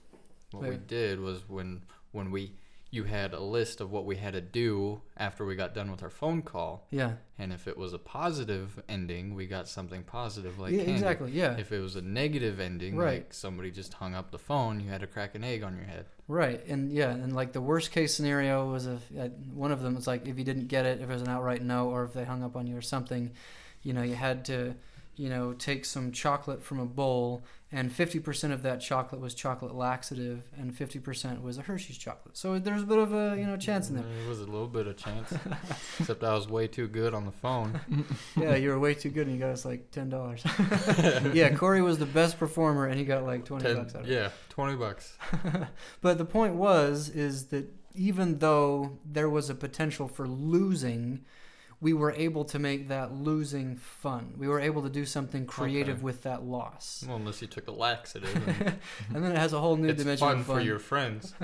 What 0.55 0.69
we 0.69 0.77
did 0.77 1.21
was 1.21 1.49
when 1.49 1.83
when 2.13 2.31
we 2.31 2.53
you 2.91 3.05
had 3.05 3.33
a 3.33 3.41
list 3.41 3.81
of 3.81 3.91
what 3.91 4.05
we 4.05 4.17
had 4.17 4.35
to 4.35 4.41
do 4.43 5.01
after 5.17 5.47
we 5.47 5.55
got 5.57 5.75
done 5.75 5.91
with 5.91 6.03
our 6.03 6.11
phone 6.11 6.43
call, 6.43 6.87
yeah 6.91 7.13
and 7.39 7.51
if 7.51 7.67
it 7.67 7.77
was 7.79 7.95
a 7.95 7.99
positive 7.99 8.83
ending, 8.87 9.35
we 9.35 9.47
got 9.47 9.67
something 9.67 10.03
positive 10.03 10.59
like 10.59 10.73
yeah 10.73 10.79
candy. 10.81 10.93
exactly 10.93 11.31
yeah 11.33 11.57
If 11.57 11.73
it 11.73 11.81
was 11.81 11.97
a 11.97 12.03
negative 12.03 12.61
ending, 12.61 12.95
Right. 12.97 13.21
like 13.23 13.33
somebody 13.33 13.71
just 13.71 13.95
hung 13.95 14.15
up 14.15 14.31
the 14.31 14.39
phone, 14.39 14.79
you 14.79 14.91
had 14.91 15.01
to 15.01 15.07
crack 15.07 15.35
an 15.35 15.43
egg 15.43 15.63
on 15.63 15.75
your 15.75 15.87
head. 15.87 16.05
right 16.29 16.63
and 16.67 16.93
yeah 16.93 17.11
and 17.13 17.35
like 17.35 17.53
the 17.55 17.63
worst 17.63 17.93
case 17.93 18.15
scenario 18.15 18.71
was 18.71 18.87
if 18.87 19.01
uh, 19.19 19.29
one 19.55 19.73
of 19.73 19.81
them 19.81 19.95
was 19.95 20.07
like 20.07 20.27
if 20.29 20.37
you 20.39 20.45
didn't 20.45 20.69
get 20.69 20.85
it 20.85 21.01
if 21.01 21.09
it 21.09 21.13
was 21.13 21.23
an 21.23 21.29
outright 21.29 21.63
no 21.63 21.89
or 21.89 22.05
if 22.05 22.13
they 22.13 22.25
hung 22.25 22.43
up 22.43 22.57
on 22.57 22.67
you 22.67 22.77
or 22.77 22.83
something 22.83 23.31
you 23.83 23.95
know 23.95 24.03
you 24.03 24.15
had 24.15 24.45
to 24.45 24.75
you 25.17 25.31
know 25.31 25.55
take 25.55 25.87
some 25.87 26.13
chocolate 26.13 26.63
from 26.63 26.79
a 26.79 26.87
bowl 26.87 27.43
and 27.75 27.91
50% 27.91 28.53
of 28.53 28.63
that 28.65 28.81
chocolate 28.83 29.21
was 29.21 29.35
chocolate 29.35 29.75
laxative 29.75 30.43
and 30.59 30.75
50% 30.77 31.41
was 31.43 31.57
a 31.57 31.63
hershey's 31.63 31.97
chocolate 31.97 32.37
so 32.37 32.59
there's 32.59 32.83
a 32.83 32.87
bit 32.87 32.99
of 32.99 33.13
a 33.15 33.35
you 33.39 33.47
know 33.47 33.57
chance 33.57 33.89
in 33.89 33.97
there 33.97 34.05
There 34.21 34.29
was 34.29 34.41
a 34.41 34.45
little 34.45 34.67
bit 34.69 34.87
of 34.87 34.97
chance, 34.99 35.33
except 35.99 36.23
I 36.23 36.35
was 36.35 36.49
way 36.49 36.67
too 36.69 36.87
good 36.87 37.15
on 37.15 37.25
the 37.25 37.33
phone. 37.33 37.81
yeah 38.37 38.55
you 38.57 38.69
were 38.71 38.79
way 38.79 38.95
too 38.95 39.09
good 39.11 39.27
and 39.27 39.35
you 39.37 39.41
got 39.41 39.51
us 39.51 39.65
like 39.65 39.91
$10 39.91 41.35
yeah 41.35 41.55
corey 41.55 41.81
was 41.83 41.99
the 41.99 42.07
best 42.07 42.39
performer 42.39 42.87
and 42.87 42.99
he 42.99 43.05
got 43.05 43.25
like 43.25 43.45
20 43.45 43.65
Ten- 43.65 43.77
bucks 43.77 43.95
out 43.95 44.03
of 44.03 44.09
it 44.09 44.13
yeah, 44.13 44.29
twenty 44.51 44.77
bucks. 44.77 45.17
but 46.03 46.19
the 46.19 46.25
point 46.25 46.55
was 46.55 47.09
is 47.09 47.47
that 47.47 47.67
even 47.95 48.39
though 48.39 48.99
there 49.05 49.29
was 49.31 49.49
a 49.51 49.55
potential 49.55 50.09
for 50.09 50.27
losing 50.29 51.25
we 51.83 51.93
were 51.93 52.13
able 52.13 52.45
to 52.45 52.59
make 52.61 52.89
that 52.89 53.13
losing 53.13 53.75
fun. 53.77 54.35
We 54.39 54.47
were 54.47 54.61
able 54.61 54.83
to 54.83 54.89
do 54.89 55.05
something 55.05 55.47
creative 55.47 55.97
Okay. 55.97 56.05
with 56.05 56.23
that 56.23 56.45
loss. 56.45 57.05
Well, 57.07 57.17
unless 57.17 57.43
you 57.43 57.49
took 57.49 57.67
a 57.67 57.73
laxative, 57.73 58.35
and 58.35 58.79
and 59.15 59.25
then 59.25 59.33
it 59.33 59.39
has 59.39 59.53
a 59.53 59.59
whole 59.61 59.77
new 59.77 59.89
it's 59.89 59.99
dimension 60.03 60.27
fun 60.29 60.39
of 60.41 60.47
for 60.47 60.61
your 60.61 60.79
friends. 60.79 61.35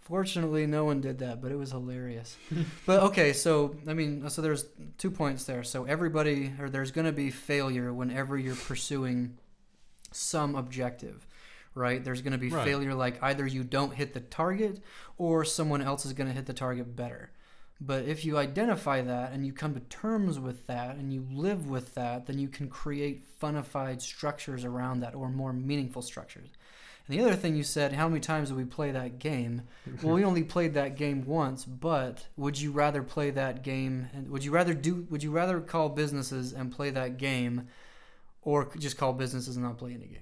fortunately 0.00 0.66
no 0.66 0.84
one 0.84 1.00
did 1.00 1.20
that 1.20 1.40
but 1.40 1.52
it 1.52 1.56
was 1.56 1.70
hilarious. 1.70 2.36
But 2.86 3.02
okay 3.04 3.32
so 3.32 3.76
i 3.86 3.94
mean 3.94 4.28
so 4.28 4.42
there's 4.42 4.66
two 4.98 5.10
points 5.10 5.44
there. 5.44 5.62
So 5.62 5.84
everybody 5.84 6.52
or 6.58 6.68
there's 6.68 6.90
going 6.90 7.06
to 7.06 7.12
be 7.12 7.30
failure 7.30 7.92
whenever 7.92 8.36
you're 8.36 8.56
pursuing 8.56 9.38
some 10.10 10.54
objective 10.56 11.26
right? 11.74 12.04
There's 12.04 12.20
going 12.20 12.32
to 12.32 12.38
be 12.38 12.50
Right. 12.50 12.64
failure 12.66 12.92
like 12.94 13.22
either 13.22 13.46
you 13.46 13.64
don't 13.64 13.94
hit 13.94 14.12
the 14.12 14.20
target 14.20 14.80
or 15.16 15.42
someone 15.44 15.80
else 15.80 16.04
is 16.04 16.12
going 16.12 16.28
to 16.28 16.34
hit 16.34 16.44
the 16.44 16.52
target 16.52 16.94
better 16.94 17.30
But 17.84 18.04
if 18.04 18.24
you 18.24 18.38
identify 18.38 19.02
that 19.02 19.32
and 19.32 19.44
you 19.44 19.52
come 19.52 19.74
to 19.74 19.80
terms 19.80 20.38
with 20.38 20.68
that 20.68 20.96
and 20.96 21.12
you 21.12 21.26
live 21.32 21.68
with 21.68 21.94
that, 21.94 22.26
then 22.26 22.38
you 22.38 22.46
can 22.46 22.68
create 22.68 23.24
funified 23.40 24.00
structures 24.00 24.64
around 24.64 25.00
that 25.00 25.16
or 25.16 25.28
more 25.28 25.52
meaningful 25.52 26.00
structures. 26.02 26.50
And 27.08 27.18
the 27.18 27.24
other 27.24 27.34
thing 27.34 27.56
you 27.56 27.64
said, 27.64 27.92
how 27.92 28.08
many 28.08 28.20
times 28.20 28.50
did 28.50 28.56
we 28.56 28.64
play 28.64 28.92
that 28.92 29.18
game? 29.18 29.62
well, 30.02 30.14
we 30.14 30.22
only 30.22 30.44
played 30.44 30.74
that 30.74 30.96
game 30.96 31.26
once, 31.26 31.64
but 31.64 32.28
would 32.36 32.60
you 32.60 32.70
rather 32.70 33.02
play 33.02 33.30
that 33.30 33.64
game 33.64 34.08
and 34.12 34.30
would 34.30 34.44
you 34.44 34.52
rather 34.52 34.74
do 34.74 35.04
would 35.10 35.24
you 35.24 35.32
rather 35.32 35.60
call 35.60 35.88
businesses 35.88 36.52
and 36.52 36.70
play 36.70 36.90
that 36.90 37.16
game 37.16 37.66
or 38.42 38.70
just 38.78 38.96
call 38.96 39.12
businesses 39.12 39.56
and 39.56 39.64
not 39.64 39.78
play 39.78 39.92
any 39.92 40.06
game? 40.06 40.20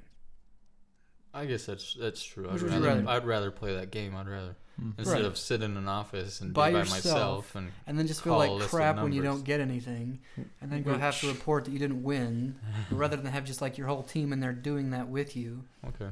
I 1.33 1.47
guess 1.47 1.67
that's 1.67 1.95
that's 1.95 2.23
true. 2.23 2.47
I'd 2.49 2.55
Which 2.55 2.63
would 2.63 2.73
you 2.73 2.79
rather, 2.81 3.01
rather? 3.03 3.09
I'd 3.09 3.27
rather 3.27 3.51
play 3.51 3.75
that 3.77 3.91
game. 3.91 4.17
I'd 4.17 4.29
rather 4.29 4.57
Mm. 4.81 4.95
instead 4.99 5.15
Right. 5.17 5.25
of 5.27 5.37
sit 5.37 5.63
in 5.63 5.77
an 5.77 5.89
office 5.89 6.41
and 6.41 6.55
By 6.55 6.71
be 6.71 6.75
by 6.75 6.79
yourself. 6.81 7.05
myself 7.05 7.55
and 7.55 7.71
And 7.87 7.99
then 7.99 8.07
just 8.07 8.23
feel 8.23 8.33
Call 8.39 8.43
a 8.43 8.57
like 8.61 8.69
crap 8.69 8.97
when 9.03 9.13
you 9.13 9.21
don't 9.21 9.45
get 9.45 9.61
anything 9.61 10.21
and 10.63 10.73
then 10.73 10.83
go 10.85 10.97
have 10.97 11.21
to 11.21 11.29
report 11.29 11.67
that 11.67 11.71
you 11.73 11.79
didn't 11.79 12.03
win 12.03 12.59
rather 12.91 13.17
than 13.17 13.27
have 13.27 13.45
just 13.45 13.61
like 13.61 13.77
your 13.77 13.89
whole 13.89 14.03
team 14.03 14.33
and 14.33 14.43
they're 14.43 14.55
doing 14.55 14.91
that 14.91 15.09
with 15.09 15.37
you. 15.37 15.65
okay. 15.87 16.09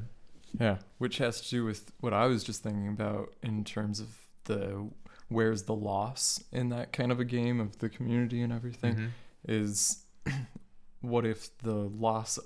Yeah, 0.59 0.77
which 0.99 1.17
has 1.17 1.41
to 1.41 1.49
do 1.49 1.65
with 1.65 1.91
what 1.99 2.13
I 2.13 2.27
was 2.27 2.43
just 2.43 2.61
thinking 2.61 2.87
about 2.89 3.33
in 3.41 3.63
terms 3.63 3.99
of 3.99 4.15
the 4.43 4.87
where's 5.29 5.63
the 5.63 5.75
loss 5.75 6.43
in 6.51 6.69
that 6.69 6.91
kind 6.93 7.11
of 7.11 7.19
a 7.19 7.25
game 7.25 7.59
of 7.59 7.79
the 7.79 7.89
community 7.89 8.41
and 8.41 8.53
everything 8.53 8.95
Mhm. 8.95 9.09
is 9.47 10.03
what 11.01 11.25
if 11.25 11.57
the 11.59 11.73
loss 11.73 12.37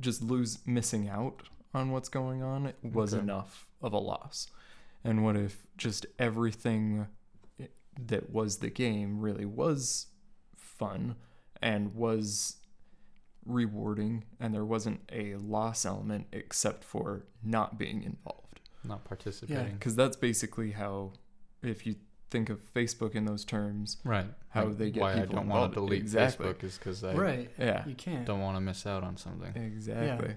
just 0.00 0.22
lose 0.22 0.58
missing 0.66 1.08
out 1.08 1.42
on 1.74 1.90
what's 1.90 2.08
going 2.08 2.42
on 2.42 2.72
was 2.82 3.12
Okay. 3.14 3.22
enough 3.22 3.68
of 3.82 3.92
a 3.92 3.98
loss 3.98 4.48
and 5.04 5.24
what 5.24 5.36
if 5.36 5.66
just 5.76 6.06
everything 6.18 7.06
that 8.00 8.30
was 8.30 8.58
the 8.58 8.70
game 8.70 9.20
really 9.20 9.44
was 9.44 10.06
fun 10.56 11.16
and 11.60 11.94
was 11.94 12.56
rewarding 13.44 14.24
and 14.40 14.52
there 14.54 14.64
wasn't 14.64 15.00
a 15.10 15.34
loss 15.36 15.84
element 15.86 16.26
except 16.32 16.84
for 16.84 17.24
not 17.42 17.78
being 17.78 18.02
involved 18.02 18.60
Not 18.84 19.04
participating. 19.04 19.64
yeah 19.64 19.72
because 19.72 19.96
that's 19.96 20.16
basically 20.16 20.72
how 20.72 21.12
if 21.62 21.86
you 21.86 21.96
think 22.30 22.50
of 22.50 22.60
facebook 22.74 23.14
in 23.14 23.24
those 23.24 23.44
terms 23.44 23.96
Right. 24.04 24.26
How 24.50 24.66
Like, 24.66 24.78
they 24.78 24.90
get 24.90 25.00
why 25.00 25.12
I 25.14 25.20
people 25.20 25.36
don't 25.36 25.48
want 25.48 25.72
to 25.72 25.80
delete 25.80 26.00
Exactly. 26.02 26.46
Facebook 26.46 26.64
is 26.64 26.76
because 26.78 27.02
I 27.04 27.14
right. 27.14 27.50
yeah 27.58 27.86
You 27.86 27.94
can't. 27.94 28.26
don't 28.26 28.40
want 28.40 28.56
to 28.56 28.60
miss 28.60 28.86
out 28.86 29.02
on 29.02 29.16
something. 29.16 29.54
exactly 29.56 30.28
Yeah, 30.28 30.34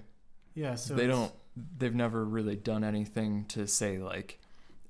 so 0.76 0.94
they 0.94 1.06
don't 1.06 1.32
they've 1.78 1.94
never 1.94 2.24
really 2.24 2.56
done 2.56 2.82
anything 2.84 3.44
to 3.46 3.66
say 3.66 3.98
like 3.98 4.38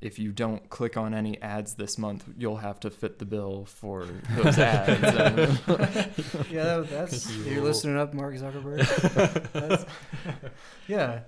if 0.00 0.18
you 0.18 0.32
don't 0.32 0.68
click 0.68 0.96
on 0.96 1.14
any 1.14 1.40
ads 1.42 1.74
this 1.74 1.96
month 1.96 2.24
you'll 2.36 2.56
have 2.56 2.80
to 2.80 2.90
fit 2.90 3.18
the 3.20 3.24
bill 3.24 3.64
for 3.64 4.04
those 4.36 4.58
ads 4.58 5.00
Yeah, 6.50 6.78
that, 6.78 6.86
that's 6.90 7.30
You 7.30 7.36
you're 7.38 7.48
little- 7.54 7.64
listening 7.68 7.96
up, 7.98 8.12
Mark 8.14 8.34
Zuckerberg. 8.34 9.52
That's, 9.52 9.84
yeah, 10.88 11.20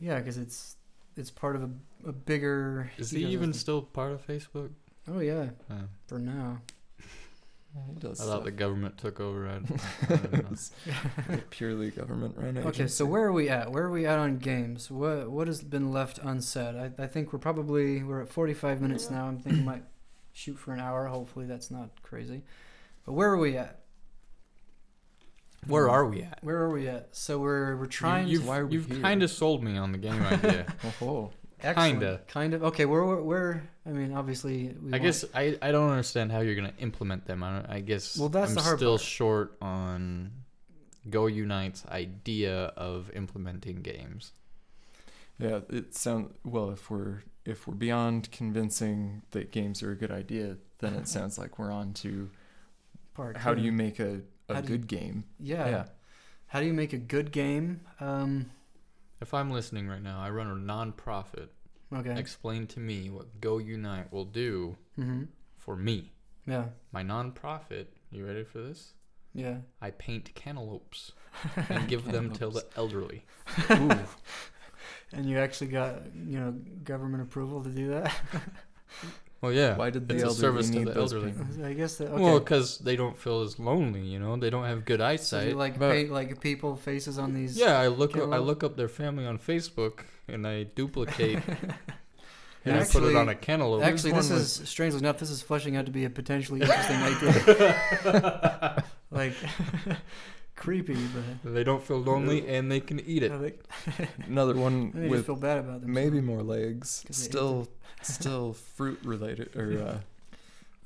yeah, 0.00 0.18
because 0.18 0.38
it's 0.38 0.76
it's 1.16 1.30
part 1.30 1.54
of 1.56 1.62
a, 1.62 1.70
a 2.08 2.12
bigger. 2.12 2.90
Is 2.98 3.10
he 3.10 3.24
even 3.26 3.52
still 3.52 3.82
part 3.82 4.12
of 4.12 4.26
Facebook? 4.26 4.70
Oh 5.08 5.20
yeah, 5.20 5.50
Uh, 5.70 5.74
for 6.06 6.18
now. 6.18 6.60
He 7.88 8.00
does 8.00 8.20
I 8.20 8.24
thought 8.24 8.30
stuff. 8.30 8.44
the 8.44 8.50
government 8.52 8.98
took 8.98 9.20
over. 9.20 9.48
I, 9.48 9.56
I 9.56 10.16
don't 10.16 10.32
know. 10.32 10.44
It's 11.28 11.42
purely 11.50 11.90
government 11.90 12.34
run 12.36 12.58
Okay, 12.58 12.86
so 12.86 13.04
where 13.04 13.24
are 13.24 13.32
we 13.32 13.48
at? 13.48 13.72
Where 13.72 13.84
are 13.84 13.90
we 13.90 14.06
at 14.06 14.18
on 14.18 14.38
games? 14.38 14.90
What 14.90 15.30
what 15.30 15.48
has 15.48 15.62
been 15.62 15.92
left 15.92 16.18
unsaid? 16.18 16.76
I, 16.76 17.02
I 17.02 17.06
think 17.06 17.32
we're 17.32 17.38
probably 17.38 18.02
we're 18.02 18.22
at 18.22 18.28
45 18.28 18.80
minutes 18.80 19.10
now. 19.10 19.26
I'm 19.26 19.38
thinking 19.38 19.62
we 19.62 19.66
might 19.66 19.84
shoot 20.32 20.58
for 20.58 20.72
an 20.72 20.80
hour. 20.80 21.06
Hopefully 21.06 21.46
that's 21.46 21.70
not 21.70 21.90
crazy. 22.02 22.42
But 23.04 23.14
where 23.14 23.30
are 23.30 23.38
we 23.38 23.56
at? 23.56 23.80
Where 25.66 25.88
are 25.88 26.06
we 26.06 26.22
at? 26.22 26.38
Where 26.42 26.58
are 26.58 26.70
we 26.70 26.88
at? 26.88 27.08
So 27.16 27.38
we're 27.38 27.76
we're 27.76 27.86
trying. 27.86 28.28
You, 28.28 28.38
to, 28.38 28.42
have 28.42 28.48
why 28.48 28.58
are 28.58 28.66
we 28.66 28.74
you've 28.74 29.02
kind 29.02 29.22
of 29.22 29.30
sold 29.30 29.64
me 29.64 29.76
on 29.76 29.92
the 29.92 29.98
game 29.98 30.22
idea. 30.22 30.66
oh, 31.02 31.30
excellent. 31.64 31.92
kinda. 32.00 32.20
Kind 32.28 32.54
of. 32.54 32.62
Okay, 32.64 32.84
we're 32.84 33.04
we're, 33.04 33.22
we're 33.22 33.62
I 33.86 33.90
mean, 33.90 34.12
obviously. 34.14 34.68
We 34.82 34.88
I 34.88 34.92
want- 34.92 35.02
guess 35.02 35.24
I, 35.34 35.58
I 35.62 35.72
don't 35.72 35.90
understand 35.90 36.30
how 36.32 36.40
you're 36.40 36.54
gonna 36.54 36.72
implement 36.78 37.26
them. 37.26 37.42
I, 37.42 37.52
don't, 37.60 37.70
I 37.70 37.80
guess 37.80 38.16
Well, 38.18 38.28
that's 38.28 38.50
I'm 38.50 38.54
the 38.56 38.62
hard 38.62 38.78
still 38.78 38.92
part. 38.98 39.00
short 39.00 39.56
on 39.60 40.30
Go 41.10 41.26
Unite's 41.26 41.84
idea 41.86 42.72
of 42.76 43.10
implementing 43.14 43.82
games. 43.82 44.32
yeah 45.38 45.60
it 45.68 45.94
sounds 45.94 46.32
well 46.44 46.70
if 46.70 46.90
we're 46.90 47.22
if 47.44 47.66
we're 47.66 47.74
beyond 47.74 48.30
convincing 48.30 49.22
that 49.32 49.50
games 49.50 49.82
are 49.82 49.90
a 49.90 49.96
good 49.96 50.10
idea 50.12 50.56
then 50.78 50.94
it 50.94 51.08
sounds 51.16 51.36
like 51.38 51.58
we're 51.58 51.72
on 51.72 51.92
to 51.92 52.30
part. 53.14 53.36
how 53.36 53.52
do 53.52 53.60
you 53.60 53.72
make 53.72 53.98
a, 53.98 54.20
a 54.48 54.54
How 54.54 54.60
do 54.60 54.72
you- 54.72 54.78
good 54.78 54.86
game 54.86 55.24
Yeah. 55.40 55.68
yeah 55.68 55.84
How 56.46 56.60
do 56.60 56.66
you 56.66 56.72
make 56.72 56.92
a 56.92 56.98
good 56.98 57.32
game? 57.32 57.80
Um. 58.00 58.46
If 59.24 59.32
I'm 59.32 59.50
listening 59.50 59.88
right 59.88 60.02
now, 60.02 60.20
I 60.20 60.28
run 60.28 60.48
a 60.48 60.54
non-profit. 60.54 61.50
Okay. 61.90 62.14
Explain 62.18 62.66
to 62.66 62.78
me 62.78 63.08
what 63.08 63.40
Go 63.40 63.56
Unite 63.56 64.12
will 64.12 64.26
do 64.26 64.76
mm-hmm. 64.98 65.22
for 65.56 65.76
me. 65.76 66.12
Yeah. 66.46 66.66
My 66.92 67.02
non-profit. 67.02 67.90
You 68.10 68.26
ready 68.26 68.44
for 68.44 68.58
this? 68.58 68.92
Yeah. 69.32 69.56
I 69.80 69.92
paint 69.92 70.34
cantaloupes 70.34 71.12
and 71.70 71.88
give 71.88 72.04
them 72.04 72.34
to 72.34 72.50
the 72.50 72.66
elderly. 72.76 73.24
Ooh, 73.70 73.92
And 75.14 75.24
you 75.24 75.38
actually 75.38 75.68
got 75.68 76.02
you 76.14 76.38
know 76.38 76.50
government 76.82 77.22
approval 77.22 77.64
to 77.64 77.70
do 77.70 77.88
that. 77.92 78.14
Well, 79.44 79.52
yeah. 79.52 79.76
why 79.76 79.90
did 79.90 80.08
the 80.08 80.14
It's 80.14 80.22
a 80.24 80.26
elderly 80.26 80.40
service 80.40 80.70
to 80.70 80.78
the 80.84 80.92
those 80.92 81.12
elderly. 81.12 81.32
paintings? 81.32 81.60
I 81.62 81.72
guess 81.74 81.96
that. 81.98 82.08
Okay. 82.08 82.22
Well, 82.22 82.40
because 82.40 82.78
they 82.78 82.96
don't 82.96 83.16
feel 83.16 83.42
as 83.42 83.58
lonely, 83.58 84.00
you 84.00 84.18
know. 84.18 84.36
They 84.36 84.50
don't 84.50 84.64
have 84.64 84.84
good 84.84 85.00
so 85.00 85.06
eyesight. 85.06 85.48
you 85.48 85.54
like 85.54 85.78
but- 85.78 85.92
paint 85.92 86.10
like 86.10 86.40
people 86.40 86.76
faces 86.76 87.18
on 87.18 87.34
these. 87.34 87.56
yeah, 87.56 87.78
I 87.78 87.88
look 87.88 88.16
up, 88.16 88.32
I 88.32 88.38
look 88.38 88.64
up 88.64 88.76
their 88.76 88.88
family 88.88 89.26
on 89.26 89.38
Facebook 89.38 90.00
and 90.28 90.46
I 90.46 90.62
duplicate 90.62 91.40
and 92.64 92.76
I 92.80 92.84
put 92.84 93.02
it 93.04 93.14
on 93.14 93.28
a 93.28 93.34
cantaloupe. 93.34 93.82
Actually, 93.84 94.12
this 94.12 94.30
one 94.30 94.38
is 94.40 94.62
strangely 94.64 95.00
enough. 95.00 95.18
This 95.18 95.30
is 95.30 95.42
fleshing 95.42 95.76
out 95.76 95.84
to 95.86 95.92
be 95.92 96.04
a 96.06 96.10
potentially 96.10 96.60
interesting 96.62 96.96
idea. 96.96 98.84
like 99.10 99.34
creepy, 100.56 100.96
but 101.42 101.52
they 101.54 101.64
don't 101.64 101.82
feel 101.82 101.98
lonely 101.98 102.46
and 102.48 102.70
they 102.70 102.80
can 102.80 103.00
eat 103.00 103.22
it. 103.22 103.32
Another 104.26 104.54
one 104.54 104.92
they 104.94 105.08
with 105.08 105.26
feel 105.26 105.36
bad 105.36 105.58
about 105.58 105.80
them. 105.82 105.92
maybe 105.92 106.20
more 106.20 106.42
legs. 106.42 107.04
still 107.10 107.68
still 108.02 108.52
fruit 108.52 108.98
related 109.04 109.54
or 109.56 109.82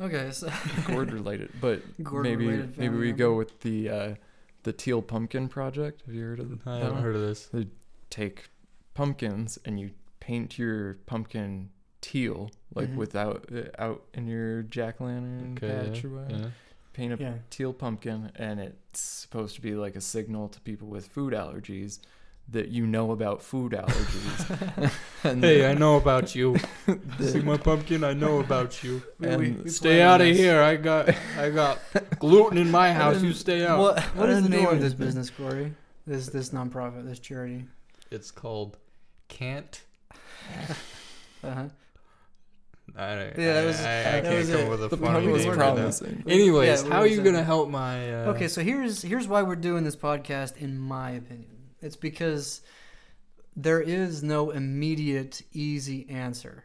uh, 0.00 0.04
Okay, 0.04 0.30
so 0.32 0.48
gourd 0.86 1.12
related 1.12 1.50
but 1.60 1.82
Gourd 2.04 2.22
maybe 2.24 2.46
related 2.46 2.78
maybe 2.78 2.92
family 2.94 3.06
we 3.06 3.12
go 3.12 3.34
with 3.34 3.60
the 3.60 3.88
uh, 3.88 4.14
the 4.62 4.72
teal 4.72 5.02
pumpkin 5.02 5.48
project 5.48 6.02
have 6.06 6.14
you 6.14 6.22
heard 6.22 6.40
of 6.40 6.60
I 6.66 6.76
haven't 6.78 6.94
one? 6.94 7.02
heard 7.02 7.16
of 7.16 7.22
this. 7.22 7.46
They 7.46 7.66
take 8.10 8.48
pumpkins 8.94 9.58
and 9.64 9.78
you 9.80 9.90
paint 10.20 10.58
your 10.58 10.94
pumpkin 11.06 11.70
teal 12.00 12.50
like 12.74 12.88
Mhm. 12.90 12.96
without 12.96 13.48
uh, 13.52 13.62
out 13.82 14.04
in 14.14 14.26
your 14.28 14.62
jack-o'-lantern 14.62 15.56
Okay, 15.56 15.66
patch 15.90 16.04
yeah, 16.04 16.10
or 16.10 16.12
whatever 16.14 16.42
yeah. 16.44 16.50
Paint 16.98 17.12
a 17.12 17.22
yeah, 17.22 17.34
teal 17.50 17.72
pumpkin 17.72 18.30
and 18.36 18.58
it's 18.58 19.00
supposed 19.00 19.54
to 19.54 19.60
be 19.60 19.74
like 19.74 19.94
a 19.94 20.00
signal 20.00 20.48
to 20.48 20.60
people 20.62 20.88
with 20.88 21.06
food 21.06 21.32
allergies 21.32 22.00
that 22.50 22.68
you 22.68 22.86
know 22.86 23.12
about 23.12 23.40
food 23.42 23.72
allergies 23.72 24.90
and 25.24 25.44
Hey, 25.44 25.70
I 25.70 25.74
know 25.74 25.96
about 25.96 26.34
you. 26.34 26.56
the- 27.18 27.28
See 27.28 27.40
my 27.42 27.56
pumpkin? 27.58 28.02
I 28.02 28.14
know 28.14 28.40
about 28.40 28.82
you. 28.82 29.02
And 29.22 29.40
we- 29.40 29.50
we 29.52 29.68
Stay 29.70 30.00
out 30.00 30.20
of 30.20 30.34
here. 30.34 30.60
I 30.62 30.76
got 30.76 31.14
I 31.38 31.50
got 31.50 31.78
gluten 32.18 32.58
in 32.58 32.70
my 32.70 32.92
house. 32.92 33.22
You 33.22 33.32
stay 33.32 33.64
out. 33.66 33.78
What 33.78 34.00
what 34.16 34.30
I 34.30 34.40
the 34.40 34.48
name 34.48 34.66
of 34.66 34.80
this 34.80 34.92
anything. 34.92 35.06
business, 35.06 35.30
Corey? 35.30 35.72
This 36.06 36.26
this 36.28 36.50
nonprofit, 36.50 37.04
this 37.06 37.18
charity. 37.18 37.64
It's 38.10 38.30
called 38.30 38.78
Can't. 39.28 39.74
Uh 41.44 41.54
huh. 41.58 41.64
I, 42.98 43.14
don't- 43.14 43.38
Yeah, 43.38 43.52
that 43.54 43.62
I, 43.62 43.66
was- 43.66 43.80
I, 43.80 43.80
I 43.80 44.02
that 44.02 44.22
can't 44.24 44.34
was 44.38 44.50
come 44.50 44.60
it. 44.60 44.70
with 44.70 44.84
a 44.84 44.88
the 44.88 44.96
funny 44.96 45.12
pun 45.26 45.30
was 45.30 45.42
name 45.46 45.50
right 45.58 45.76
now. 45.76 45.84
Anyways, 46.26 46.82
Yeah, 46.82 46.90
how 46.90 47.00
are 47.00 47.06
you 47.06 47.22
gonna 47.22 47.44
help 47.44 47.68
my? 47.70 48.12
Uh, 48.12 48.30
Okay, 48.32 48.48
so 48.48 48.60
here's 48.62 49.02
here's 49.02 49.28
why 49.28 49.42
we're 49.42 49.56
doing 49.56 49.84
this 49.84 49.96
podcast. 49.96 50.56
In 50.56 50.78
my 50.78 51.10
opinion, 51.12 51.56
it's 51.80 51.96
because 51.96 52.60
there 53.56 53.80
is 53.80 54.22
no 54.22 54.50
immediate 54.50 55.42
easy 55.52 56.08
answer, 56.08 56.64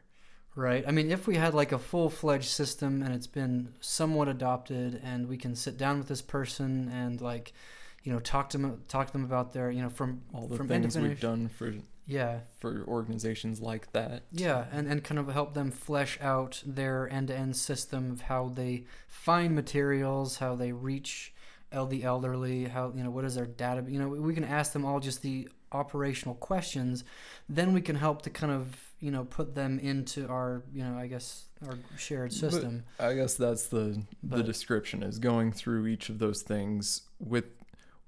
right? 0.56 0.84
I 0.88 0.92
mean, 0.92 1.12
if 1.12 1.26
we 1.28 1.36
had 1.36 1.54
like 1.54 1.72
a 1.72 1.80
full 1.80 2.10
fledged 2.10 2.50
system 2.50 3.02
and 3.04 3.14
it's 3.14 3.28
been 3.28 3.74
somewhat 3.80 4.28
adopted, 4.28 5.02
and 5.04 5.28
we 5.28 5.38
can 5.38 5.56
sit 5.56 5.78
down 5.78 5.98
with 6.00 6.08
this 6.08 6.22
person 6.22 6.90
and 6.94 7.20
like, 7.22 7.54
you 8.04 8.12
know, 8.12 8.20
talk 8.20 8.50
to 8.50 8.58
them 8.58 8.82
talk 8.88 9.08
to 9.08 9.14
them 9.14 9.24
about 9.24 9.54
their 9.54 9.72
you 9.72 9.82
know 9.82 9.90
from 9.90 10.22
all 10.34 10.48
the 10.48 10.56
from 10.58 10.68
things 10.68 10.98
we've 10.98 11.20
done 11.20 11.48
for 11.50 11.74
yeah 12.06 12.40
for 12.60 12.84
organizations 12.88 13.62
like 13.62 13.92
that 13.94 14.24
Yeah, 14.32 14.66
and, 14.72 14.88
and 14.88 15.04
kind 15.04 15.20
of 15.20 15.28
help 15.30 15.54
them 15.54 15.72
flesh 15.72 16.18
out 16.22 16.62
their 16.66 17.08
end 17.12 17.28
to 17.30 17.36
end 17.38 17.56
system 17.56 18.12
of 18.12 18.22
how 18.22 18.50
they 18.50 18.86
find 19.08 19.56
materials, 19.56 20.38
how 20.38 20.56
they 20.56 20.72
reach 20.72 21.34
the 21.90 22.04
elderly, 22.04 22.66
how 22.66 22.92
you 22.96 23.04
know 23.04 23.10
what 23.10 23.26
is 23.26 23.34
their 23.36 23.48
data. 23.48 23.84
You 23.88 24.00
know, 24.00 24.08
we 24.08 24.34
can 24.36 24.44
ask 24.44 24.74
them 24.74 24.86
all 24.86 25.00
just 25.00 25.22
the 25.24 25.50
operational 25.72 26.36
questions. 26.36 27.04
Then 27.50 27.74
we 27.74 27.82
can 27.82 27.96
help 27.96 28.22
to 28.24 28.30
kind 28.30 28.52
of 28.54 28.78
you 29.00 29.10
know 29.12 29.24
put 29.26 29.56
them 29.56 29.80
into 29.80 30.28
our 30.28 30.64
you 30.72 30.84
know 30.84 30.98
I 30.98 31.08
guess 31.08 31.46
our 31.68 31.78
shared 31.98 32.30
But- 32.30 32.36
system. 32.52 32.84
I 33.00 33.14
guess 33.16 33.36
that's 33.36 33.68
the 33.68 34.04
the 34.22 34.44
description 34.44 35.02
is 35.04 35.18
going 35.20 35.52
through 35.52 35.88
each 35.88 36.10
of 36.10 36.20
those 36.20 36.42
things 36.44 37.02
with 37.20 37.46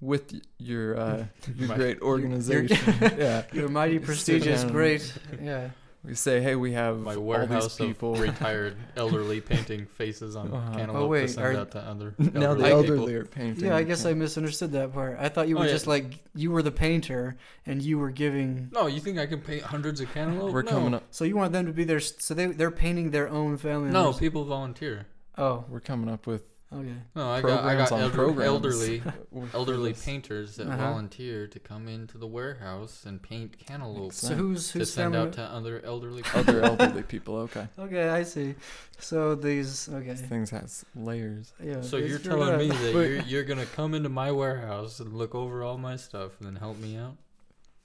with 0.02 0.34
your 0.58 0.98
uh, 1.00 1.26
your 1.56 1.68
My- 1.70 1.76
great 1.76 1.98
your- 1.98 2.08
organization. 2.08 2.96
yeah, 3.18 3.44
You're 3.54 3.70
mighty 3.70 4.00
prestigious, 4.00 4.64
great. 4.64 5.12
Yeah. 5.42 5.70
we 6.04 6.14
say, 6.14 6.40
hey, 6.42 6.56
we 6.56 6.74
have 6.74 7.00
My 7.00 7.16
all 7.16 7.24
warehouse 7.24 7.78
these 7.78 7.88
people. 7.88 8.14
of 8.14 8.20
retired 8.20 8.76
elderly 8.96 9.42
painting 9.42 9.88
faces 9.88 10.36
on 10.36 10.54
Uh-huh. 10.54 10.78
cantaloupe 10.78 11.02
Oh, 11.04 11.08
wait, 11.08 11.22
to 11.22 11.28
send 11.30 11.46
are- 11.48 11.60
out 11.62 11.72
to 11.72 11.80
other 11.80 12.14
now 12.20 12.54
the 12.54 12.68
elderly 12.70 13.14
people. 13.14 13.22
are 13.22 13.26
painting. 13.26 13.66
Yeah, 13.66 13.76
I 13.76 13.82
guess 13.84 14.06
I 14.06 14.14
misunderstood 14.14 14.74
that 14.74 14.94
part. 14.94 15.18
I 15.20 15.30
thought 15.30 15.48
you 15.48 15.56
Oh, 15.58 15.62
were 15.62 15.66
yeah. 15.66 15.72
just 15.72 15.88
like 15.88 16.20
you 16.36 16.52
were 16.52 16.62
the 16.62 16.72
painter 16.72 17.38
and 17.66 17.82
you 17.82 17.98
were 17.98 18.12
giving. 18.12 18.70
No, 18.72 18.86
you 18.88 19.00
think 19.00 19.18
I 19.18 19.26
can 19.26 19.40
paint 19.42 19.64
hundreds 19.64 20.00
of 20.02 20.14
cantaloupe? 20.14 20.54
We're 20.54 20.62
no. 20.62 20.70
coming 20.72 20.94
up. 20.94 21.04
So 21.10 21.26
you 21.26 21.36
want 21.36 21.54
them 21.54 21.66
to 21.66 21.74
be 21.74 21.86
there, 21.86 22.00
so 22.02 22.34
they 22.36 22.48
they're 22.48 22.70
painting 22.70 23.10
their 23.12 23.28
own 23.30 23.58
family. 23.58 23.90
No, 23.90 24.04
members? 24.04 24.20
people 24.20 24.44
volunteer. 24.46 25.08
Oh, 25.38 25.66
We're 25.68 25.80
coming 25.82 26.10
up 26.10 26.28
with 26.28 26.44
okay. 26.76 26.94
No, 27.16 27.30
I 27.30 27.42
got 27.42 27.64
I 27.64 27.76
got 27.76 27.92
elder, 27.92 28.44
elderly 28.44 29.02
elderly 29.54 29.94
painters 29.94 30.56
that 30.58 30.68
Uh-huh. 30.68 30.78
volunteer 30.78 31.48
to 31.48 31.60
come 31.60 31.88
into 31.88 32.18
the 32.18 32.28
warehouse 32.28 33.04
and 33.06 33.22
paint 33.22 33.58
cantaloupe 33.58 34.14
So 34.14 34.28
sense. 34.28 34.40
who's 34.40 34.72
to 34.72 34.80
who's 34.80 34.94
send 34.94 35.14
family? 35.14 35.28
out 35.28 35.34
to 35.34 35.42
other 35.44 35.82
elderly 35.86 36.24
other 36.36 36.62
elderly 36.62 37.04
people. 37.04 37.36
Okay, 37.38 37.68
okay, 37.80 38.10
I 38.10 38.24
see. 38.24 38.56
So 39.00 39.36
these 39.36 39.90
okay. 39.90 40.08
this 40.08 40.22
thing 40.22 40.46
has 40.48 40.86
layers. 40.96 41.54
Yeah. 41.64 41.82
So 41.82 41.98
you're 41.98 42.20
true 42.20 42.32
telling 42.32 42.50
that. 42.52 42.60
me 42.60 42.68
that 42.70 42.92
you're, 42.94 43.22
you're 43.22 43.44
gonna 43.44 43.66
come 43.66 43.94
into 43.94 44.10
my 44.10 44.32
warehouse 44.32 45.00
and 45.00 45.14
look 45.14 45.34
over 45.36 45.64
all 45.64 45.78
my 45.78 45.96
stuff 45.96 46.32
and 46.40 46.48
then 46.48 46.56
help 46.58 46.78
me 46.80 46.98
out? 46.98 47.16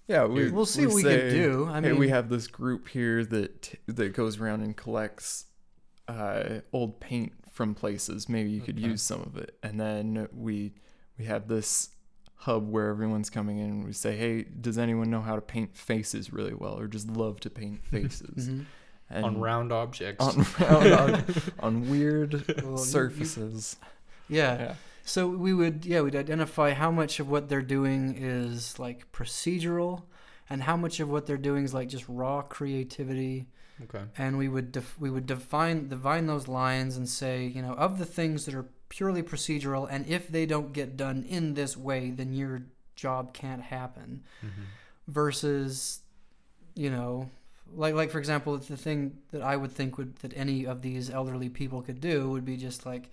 Yeah, 0.09 0.25
we 0.25 0.51
We'll 0.51 0.67
see 0.67 0.87
what 0.87 0.97
we 0.97 1.03
say, 1.03 1.21
can 1.21 1.31
do. 1.31 1.69
I 1.71 1.75
hey, 1.81 1.91
mean, 1.91 1.99
we 2.01 2.09
have 2.09 2.29
this 2.29 2.49
group 2.49 2.89
here 2.89 3.25
that 3.27 3.75
that 3.87 4.13
goes 4.13 4.41
around 4.41 4.63
and 4.63 4.77
collects 4.77 5.45
uh, 6.09 6.61
old 6.73 6.99
paint 6.99 7.33
from 7.61 7.75
places. 7.75 8.27
Maybe 8.27 8.49
you 8.51 8.63
could 8.63 8.79
Okay. 8.79 8.89
use 8.89 9.03
some 9.03 9.21
of 9.21 9.37
it, 9.37 9.59
and 9.63 9.79
then 9.79 10.29
we 10.33 10.73
we 11.19 11.27
have 11.27 11.47
this 11.47 11.91
hub 12.37 12.67
where 12.71 12.89
everyone's 12.89 13.29
coming 13.29 13.59
in. 13.59 13.69
and 13.71 13.85
We 13.85 13.93
say, 13.93 14.17
hey, 14.17 14.45
does 14.45 14.79
anyone 14.79 15.11
know 15.11 15.21
how 15.21 15.35
to 15.35 15.43
paint 15.43 15.77
faces 15.77 16.33
really 16.33 16.55
well, 16.55 16.79
or 16.81 16.87
just 16.89 17.07
love 17.09 17.39
to 17.41 17.51
paint 17.51 17.85
faces? 17.95 18.49
Mhm. 18.49 18.65
and 19.11 19.25
on 19.27 19.41
round 19.41 19.73
objects. 19.73 20.25
on, 20.25 20.47
round 20.61 20.93
ob- 20.95 21.43
on 21.59 21.91
weird 21.91 22.33
Well, 22.65 22.73
you- 22.73 22.79
surfaces. 22.79 23.77
Yeah. 24.29 24.59
Yeah. 24.59 24.75
So 25.05 25.29
we 25.29 25.53
would 25.53 25.85
yeah 25.85 26.01
we'd 26.01 26.17
identify 26.17 26.73
how 26.73 26.91
much 26.91 27.21
of 27.21 27.29
what 27.29 27.49
they're 27.51 27.61
doing 27.79 28.15
is 28.17 28.79
like 28.79 29.13
procedural, 29.13 30.05
and 30.49 30.63
how 30.63 30.77
much 30.79 30.99
of 31.01 31.11
what 31.11 31.27
they're 31.27 31.37
doing 31.51 31.65
is 31.65 31.75
like 31.75 31.89
just 31.91 32.07
raw 32.09 32.41
creativity. 32.41 33.49
Okay. 33.85 34.05
and 34.17 34.37
we 34.39 34.49
would 34.49 34.73
def- 34.73 34.99
we 34.99 35.11
would 35.11 35.27
define 35.27 35.89
define 35.89 36.27
those 36.27 36.49
lines 36.49 36.97
and 36.97 37.09
say 37.09 37.45
you 37.45 37.63
know 37.63 37.75
of 37.75 37.99
the 37.99 38.05
things 38.07 38.47
that 38.47 38.55
are 38.55 38.67
purely 38.89 39.23
procedural 39.23 39.87
and 39.91 40.07
if 40.07 40.29
they 40.29 40.47
don't 40.47 40.73
get 40.73 40.97
done 40.97 41.25
in 41.29 41.55
this 41.55 41.77
way 41.77 42.11
then 42.11 42.33
your 42.33 42.63
job 42.97 43.33
can't 43.33 43.63
happen 43.63 44.23
hmm 44.41 44.63
versus 45.09 46.01
you 46.75 46.89
know 46.91 47.29
like 47.75 47.95
like 47.95 48.11
for 48.11 48.19
example 48.19 48.57
the 48.57 48.77
thing 48.77 49.17
that 49.33 49.43
I 49.43 49.57
would 49.57 49.73
think 49.73 49.99
would 49.99 50.17
that 50.17 50.33
any 50.37 50.67
of 50.67 50.83
these 50.83 51.11
elderly 51.11 51.49
people 51.49 51.83
could 51.83 52.01
do 52.01 52.31
would 52.31 52.45
be 52.45 52.57
just 52.57 52.87
like 52.87 53.11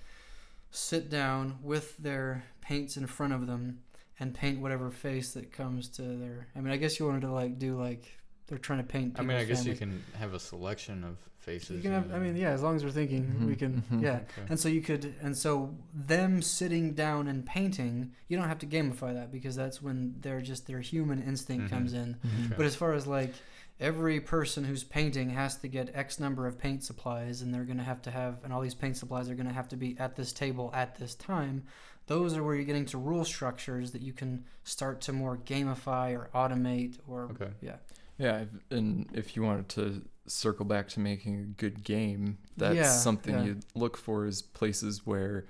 sit 0.71 1.09
down 1.09 1.57
with 1.63 1.97
their 1.97 2.43
paints 2.61 2.97
in 2.97 3.07
front 3.07 3.33
of 3.33 3.47
them 3.47 3.79
and 4.19 4.33
paint 4.33 4.59
whatever 4.59 4.89
face 4.91 5.33
that 5.33 5.51
comes 5.51 5.87
to 5.89 6.01
their 6.01 6.47
I 6.55 6.59
mean 6.61 6.73
I 6.73 6.77
guess 6.77 6.99
you 6.99 7.05
wanted 7.07 7.21
to 7.21 7.31
like 7.31 7.57
do 7.57 7.79
like 7.79 8.17
they're 8.47 8.57
trying 8.57 8.79
to 8.79 8.85
paint 8.85 9.15
I 9.19 9.21
mean, 9.23 9.37
I 9.37 9.41
people's 9.43 9.59
guess 9.59 9.67
you 9.67 9.75
can 9.75 10.03
have 10.17 10.33
a 10.33 10.39
selection 10.39 11.03
of 11.03 11.17
faces. 11.39 11.77
You 11.77 11.81
can 11.83 11.91
have. 11.91 12.13
I 12.13 12.19
mean, 12.19 12.35
yeah. 12.35 12.49
As 12.51 12.61
long 12.61 12.75
as 12.75 12.83
we're 12.83 12.91
thinking, 12.91 13.45
we 13.45 13.55
Mhm, 13.55 13.59
can. 13.59 13.83
mhm. 13.91 14.01
Yeah. 14.01 14.15
Okay. 14.17 14.47
And 14.49 14.59
so 14.59 14.67
you 14.69 14.81
could. 14.81 15.13
And 15.21 15.37
so 15.37 15.75
them 15.93 16.41
sitting 16.41 16.93
down 16.93 17.27
and 17.27 17.45
painting, 17.45 18.11
you 18.27 18.37
don't 18.37 18.47
have 18.47 18.59
to 18.59 18.65
gamify 18.65 19.13
that 19.13 19.31
because 19.31 19.55
that's 19.55 19.81
when 19.81 20.15
they're 20.21 20.41
just 20.41 20.67
their 20.67 20.79
human 20.81 21.21
instinct 21.21 21.67
Mhm. 21.67 21.69
comes 21.69 21.93
in. 21.93 22.17
Okay. 22.45 22.53
But 22.57 22.65
as 22.65 22.75
far 22.75 22.93
as 22.93 23.05
like 23.07 23.33
every 23.79 24.19
person 24.19 24.63
who's 24.63 24.83
painting 24.83 25.29
has 25.31 25.55
to 25.57 25.67
get 25.67 25.91
X 25.93 26.19
number 26.19 26.47
of 26.47 26.57
paint 26.57 26.83
supplies, 26.83 27.41
and 27.41 27.53
they're 27.53 27.63
gonna 27.65 27.83
have 27.83 28.01
to 28.03 28.11
have, 28.11 28.43
and 28.43 28.51
all 28.51 28.61
these 28.61 28.73
paint 28.73 28.97
supplies 28.97 29.29
are 29.29 29.35
gonna 29.35 29.53
have 29.53 29.67
to 29.69 29.77
be 29.77 29.95
at 29.99 30.15
this 30.15 30.33
table 30.33 30.71
at 30.73 30.95
this 30.97 31.13
time. 31.15 31.63
Those 32.07 32.35
are 32.37 32.43
where 32.43 32.55
you're 32.55 32.63
getting 32.65 32.85
to 32.87 32.97
rule 32.97 33.23
structures 33.25 33.91
that 33.91 34.01
you 34.01 34.13
can 34.13 34.45
start 34.63 35.01
to 35.01 35.13
more 35.13 35.37
gamify 35.37 36.17
or 36.17 36.29
automate 36.33 36.97
or 37.07 37.23
Okay. 37.31 37.49
yeah. 37.61 37.75
Yeah, 38.17 38.45
and 38.71 39.09
if 39.13 39.35
you 39.35 39.43
wanted 39.43 39.69
to 39.69 40.01
circle 40.27 40.65
back 40.65 40.87
to 40.89 40.99
making 40.99 41.35
a 41.39 41.43
good 41.43 41.83
game, 41.83 42.37
that's 42.57 42.75
Yeah, 42.75 42.89
something 42.89 43.35
yeah. 43.35 43.43
you 43.45 43.59
look 43.75 43.95
for 43.97 44.25
is 44.25 44.41
places 44.41 45.05
where 45.05 45.45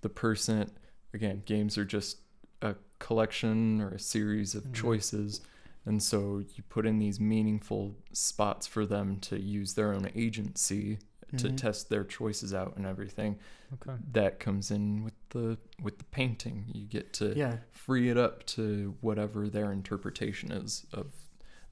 the 0.00 0.08
person 0.08 0.70
again, 1.14 1.42
games 1.44 1.76
are 1.76 1.84
just 1.84 2.18
a 2.62 2.74
collection 2.98 3.82
or 3.82 3.90
a 3.90 3.98
series 3.98 4.54
of 4.54 4.64
Mhm. 4.64 4.72
choices. 4.72 5.42
And 5.84 6.02
so 6.02 6.38
you 6.54 6.62
put 6.70 6.86
in 6.86 6.98
these 6.98 7.20
meaningful 7.20 7.96
spots 8.12 8.66
for 8.66 8.86
them 8.86 9.18
to 9.20 9.38
use 9.38 9.74
their 9.74 9.92
own 9.92 10.08
agency 10.14 10.98
to 11.36 11.48
Mhm. 11.48 11.56
test 11.56 11.90
their 11.90 12.04
choices 12.04 12.54
out 12.54 12.76
and 12.76 12.86
everything. 12.86 13.38
Okay. 13.74 13.96
That 14.12 14.38
comes 14.40 14.70
in 14.70 15.02
with 15.04 15.14
the 15.30 15.58
with 15.82 15.98
the 15.98 16.04
painting. 16.04 16.64
You 16.72 16.86
get 16.86 17.12
to 17.14 17.34
Yeah. 17.36 17.58
free 17.72 18.08
it 18.08 18.16
up 18.16 18.46
to 18.46 18.96
whatever 19.00 19.48
their 19.50 19.70
interpretation 19.72 20.50
is 20.52 20.86
of 20.92 21.21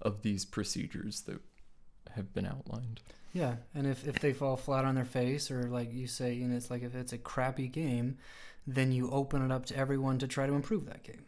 of 0.03 0.23
these 0.23 0.45
procedures 0.45 1.23
that 1.23 1.41
have 2.15 2.33
been 2.35 2.47
outlined. 2.47 3.01
Yeah, 3.33 3.57
and 3.75 3.87
if, 3.87 4.07
if 4.09 4.19
they 4.19 4.33
fall 4.33 4.57
flat 4.57 4.85
on 4.85 4.95
their 4.97 5.05
face, 5.05 5.51
or 5.51 5.65
like 5.65 5.93
you 5.93 6.07
say, 6.09 6.33
you 6.33 6.49
know, 6.49 6.57
it's 6.57 6.71
like 6.71 6.83
if 6.83 6.95
it's 6.95 7.13
a 7.13 7.19
crappy 7.19 7.69
game, 7.69 8.19
then 8.67 8.91
you 8.93 9.11
open 9.11 9.45
it 9.45 9.53
up 9.53 9.67
to 9.67 9.77
everyone 9.77 10.19
to 10.19 10.27
try 10.27 10.47
to 10.47 10.53
improve 10.53 10.87
that 10.87 11.03
game. 11.05 11.25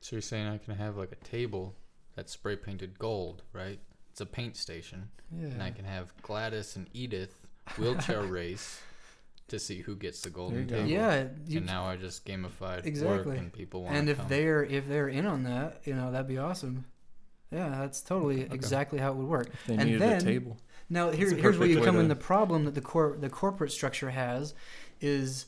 So 0.00 0.16
you're 0.16 0.20
saying 0.22 0.46
I 0.46 0.58
can 0.58 0.74
have 0.74 0.96
like 0.96 1.12
a 1.12 1.24
table 1.24 1.74
that's 2.14 2.32
spray 2.32 2.56
painted 2.56 2.98
gold, 2.98 3.42
right? 3.52 3.78
It's 4.10 4.20
a 4.20 4.26
paint 4.26 4.56
station, 4.56 5.08
Yeah. 5.36 5.48
and 5.48 5.62
I 5.62 5.70
can 5.70 5.84
have 5.86 6.12
Gladys 6.22 6.76
and 6.76 6.86
Edith 6.92 7.34
wheelchair 7.78 8.22
race 8.22 8.80
to 9.52 9.58
see 9.58 9.78
who 9.80 9.94
gets 9.96 10.20
the 10.22 10.30
golden 10.30 10.66
There 10.66 10.78
table. 10.78 10.90
Yeah, 10.90 11.28
you, 11.46 11.58
and 11.58 11.66
now 11.66 11.84
I 11.84 11.96
just 11.96 12.26
gamified 12.26 12.84
Exactly. 12.84 13.26
work, 13.32 13.38
and 13.38 13.52
people 13.52 13.84
want. 13.84 13.96
and 13.96 14.08
if 14.08 14.16
come. 14.18 14.28
they're 14.28 14.64
if 14.64 14.88
they're 14.88 15.08
in 15.08 15.24
on 15.24 15.44
that, 15.44 15.80
you 15.84 15.94
know, 15.94 16.10
that'd 16.10 16.26
be 16.26 16.38
awesome. 16.38 16.84
Yeah, 17.50 17.68
that's 17.68 18.00
totally 18.00 18.44
Okay. 18.44 18.54
exactly 18.54 18.98
how 18.98 19.12
it 19.12 19.16
would 19.16 19.26
work. 19.28 19.48
If 19.52 19.66
they 19.66 19.74
And 19.76 19.84
needed 19.84 20.00
then- 20.02 20.16
a 20.16 20.24
table. 20.24 20.56
Now 20.90 21.10
here, 21.10 21.28
a 21.28 21.34
here's 21.34 21.58
where 21.58 21.68
you 21.68 21.76
perfect 21.76 21.80
way 21.80 21.84
come 21.86 22.00
in. 22.00 22.08
The 22.08 22.16
problem 22.16 22.64
that 22.64 22.74
the 22.74 22.80
cor- 22.80 23.16
the 23.18 23.30
corporate 23.30 23.72
structure 23.72 24.10
has 24.10 24.52
is 25.00 25.46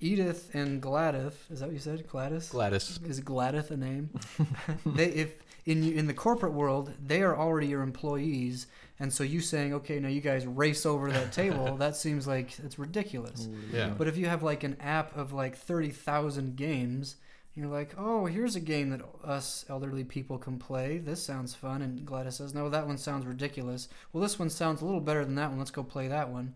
Edith 0.00 0.54
and 0.54 0.82
Gladys. 0.82 1.32
Is 1.50 1.60
that 1.60 1.66
what 1.66 1.72
you 1.74 1.78
said? 1.78 2.06
Gladys. 2.08 2.48
Gladys, 2.50 2.98
Is 3.06 3.20
Gladys 3.20 3.70
a 3.70 3.76
name? 3.76 4.10
they 4.86 5.06
if 5.06 5.34
in 5.66 5.82
in 5.92 6.06
the 6.06 6.14
corporate 6.14 6.52
world 6.52 6.92
they 7.04 7.22
are 7.22 7.36
already 7.36 7.66
your 7.66 7.82
employees, 7.82 8.68
and 8.98 9.12
so 9.12 9.24
you 9.24 9.40
saying 9.40 9.74
okay 9.74 9.98
now 9.98 10.08
you 10.08 10.20
guys 10.20 10.46
race 10.46 10.86
over 10.86 11.10
that 11.10 11.32
table 11.32 11.76
that 11.78 11.96
seems 11.96 12.26
like 12.26 12.58
it's 12.60 12.78
ridiculous. 12.78 13.48
Yeah. 13.72 13.92
But 13.98 14.08
if 14.08 14.16
you 14.16 14.26
have 14.26 14.42
like 14.42 14.62
an 14.62 14.76
app 14.80 15.16
of 15.16 15.32
like 15.32 15.56
thirty 15.56 15.90
thousand 15.90 16.56
games, 16.56 17.16
you're 17.54 17.66
like 17.66 17.94
oh 17.98 18.26
here's 18.26 18.54
a 18.54 18.60
game 18.60 18.90
that 18.90 19.02
us 19.24 19.64
elderly 19.68 20.04
people 20.04 20.38
can 20.38 20.58
play. 20.58 20.98
This 20.98 21.22
sounds 21.22 21.54
fun, 21.54 21.82
and 21.82 22.06
Gladys 22.06 22.36
says 22.36 22.54
no 22.54 22.70
that 22.70 22.86
one 22.86 22.96
sounds 22.96 23.26
ridiculous. 23.26 23.88
Well 24.12 24.22
this 24.22 24.38
one 24.38 24.50
sounds 24.50 24.80
a 24.80 24.84
little 24.84 25.00
better 25.00 25.24
than 25.24 25.34
that 25.34 25.50
one. 25.50 25.58
Let's 25.58 25.72
go 25.72 25.82
play 25.82 26.06
that 26.08 26.30
one. 26.30 26.54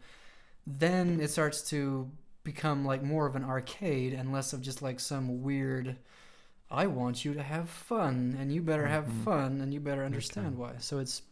Then 0.67 1.21
it 1.21 1.31
starts 1.31 1.69
to 1.71 2.09
become 2.45 2.85
like 2.85 3.03
more 3.03 3.27
of 3.27 3.35
an 3.35 3.45
arcade 3.45 4.13
and 4.13 4.33
less 4.33 4.53
of 4.53 4.63
just 4.63 4.83
like 4.83 5.01
some 5.01 5.43
weird 5.43 5.97
I 6.71 6.87
want 6.87 7.25
you 7.25 7.35
to 7.35 7.43
have 7.43 7.68
fun 7.68 8.37
and 8.39 8.53
you 8.53 8.62
better 8.62 8.87
have 8.87 9.07
Mhm. 9.07 9.25
fun 9.25 9.61
and 9.61 9.75
you 9.75 9.81
better 9.81 10.05
understand 10.05 10.49
Okay. 10.49 10.57
why. 10.57 10.77
So 10.79 10.99
it's 10.99 11.23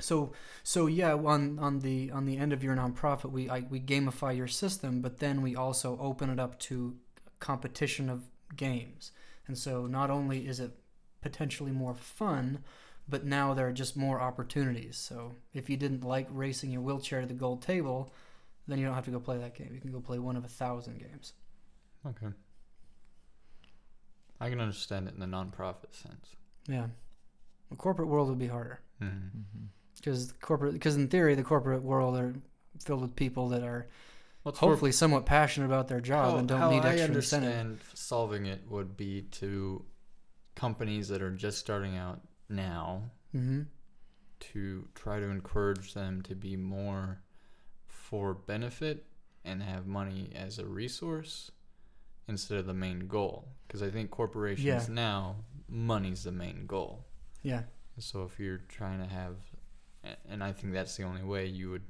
so 0.00 0.32
so 0.62 0.86
yeah 0.86 1.14
on 1.14 1.58
on 1.58 1.80
the 1.80 2.10
on 2.12 2.24
the 2.24 2.36
end 2.36 2.52
of 2.52 2.62
your 2.62 2.76
nonprofit 2.76 3.32
we 3.32 3.50
I, 3.50 3.60
we 3.60 3.80
gamify 3.80 4.36
your 4.36 4.46
system 4.46 5.00
but 5.02 5.18
then 5.18 5.42
we 5.42 5.56
also 5.56 5.98
open 5.98 6.30
it 6.30 6.38
up 6.38 6.58
to 6.60 6.96
competition 7.40 8.08
of 8.08 8.28
games. 8.56 9.10
And 9.48 9.58
so 9.58 9.86
not 9.86 10.10
only 10.10 10.46
is 10.46 10.60
it 10.60 10.72
potentially 11.20 11.72
more 11.72 11.94
fun 11.94 12.62
but 13.08 13.24
now 13.24 13.54
there 13.54 13.66
are 13.66 13.72
just 13.72 13.96
more 13.96 14.20
opportunities. 14.20 14.96
So 14.96 15.34
if 15.54 15.68
you 15.70 15.76
didn't 15.76 16.04
like 16.04 16.28
racing 16.30 16.70
your 16.70 16.82
wheelchair 16.82 17.22
to 17.22 17.26
the 17.26 17.34
gold 17.34 17.62
table, 17.62 18.12
then 18.68 18.78
you 18.78 18.84
don't 18.84 18.94
have 18.94 19.06
to 19.06 19.10
go 19.10 19.18
play 19.18 19.38
that 19.38 19.54
game. 19.54 19.70
You 19.74 19.80
can 19.80 19.90
go 19.90 20.00
play 20.00 20.18
one 20.18 20.36
of 20.36 20.44
a 20.44 20.48
thousand 20.48 20.98
games. 20.98 21.32
okay. 22.06 22.28
I 24.40 24.50
can 24.50 24.60
understand 24.60 25.08
it 25.08 25.14
in 25.14 25.20
the 25.20 25.26
nonprofit 25.26 25.92
sense. 25.94 26.36
Yeah. 26.68 26.86
The 27.70 27.76
corporate 27.76 28.08
world 28.08 28.28
would 28.28 28.38
be 28.38 28.46
harder 28.48 28.80
Mm-hmm. 29.02 29.38
Mhm. 29.38 29.66
because 29.96 30.32
corporate 30.40 30.72
because 30.72 30.96
in 30.96 31.08
theory 31.08 31.34
the 31.36 31.42
corporate 31.44 31.82
world 31.82 32.16
are 32.16 32.34
filled 32.84 33.02
with 33.02 33.14
people 33.16 33.48
that 33.50 33.62
are 33.62 33.88
Well, 34.44 34.50
it's 34.50 34.58
for- 34.58 34.70
hopefully 34.70 34.92
somewhat 34.92 35.24
passionate 35.26 35.66
about 35.66 35.86
their 35.88 36.00
job 36.00 36.32
how, 36.32 36.36
and 36.38 36.48
don't 36.48 36.60
how 36.60 36.70
need 36.70 36.84
I 36.84 36.90
extra 36.90 37.06
understand 37.08 37.44
incentive. 37.44 37.90
solving 37.94 38.46
it 38.46 38.68
would 38.68 38.96
be 38.96 39.22
to 39.22 39.84
companies 40.56 41.08
that 41.08 41.22
are 41.22 41.30
just 41.30 41.58
starting 41.58 41.96
out 41.96 42.20
now 42.48 43.10
hmm 43.32 43.62
to 44.40 44.88
try 44.94 45.18
to 45.18 45.26
encourage 45.26 45.94
them 45.94 46.22
to 46.22 46.34
be 46.34 46.56
more 46.56 47.20
for 47.88 48.34
benefit 48.34 49.04
and 49.44 49.62
have 49.62 49.86
money 49.86 50.30
as 50.34 50.58
a 50.58 50.66
resource 50.66 51.50
instead 52.28 52.58
of 52.58 52.66
the 52.66 52.74
main 52.74 53.06
goal. 53.08 53.48
Because 53.66 53.82
I 53.82 53.90
think 53.90 54.10
corporations 54.10 54.64
Yeah. 54.64 54.84
now, 54.88 55.36
money's 55.68 56.24
the 56.24 56.32
main 56.32 56.66
goal. 56.66 57.04
Yeah. 57.42 57.64
So 57.98 58.22
if 58.24 58.38
you're 58.38 58.58
trying 58.68 59.00
to 59.00 59.06
have, 59.06 59.36
and 60.28 60.42
I 60.44 60.52
think 60.52 60.72
that's 60.72 60.96
the 60.96 61.02
only 61.02 61.22
way 61.24 61.46
you 61.46 61.70
would 61.70 61.82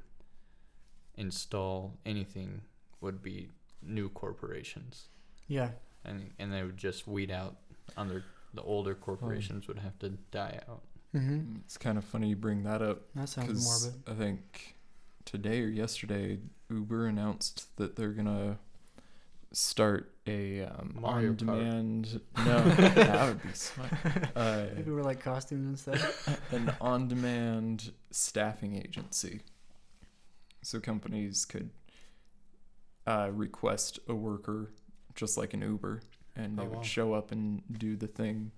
install 1.16 1.98
anything 2.06 2.62
would 3.00 3.22
be 3.22 3.48
new 3.82 4.08
corporations, 4.08 5.08
Yeah. 5.48 5.72
and 6.04 6.30
and 6.38 6.52
they 6.52 6.62
would 6.62 6.76
just 6.76 7.06
weed 7.06 7.30
out 7.30 7.56
under 7.96 8.24
the 8.54 8.62
older 8.62 8.94
corporations 8.94 9.68
would 9.68 9.78
have 9.78 9.98
to 10.00 10.10
die 10.30 10.60
out. 10.68 10.82
Mm-hmm. 11.14 11.56
It's 11.64 11.76
kind 11.78 11.96
of 11.98 12.04
funny 12.04 12.30
you 12.30 12.36
bring 12.36 12.62
that 12.64 12.82
up 12.82 13.12
That 13.14 13.28
sounds 13.28 13.64
morbid. 13.64 14.02
I 14.06 14.14
think 14.14 14.76
today 15.24 15.62
or 15.62 15.68
yesterday 15.68 16.38
Uber 16.70 17.06
announced 17.06 17.74
that 17.76 17.96
they're 17.96 18.12
gonna 18.12 18.58
start 19.52 20.12
a 20.26 20.62
um, 20.62 20.96
Mario 21.00 21.30
on-demand. 21.30 22.20
No, 22.44 22.62
that 22.68 23.28
would 23.28 23.42
be 23.42 23.52
smart. 23.54 23.90
Uh, 24.36 24.66
Maybe 24.76 24.90
we're 24.90 25.02
like 25.02 25.20
costumes 25.20 25.66
and 25.66 25.98
stuff. 25.98 26.40
an 26.52 26.72
on-demand 26.80 27.92
staffing 28.10 28.76
agency. 28.76 29.40
So 30.62 30.80
companies 30.80 31.44
could 31.44 31.70
uh, 33.06 33.30
request 33.32 33.98
a 34.08 34.14
worker 34.14 34.70
just 35.14 35.36
like 35.38 35.54
an 35.54 35.62
Uber, 35.62 36.02
and 36.36 36.58
they 36.58 36.62
Oh, 36.62 36.66
would 36.66 36.76
wow. 36.78 36.82
show 36.82 37.12
up 37.14 37.32
and 37.32 37.62
do 37.78 37.96
the 37.96 38.06
thing 38.06 38.52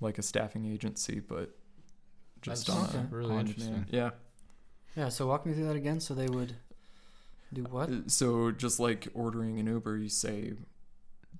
like 0.00 0.18
a 0.18 0.22
staffing 0.22 0.66
agency, 0.70 1.20
but 1.20 1.56
just 2.42 2.66
That's 2.66 2.94
on 2.94 3.00
a 3.10 3.14
really 3.14 3.32
on 3.34 3.40
interesting. 3.40 3.68
demand. 3.72 3.86
Yeah. 3.90 4.10
yeah. 4.96 5.08
So 5.08 5.26
walk 5.26 5.46
me 5.46 5.54
through 5.54 5.66
that 5.66 5.76
again. 5.76 6.00
So 6.00 6.12
they 6.14 6.26
would 6.28 6.54
do 7.52 7.62
what? 7.64 7.90
Uh, 7.90 7.96
So 8.08 8.50
just 8.50 8.80
like 8.80 9.08
ordering 9.14 9.58
an 9.58 9.66
Uber, 9.66 9.98
you 9.98 10.08
say 10.08 10.52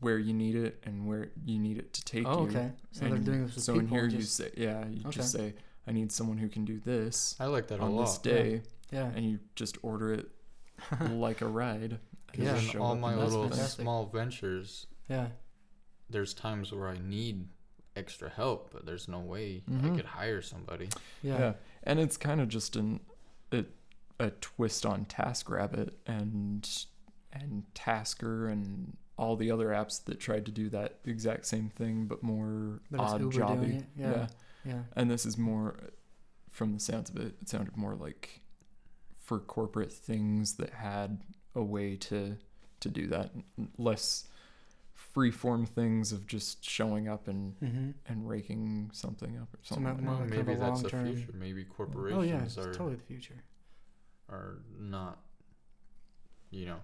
where 0.01 0.19
you 0.19 0.33
need 0.35 0.57
it 0.57 0.83
and 0.85 1.07
where 1.07 1.31
you 1.45 1.59
need 1.59 1.79
it 1.79 1.93
to 1.95 2.05
take 2.05 2.27
Oh, 2.27 2.43
you. 2.45 2.49
okay. 2.51 2.73
So 2.91 3.05
they're 3.05 3.15
And 3.15 3.25
doing 3.25 3.47
this 3.47 3.55
with 3.55 3.65
so 3.65 3.75
people. 3.75 3.87
in 3.89 3.93
here 3.95 4.07
you 4.09 4.23
say, 4.23 4.51
yeah, 4.57 4.85
you 4.89 5.05
just 5.11 5.31
say, 5.33 5.55
I 5.87 5.93
need 5.93 6.11
someone 6.13 6.39
who 6.39 6.49
can 6.49 6.65
do 6.65 6.81
this 6.81 7.37
I 7.41 7.47
like 7.47 7.69
that 7.69 7.79
a 7.81 7.83
on 7.83 7.95
lot. 7.95 8.07
this 8.07 8.19
day, 8.19 8.63
yeah. 8.91 9.11
and 9.15 9.25
you 9.25 9.39
just 9.55 9.79
order 9.83 10.13
it 10.13 10.29
like 11.11 11.41
a 11.41 11.47
ride. 11.47 11.99
and 12.35 12.43
Yeah. 12.43 12.55
just 12.59 12.75
in 12.75 12.81
all 12.81 12.97
my 12.97 13.15
little 13.15 13.49
fantastic. 13.49 13.83
small 13.83 14.07
ventures, 14.07 14.87
Yeah. 15.09 15.29
there's 16.11 16.35
times 16.35 16.73
where 16.73 16.89
I 16.89 16.99
need 16.99 17.49
extra 17.95 18.31
help, 18.31 18.71
but 18.73 18.87
there's 18.87 19.07
no 19.07 19.21
way 19.21 19.63
Mhm. 19.71 19.93
I 19.93 19.97
could 19.97 20.07
hire 20.07 20.41
somebody. 20.43 20.89
Yeah. 21.23 21.39
Yeah. 21.39 21.53
and 21.85 22.01
it's 22.01 22.17
kind 22.17 22.41
of 22.41 22.49
just 22.49 22.75
an 22.77 23.01
a, 23.53 23.65
a 24.23 24.31
twist 24.41 24.87
on 24.87 25.05
TaskRabbit 25.07 25.91
and 26.07 26.69
and 27.33 27.65
Tasker 27.75 28.49
and 28.49 28.97
all 29.19 29.37
the 29.37 29.51
other 29.51 29.69
apps 29.69 30.05
that 30.05 30.21
tried 30.21 30.45
to 30.47 30.53
do 30.53 30.69
that 30.71 30.99
exact 31.05 31.47
same 31.47 31.71
thing, 31.71 32.07
but 32.07 32.23
more 32.23 32.81
But 32.91 33.01
odd 33.01 33.21
jobby. 33.23 33.61
doing 33.67 33.73
it. 33.73 33.85
Yeah. 33.97 34.27
Yeah. 34.65 34.83
And 34.97 35.11
this 35.11 35.27
is 35.27 35.37
more, 35.37 35.77
from 36.51 36.73
the 36.73 36.81
sounds 36.81 37.11
of 37.11 37.17
it, 37.17 37.35
it 37.43 37.49
sounded 37.49 37.77
more 37.77 37.95
like 37.95 38.41
for 39.19 39.39
corporate 39.41 39.93
things 39.93 40.55
that 40.55 40.71
had 40.71 41.21
a 41.55 41.63
way 41.63 41.97
to 41.97 42.37
to 42.81 42.89
do 42.89 43.07
that, 43.09 43.31
less 43.79 44.27
free 44.95 45.31
form 45.31 45.65
things 45.67 46.11
of 46.13 46.27
just 46.27 46.65
showing 46.69 47.09
up 47.09 47.29
and 47.29 47.59
Mm-hmm. 47.61 47.91
and 48.07 48.29
raking 48.29 48.91
something 48.93 49.37
up 49.39 49.53
or 49.55 49.59
So 49.63 49.75
something. 49.77 49.85
not 49.85 49.97
like 49.97 50.05
more 50.05 50.15
that. 50.15 50.35
kind 50.35 50.47
maybe 50.47 50.55
that's 50.59 50.83
the 50.83 50.89
future. 50.91 51.33
Maybe 51.39 51.65
corporations 51.65 52.19
Oh 52.19 52.23
yeah, 52.23 52.43
it's 52.45 52.59
are 52.59 52.73
totally 52.73 52.97
the 52.97 53.05
future. 53.05 53.43
Are 54.33 54.59
not, 54.81 55.19
you 56.51 56.67
know, 56.67 56.79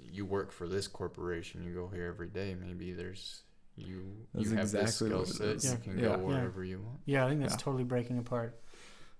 you 0.00 0.24
work 0.24 0.50
for 0.50 0.66
this 0.66 0.88
corporation, 0.88 1.62
you 1.64 1.72
go 1.74 1.88
here 1.88 2.06
every 2.06 2.28
day. 2.28 2.56
Maybe 2.58 2.92
there's 2.92 3.42
you 3.76 4.26
That's 4.32 4.50
you 4.50 4.56
have 4.56 4.70
this 4.70 4.96
skill 4.96 5.26
set, 5.26 5.56
is. 5.56 5.70
you 5.70 5.78
can 5.78 5.98
Yeah. 5.98 6.02
go 6.04 6.10
Yeah. 6.12 6.16
wherever 6.16 6.64
you 6.64 6.80
want. 6.80 7.00
Yeah, 7.04 7.26
I 7.26 7.28
think 7.28 7.40
that's 7.42 7.54
Yeah. 7.54 7.58
totally 7.58 7.84
breaking 7.84 8.18
apart. 8.18 8.58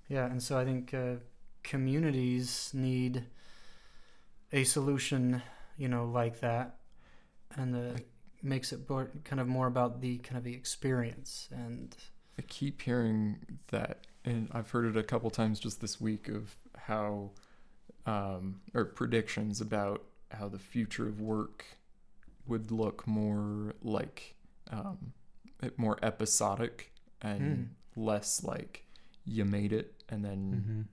Yeah, 0.08 0.26
and 0.26 0.42
so 0.42 0.58
I 0.58 0.64
think 0.64 0.94
uh, 0.94 1.16
communities 1.62 2.72
need 2.72 3.24
a 4.52 4.64
solution, 4.64 5.42
you 5.76 5.88
know, 5.88 6.06
like 6.06 6.40
that, 6.40 6.78
and 7.56 7.74
the 7.74 8.02
makes 8.42 8.72
it 8.72 8.88
more, 8.88 9.10
kind 9.24 9.40
of 9.40 9.48
more 9.48 9.66
about 9.66 10.00
the 10.00 10.18
kind 10.18 10.38
of 10.38 10.44
the 10.44 10.54
experience 10.54 11.48
and 11.50 11.96
I 12.38 12.42
keep 12.42 12.82
hearing 12.82 13.58
that, 13.68 14.06
and 14.24 14.48
I've 14.52 14.70
heard 14.70 14.84
it 14.84 14.96
a 14.96 15.02
couple 15.02 15.30
times 15.30 15.58
just 15.58 15.80
this 15.80 16.00
week 16.00 16.28
of 16.28 16.54
how, 16.86 17.30
um, 18.06 18.60
or 18.74 18.84
predictions 18.84 19.60
about 19.60 20.04
how 20.30 20.48
the 20.48 20.58
future 20.58 21.08
of 21.08 21.20
work 21.20 21.64
would 22.46 22.70
look 22.70 23.06
more 23.06 23.74
like, 23.82 24.34
um, 24.70 25.12
more 25.76 25.98
episodic 26.02 26.92
and 27.22 27.74
less 27.96 28.44
like 28.44 28.84
you 29.24 29.44
made 29.44 29.72
it 29.72 30.04
and 30.08 30.24
then 30.24 30.86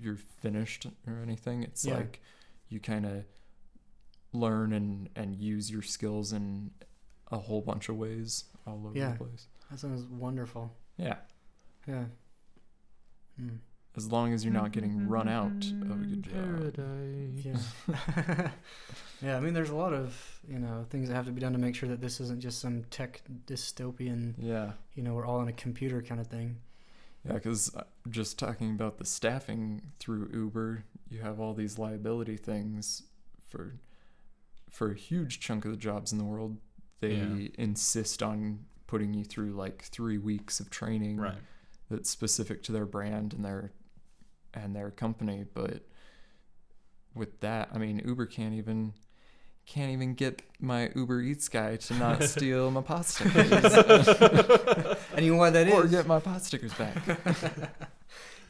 you're 0.00 0.16
finished 0.16 0.86
or 1.06 1.20
anything. 1.22 1.62
It's 1.62 1.84
Yeah. 1.84 1.96
like 1.96 2.20
you 2.68 2.80
kind 2.80 3.06
of 3.06 3.24
learn 4.32 4.72
and 4.72 5.08
and 5.14 5.36
use 5.36 5.70
your 5.70 5.82
skills 5.82 6.32
in 6.32 6.70
a 7.30 7.38
whole 7.38 7.60
bunch 7.62 7.88
of 7.88 7.96
ways 7.96 8.44
all 8.66 8.86
over 8.86 8.98
Yeah. 8.98 9.12
the 9.12 9.18
place. 9.24 9.46
that 9.70 9.78
sounds 9.78 10.02
wonderful. 10.04 10.74
Yeah. 10.96 11.18
Yeah. 11.86 12.06
Mm. 13.40 13.58
As 13.98 14.10
long 14.12 14.32
as 14.32 14.44
you're 14.44 14.54
not 14.54 14.70
getting 14.72 14.92
mm-hmm, 14.92 15.08
run 15.08 15.28
out 15.28 15.46
of 15.50 15.90
a 15.90 15.94
mm-hmm. 15.94 16.10
good 16.10 16.74
job. 16.76 17.60
Yeah. 17.88 18.50
yeah, 19.22 19.36
I 19.36 19.40
mean, 19.40 19.54
there's 19.54 19.70
a 19.70 19.74
lot 19.74 19.92
of, 19.92 20.40
you 20.48 20.60
know, 20.60 20.86
things 20.88 21.08
that 21.08 21.14
have 21.16 21.26
to 21.26 21.32
be 21.32 21.40
done 21.40 21.52
to 21.52 21.58
make 21.58 21.74
sure 21.74 21.88
that 21.88 22.00
this 22.00 22.20
isn't 22.20 22.40
just 22.40 22.60
some 22.60 22.84
tech 22.90 23.22
dystopian, 23.46 24.34
Yeah. 24.38 24.72
you 24.94 25.02
know, 25.02 25.14
we're 25.14 25.26
all 25.26 25.42
in 25.42 25.48
a 25.48 25.52
computer 25.52 26.00
kind 26.00 26.20
of 26.20 26.28
thing. 26.28 26.58
Yeah, 27.24 27.32
because 27.32 27.74
uh, 27.74 27.82
just 28.08 28.38
talking 28.38 28.70
about 28.70 28.98
the 28.98 29.04
staffing 29.04 29.82
through 29.98 30.30
Uber, 30.32 30.84
you 31.10 31.20
have 31.20 31.40
all 31.40 31.52
these 31.52 31.76
liability 31.78 32.36
things 32.36 33.02
for 33.48 33.74
for 34.70 34.92
a 34.92 34.94
huge 34.94 35.40
chunk 35.40 35.64
of 35.64 35.70
the 35.72 35.76
jobs 35.76 36.12
in 36.12 36.18
the 36.18 36.24
world. 36.24 36.58
They 37.00 37.14
Yeah. 37.16 37.48
insist 37.58 38.22
on 38.22 38.66
putting 38.86 39.14
you 39.14 39.24
through 39.24 39.52
like 39.52 39.82
three 39.82 40.18
weeks 40.18 40.60
of 40.60 40.70
training 40.70 41.16
Right. 41.16 41.38
that's 41.90 42.10
specific 42.10 42.62
to 42.64 42.72
their 42.72 42.86
brand 42.86 43.32
and 43.34 43.44
their 43.44 43.72
and 44.64 44.74
their 44.74 44.90
company. 44.90 45.44
But 45.54 45.82
with 47.14 47.40
that, 47.40 47.70
I 47.72 47.78
mean, 47.78 48.02
Uber 48.04 48.26
can't 48.26 48.54
even 48.54 48.92
can't 49.66 49.90
even 49.92 50.14
get 50.14 50.40
my 50.60 50.90
Uber 50.94 51.20
Eats 51.20 51.48
guy 51.48 51.76
to 51.76 51.94
not 51.94 52.22
steal 52.34 52.70
my 52.70 52.80
pot 52.80 53.04
stickers 53.04 53.76
And 55.14 55.26
you 55.26 55.32
know 55.32 55.38
why 55.38 55.50
that 55.50 55.68
is? 55.68 55.74
or 55.74 55.86
get 55.86 56.06
my 56.06 56.20
pot 56.20 56.42
stickers 56.44 56.72
back. 56.74 56.96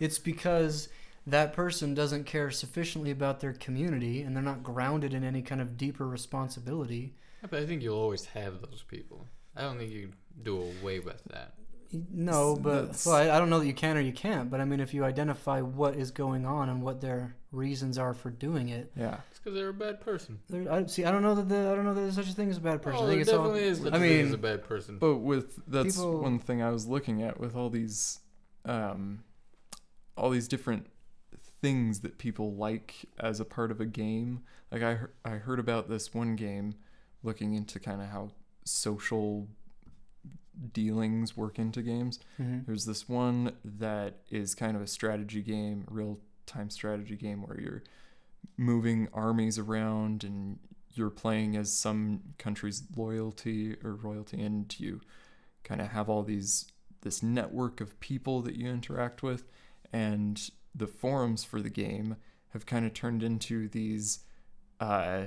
It's 0.00 0.18
because 0.20 0.88
that 1.26 1.52
person 1.52 1.92
doesn't 1.92 2.22
care 2.24 2.52
sufficiently 2.52 3.10
about 3.10 3.40
their 3.40 3.52
community 3.52 4.22
and 4.22 4.36
they're 4.36 4.42
not 4.44 4.62
grounded 4.62 5.12
in 5.12 5.24
any 5.24 5.42
kind 5.42 5.60
of 5.60 5.76
deeper 5.76 6.06
responsibility. 6.06 7.14
Yeah, 7.42 7.48
but 7.50 7.60
I 7.62 7.66
think 7.66 7.82
you'll 7.82 7.98
always 7.98 8.26
have 8.26 8.60
those 8.62 8.84
people. 8.86 9.26
I 9.56 9.62
don't 9.62 9.76
think 9.76 9.90
you 9.90 10.02
can 10.02 10.14
do 10.44 10.62
away 10.80 11.00
with 11.00 11.22
that. 11.32 11.54
No, 11.92 12.54
but 12.56 12.80
that's- 12.82 13.06
well, 13.06 13.16
I, 13.16 13.36
I 13.36 13.38
don't 13.38 13.48
know 13.50 13.58
that 13.60 13.66
you 13.66 13.72
can 13.74 13.96
or 13.96 14.00
you 14.00 14.12
can't. 14.12 14.50
But 14.50 14.60
I 14.60 14.64
mean, 14.64 14.80
if 14.80 14.92
you 14.92 15.04
identify 15.04 15.60
what 15.60 15.94
is 15.96 16.10
going 16.10 16.44
on 16.44 16.68
and 16.68 16.82
what 16.82 17.00
their 17.00 17.34
reasons 17.50 17.96
are 17.96 18.12
for 18.14 18.30
doing 18.30 18.68
it, 18.68 18.92
Yeah. 18.94 19.20
It's 19.30 19.38
because 19.40 19.54
they're 19.56 19.70
a 19.70 19.72
bad 19.74 20.00
person. 20.00 20.38
I 20.70 20.84
see. 20.86 21.04
I 21.04 21.10
don't 21.10 21.22
know 21.22 21.34
that 21.34 21.48
the, 21.48 21.70
I 21.70 21.74
don't 21.74 21.84
know 21.84 21.94
that 21.94 22.00
there's 22.02 22.14
such 22.14 22.28
a 22.28 22.32
thing 22.32 22.50
as 22.50 22.58
a 22.58 22.60
bad 22.60 22.82
person. 22.82 23.00
Oh, 23.00 23.04
I 23.04 23.06
there 23.06 23.10
think 23.14 23.22
it's 23.22 23.30
all. 23.32 23.38
definitely 23.44 23.68
is. 23.68 23.78
Such 23.78 23.92
I 23.92 23.96
a 23.96 24.00
thing 24.00 24.24
mean, 24.26 24.34
a 24.34 24.38
bad 24.38 24.64
person. 24.64 24.98
But 24.98 25.16
with 25.16 25.58
that's 25.66 25.96
People- 25.96 26.20
one 26.20 26.38
thing 26.38 26.62
I 26.62 26.70
was 26.70 26.86
looking 26.86 27.22
at 27.22 27.40
with 27.40 27.56
all 27.56 27.70
these 27.70 28.18
um 28.66 29.24
all 30.16 30.28
these 30.30 30.48
different 30.48 30.86
things 31.62 32.00
that 32.00 32.18
people 32.18 32.54
like 32.54 32.96
as 33.18 33.40
a 33.40 33.44
part 33.44 33.70
of 33.70 33.80
a 33.80 33.86
game. 33.86 34.40
Like 34.70 34.82
I 34.82 34.98
I 35.24 35.36
heard 35.36 35.58
about 35.58 35.88
this 35.88 36.12
one 36.12 36.36
game 36.36 36.74
looking 37.22 37.54
into 37.54 37.80
kind 37.80 38.02
of 38.02 38.08
how 38.08 38.32
social 38.64 39.48
dealings 40.72 41.36
work 41.36 41.58
into 41.58 41.82
games. 41.82 42.18
Mhm. 42.38 42.66
There's 42.66 42.84
this 42.84 43.08
one 43.08 43.56
that 43.64 44.18
is 44.30 44.54
kind 44.54 44.76
of 44.76 44.82
a 44.82 44.86
strategy 44.86 45.42
game, 45.42 45.84
real 45.88 46.18
time 46.46 46.70
strategy 46.70 47.16
game 47.16 47.42
where 47.42 47.60
you're 47.60 47.82
moving 48.56 49.08
armies 49.12 49.58
around 49.58 50.24
and 50.24 50.58
you're 50.94 51.10
playing 51.10 51.56
as 51.56 51.72
some 51.72 52.22
country's 52.38 52.82
loyalty 52.96 53.76
or 53.84 53.94
royalty 53.94 54.40
and 54.42 54.78
you 54.80 55.00
kind 55.62 55.80
of 55.80 55.88
have 55.88 56.08
all 56.08 56.22
these 56.22 56.72
this 57.02 57.22
network 57.22 57.80
of 57.80 57.98
people 58.00 58.42
that 58.42 58.56
you 58.56 58.68
interact 58.68 59.22
with 59.22 59.44
and 59.92 60.50
the 60.74 60.86
forums 60.88 61.44
for 61.44 61.60
the 61.62 61.70
game 61.70 62.16
have 62.48 62.66
kind 62.66 62.84
of 62.84 62.92
turned 62.92 63.22
into 63.22 63.68
these 63.68 64.20
uh, 64.80 65.26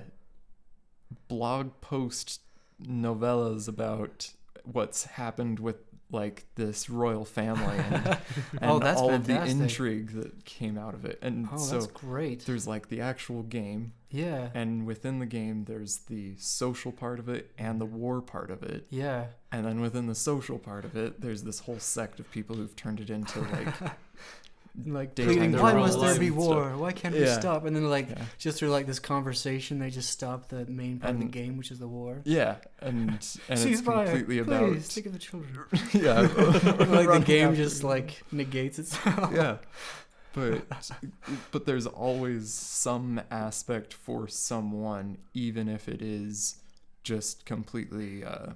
blog 1.27 1.71
post 1.81 2.41
novellas 2.83 3.67
about 3.67 4.33
what's 4.63 5.03
happened 5.05 5.59
with 5.59 5.77
like 6.13 6.45
this 6.55 6.89
royal 6.89 7.23
family 7.23 7.77
and, 7.77 8.05
and 8.61 8.71
Oh, 8.71 8.79
that's 8.79 8.99
all 8.99 9.11
of 9.13 9.25
the 9.27 9.41
intrigue 9.45 10.11
that 10.11 10.43
came 10.43 10.77
out 10.77 10.93
of 10.93 11.05
it. 11.05 11.17
And 11.21 11.47
Oh, 11.49 11.57
so 11.57 11.75
that's 11.75 11.87
great. 11.87 12.45
there's 12.45 12.67
like 12.67 12.89
the 12.89 12.99
actual 12.99 13.43
game, 13.43 13.93
Yeah. 14.09 14.49
and 14.53 14.85
within 14.85 15.19
the 15.19 15.25
game, 15.25 15.63
there's 15.65 15.99
the 16.09 16.35
social 16.37 16.91
part 16.91 17.17
of 17.19 17.29
it 17.29 17.51
and 17.57 17.79
the 17.79 17.85
war 17.85 18.19
part 18.21 18.51
of 18.51 18.61
it. 18.61 18.87
Yeah. 18.89 19.27
And 19.53 19.65
then 19.65 19.79
within 19.79 20.07
the 20.07 20.15
social 20.15 20.59
part 20.59 20.83
of 20.83 20.97
it, 20.97 21.21
there's 21.21 21.43
this 21.43 21.59
whole 21.59 21.79
sect 21.79 22.19
of 22.19 22.29
people 22.29 22.57
who've 22.57 22.75
turned 22.75 22.99
it 22.99 23.09
into 23.09 23.39
like 23.39 23.73
Like, 24.85 25.15
Daytime 25.15 25.35
pleading, 25.35 25.59
why 25.59 25.73
must 25.73 25.99
there 25.99 26.17
be 26.17 26.27
and 26.27 26.35
stuff. 26.35 26.47
war? 26.47 26.77
Why 26.77 26.91
can't 26.93 27.13
we 27.13 27.25
stop? 27.27 27.65
And 27.65 27.75
then, 27.75 27.89
like, 27.89 28.09
yeah. 28.09 28.23
just 28.37 28.57
through 28.57 28.69
like 28.69 28.87
this 28.87 28.99
conversation, 28.99 29.79
they 29.79 29.89
just 29.89 30.09
stop 30.09 30.47
the 30.47 30.65
main 30.65 30.99
part 30.99 31.13
of 31.15 31.19
the 31.19 31.25
game, 31.25 31.57
which 31.57 31.71
is 31.71 31.79
the 31.79 31.87
war. 31.87 32.21
Yeah, 32.23 32.55
and 32.79 33.09
and 33.09 33.15
it's 33.15 33.37
Ceasefire, 33.49 34.05
completely 34.05 34.41
please, 34.41 34.47
about 34.47 34.81
think 34.81 35.05
of 35.07 35.13
the 35.13 35.19
children. 35.19 35.65
yeah, 35.93 36.21
like 36.21 37.09
the 37.09 37.23
game 37.25 37.49
after 37.49 37.55
just 37.57 37.83
like 37.83 38.21
negates 38.31 38.79
itself. 38.79 39.31
yeah 39.33 39.57
but 40.33 40.63
but 41.51 41.65
there's 41.65 41.85
always 41.85 42.53
some 42.53 43.21
aspect 43.29 43.93
for 43.93 44.27
someone 44.27 45.17
even 45.33 45.67
if 45.67 45.87
it 45.87 46.01
is 46.01 46.61
just 47.03 47.45
completely 47.45 48.23
uh 48.23 48.47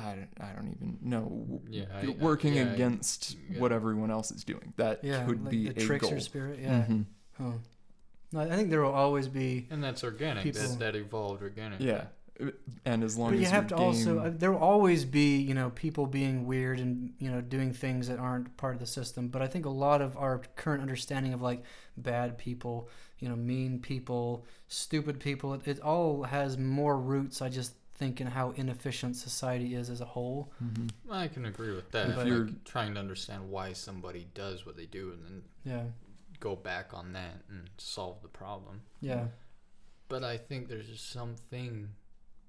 I 0.00 0.14
don't, 0.14 0.28
I 0.40 0.52
don't 0.54 0.68
even 0.68 0.98
know 1.02 1.60
Yeah, 1.68 1.84
I- 1.94 2.02
You're 2.02 2.12
I- 2.12 2.24
working 2.24 2.54
yeah, 2.54 2.62
I- 2.70 2.74
against 2.74 3.36
yeah. 3.50 3.60
what 3.60 3.72
everyone 3.72 4.10
else 4.10 4.30
is 4.30 4.44
doing 4.44 4.72
that 4.76 5.02
Yeah, 5.04 5.24
could 5.26 5.42
like 5.42 5.50
be 5.50 5.68
the 5.68 5.82
a 5.82 5.86
trickster 5.86 6.14
goal 6.14 6.20
spirit. 6.20 6.58
Yeah. 6.62 6.84
Mhm. 6.88 7.04
Huh. 7.38 7.52
No, 8.32 8.40
I 8.40 8.56
think 8.56 8.70
there 8.70 8.80
will 8.80 8.92
always 8.92 9.28
be. 9.28 9.66
And 9.70 9.82
that's 9.84 10.02
organic. 10.02 10.42
People- 10.44 10.62
That, 10.62 10.78
that 10.78 10.96
evolved 10.96 11.42
organic. 11.42 11.80
yeah 11.80 12.04
and 12.86 13.04
as 13.04 13.16
long 13.16 13.28
But 13.30 13.34
as 13.36 13.40
you 13.42 13.46
have 13.46 13.70
your 13.70 13.78
to 13.78 13.84
also. 13.84 14.14
game- 14.16 14.26
Uh, 14.26 14.30
there 14.36 14.50
will 14.50 14.58
always 14.58 15.04
be, 15.04 15.36
you 15.38 15.54
know, 15.54 15.70
people 15.70 16.06
being 16.06 16.46
weird 16.46 16.80
and 16.80 17.12
you 17.18 17.30
know 17.30 17.40
doing 17.40 17.72
things 17.72 18.08
that 18.08 18.18
aren't 18.18 18.56
part 18.56 18.74
of 18.74 18.80
the 18.80 18.86
system. 18.86 19.28
But 19.28 19.42
I 19.42 19.46
think 19.46 19.64
a 19.66 19.70
lot 19.70 20.00
of 20.00 20.16
our 20.16 20.40
current 20.56 20.80
understanding 20.82 21.34
of 21.34 21.42
like 21.42 21.62
bad 21.96 22.38
people, 22.38 22.88
you 23.18 23.28
know, 23.28 23.36
mean 23.36 23.78
people, 23.80 24.44
stupid 24.66 25.20
people, 25.20 25.52
it, 25.54 25.68
it 25.68 25.80
all 25.80 26.24
has 26.24 26.56
more 26.58 26.98
roots. 26.98 27.42
I 27.42 27.48
just 27.48 27.74
think 27.94 28.20
in 28.20 28.26
how 28.26 28.50
inefficient 28.52 29.16
society 29.16 29.74
is 29.74 29.90
as 29.90 30.00
a 30.00 30.04
whole. 30.04 30.52
Mhm. 30.62 30.90
I 31.10 31.28
can 31.28 31.44
agree 31.44 31.72
with 31.74 31.90
that. 31.92 32.10
If 32.10 32.16
Like, 32.16 32.26
you're- 32.26 32.54
trying 32.64 32.94
to 32.94 33.00
understand 33.00 33.50
why 33.50 33.72
somebody 33.74 34.26
does 34.34 34.64
what 34.66 34.76
they 34.76 34.86
do 34.86 35.12
and 35.12 35.24
then 35.24 35.42
Yeah. 35.64 35.86
go 36.40 36.56
back 36.56 36.94
on 36.94 37.12
that 37.12 37.44
and 37.48 37.70
solve 37.78 38.22
the 38.22 38.28
problem. 38.28 38.82
Yeah. 39.00 39.28
But 40.08 40.24
I 40.24 40.36
think 40.36 40.68
there's 40.68 40.88
just 40.88 41.10
something 41.10 41.94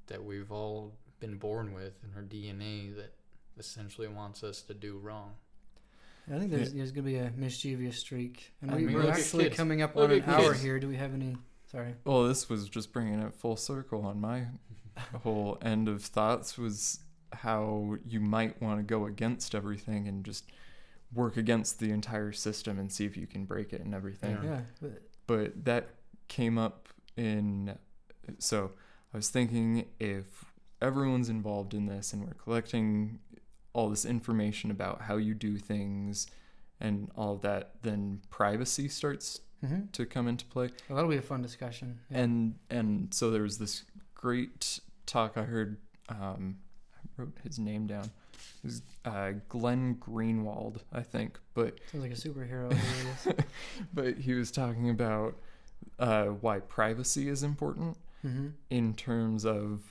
that 0.08 0.24
we've 0.24 0.52
all 0.52 0.98
been 1.20 1.38
born 1.38 1.74
with 1.74 2.04
in 2.04 2.14
our 2.16 2.24
DNA 2.24 2.90
that 2.96 3.14
essentially 3.58 4.08
wants 4.08 4.44
us 4.44 4.62
to 4.64 4.74
do 4.74 4.98
wrong. 4.98 5.36
I 6.32 6.40
think 6.40 6.52
there's, 6.52 6.74
there's 6.74 6.92
going 6.94 7.06
to 7.06 7.12
be 7.12 7.18
a 7.18 7.32
mischievous 7.32 7.98
streak. 8.00 8.54
And 8.62 8.72
I 8.72 8.76
we, 8.78 8.86
mean, 8.86 8.96
we're 8.96 9.12
actually 9.12 9.50
coming 9.50 9.82
up 9.82 9.96
on 9.98 10.10
an 10.10 10.24
hour 10.24 10.52
kids. 10.54 10.64
here. 10.64 10.80
Do 10.80 10.88
we 10.88 10.96
have 10.96 11.14
any? 11.14 11.38
Sorry. 11.68 11.96
Well, 12.06 12.24
this 12.28 12.48
was 12.50 12.70
just 12.70 12.94
bringing 12.94 13.20
it 13.20 13.34
full 13.34 13.58
circle 13.58 14.04
on 14.06 14.20
my 14.22 14.48
whole 15.24 15.58
end 15.62 15.88
of 15.88 16.04
thoughts 16.04 16.58
was 16.58 17.00
how 17.32 17.96
you 18.06 18.20
might 18.20 18.62
want 18.62 18.80
to 18.80 18.84
go 18.84 19.06
against 19.06 19.56
everything 19.56 20.08
and 20.08 20.24
just 20.24 20.46
work 21.14 21.38
against 21.38 21.80
the 21.80 21.92
entire 21.92 22.32
system 22.32 22.78
and 22.80 22.92
see 22.92 23.06
if 23.06 23.16
you 23.18 23.28
can 23.28 23.46
break 23.46 23.74
it 23.74 23.82
and 23.82 23.94
everything. 23.94 24.38
Yeah. 24.44 24.50
Yeah. 24.50 24.62
but- 24.82 25.02
But 25.26 25.66
that 25.66 25.90
came 26.28 26.58
up 26.58 26.90
in 27.16 27.78
so 28.40 28.72
I 29.14 29.18
was 29.18 29.30
thinking 29.30 29.86
if 30.00 30.46
everyone's 30.82 31.30
involved 31.30 31.74
in 31.74 31.86
this 31.86 32.14
and 32.14 32.24
we're 32.26 32.34
collecting 32.34 33.20
all 33.74 33.90
this 33.90 34.06
information 34.06 34.70
about 34.72 35.02
how 35.04 35.18
you 35.18 35.34
do 35.34 35.58
things 35.58 36.28
and 36.80 37.10
all 37.16 37.36
of 37.36 37.42
that, 37.42 37.76
then 37.84 38.22
privacy 38.30 38.88
starts 38.88 39.40
Mhm. 39.64 39.92
to 39.94 40.06
come 40.06 40.28
into 40.28 40.46
play. 40.46 40.70
Well, 40.90 40.96
that'll 40.98 41.10
be 41.10 41.18
a 41.18 41.22
fun 41.22 41.42
discussion. 41.42 42.00
Yeah. 42.10 42.20
and 42.22 42.56
and 42.70 43.14
so 43.14 43.32
there 43.32 43.44
was 43.44 43.58
this 43.60 43.84
great 44.24 44.80
talk 45.06 45.34
I 45.36 45.44
heard. 45.44 45.76
Um, 46.08 46.56
I 46.96 47.22
wrote 47.22 47.34
his 47.44 47.60
name 47.60 47.88
down. 47.88 48.06
It 48.06 48.66
was 48.66 48.82
uh, 49.04 49.32
Glenn 49.50 49.96
Greenwald, 49.96 50.78
I 50.94 51.02
think, 51.02 51.38
but 51.54 51.80
Sounds 51.92 52.04
like 52.04 52.14
a 52.14 52.16
superhero. 52.16 52.72
mm-hmm. 52.72 53.32
but 53.94 54.18
he 54.18 54.34
was 54.34 54.50
talking 54.50 54.90
about 54.90 55.36
uh, 56.00 56.28
why 56.28 56.60
privacy 56.60 57.28
is 57.28 57.44
important 57.44 57.98
in 58.70 58.94
terms 58.94 59.46
of 59.46 59.82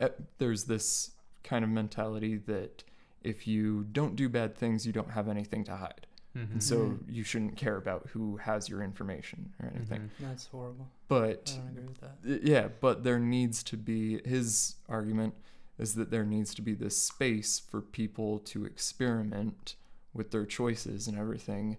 uh, 0.00 0.10
there's 0.38 0.64
this 0.64 1.10
kind 1.42 1.64
of 1.64 1.70
mentality 1.70 2.36
that 2.36 2.84
if 3.22 3.48
you 3.48 3.84
don't 3.90 4.14
do 4.14 4.28
bad 4.28 4.54
things, 4.56 4.86
you 4.86 4.92
don't 4.92 5.10
have 5.10 5.28
anything 5.28 5.64
to 5.64 5.74
hide, 5.74 6.06
Mm-hmm. 6.38 6.52
and 6.52 6.62
so 6.62 6.76
Mhm. 6.78 6.98
you 7.08 7.24
shouldn't 7.24 7.56
care 7.56 7.76
about 7.76 8.08
who 8.12 8.36
has 8.36 8.68
your 8.68 8.82
information 8.82 9.52
or 9.62 9.72
anything. 9.74 10.10
That's 10.20 10.46
horrible. 10.46 10.88
But 11.08 11.52
I 11.54 11.58
don't 11.60 11.68
agree 11.70 11.84
with 11.86 12.00
that. 12.00 12.42
Yeah 12.44 12.68
but 12.80 13.02
there 13.02 13.18
needs 13.18 13.62
to 13.64 13.76
be 13.76 14.20
his 14.28 14.76
argument 14.88 15.34
is 15.78 15.94
that 15.94 16.10
there 16.10 16.24
needs 16.24 16.54
to 16.54 16.62
be 16.62 16.74
this 16.74 17.00
space 17.02 17.58
for 17.58 17.80
people 17.80 18.38
to 18.40 18.64
experiment 18.64 19.76
with 20.12 20.30
their 20.30 20.44
choices 20.46 21.08
and 21.08 21.18
everything 21.18 21.76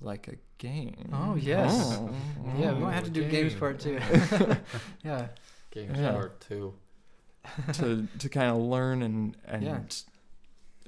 like 0.00 0.28
a 0.28 0.36
game 0.58 1.10
Oh, 1.12 1.34
yes. 1.36 1.72
Oh. 1.74 2.10
Yeah, 2.58 2.72
we 2.74 2.80
might 2.80 2.94
have 2.94 3.04
to 3.04 3.10
do 3.10 3.28
games 3.28 3.54
part 3.54 3.78
two. 3.80 3.98
yeah. 5.04 5.28
Games 5.70 5.98
Yeah. 5.98 6.12
part 6.12 6.40
two. 6.40 6.74
to 7.74 8.06
to 8.18 8.28
kind 8.28 8.50
of 8.50 8.58
learn 8.62 9.02
and 9.02 9.36
and 9.46 9.62
Yeah. 9.62 9.80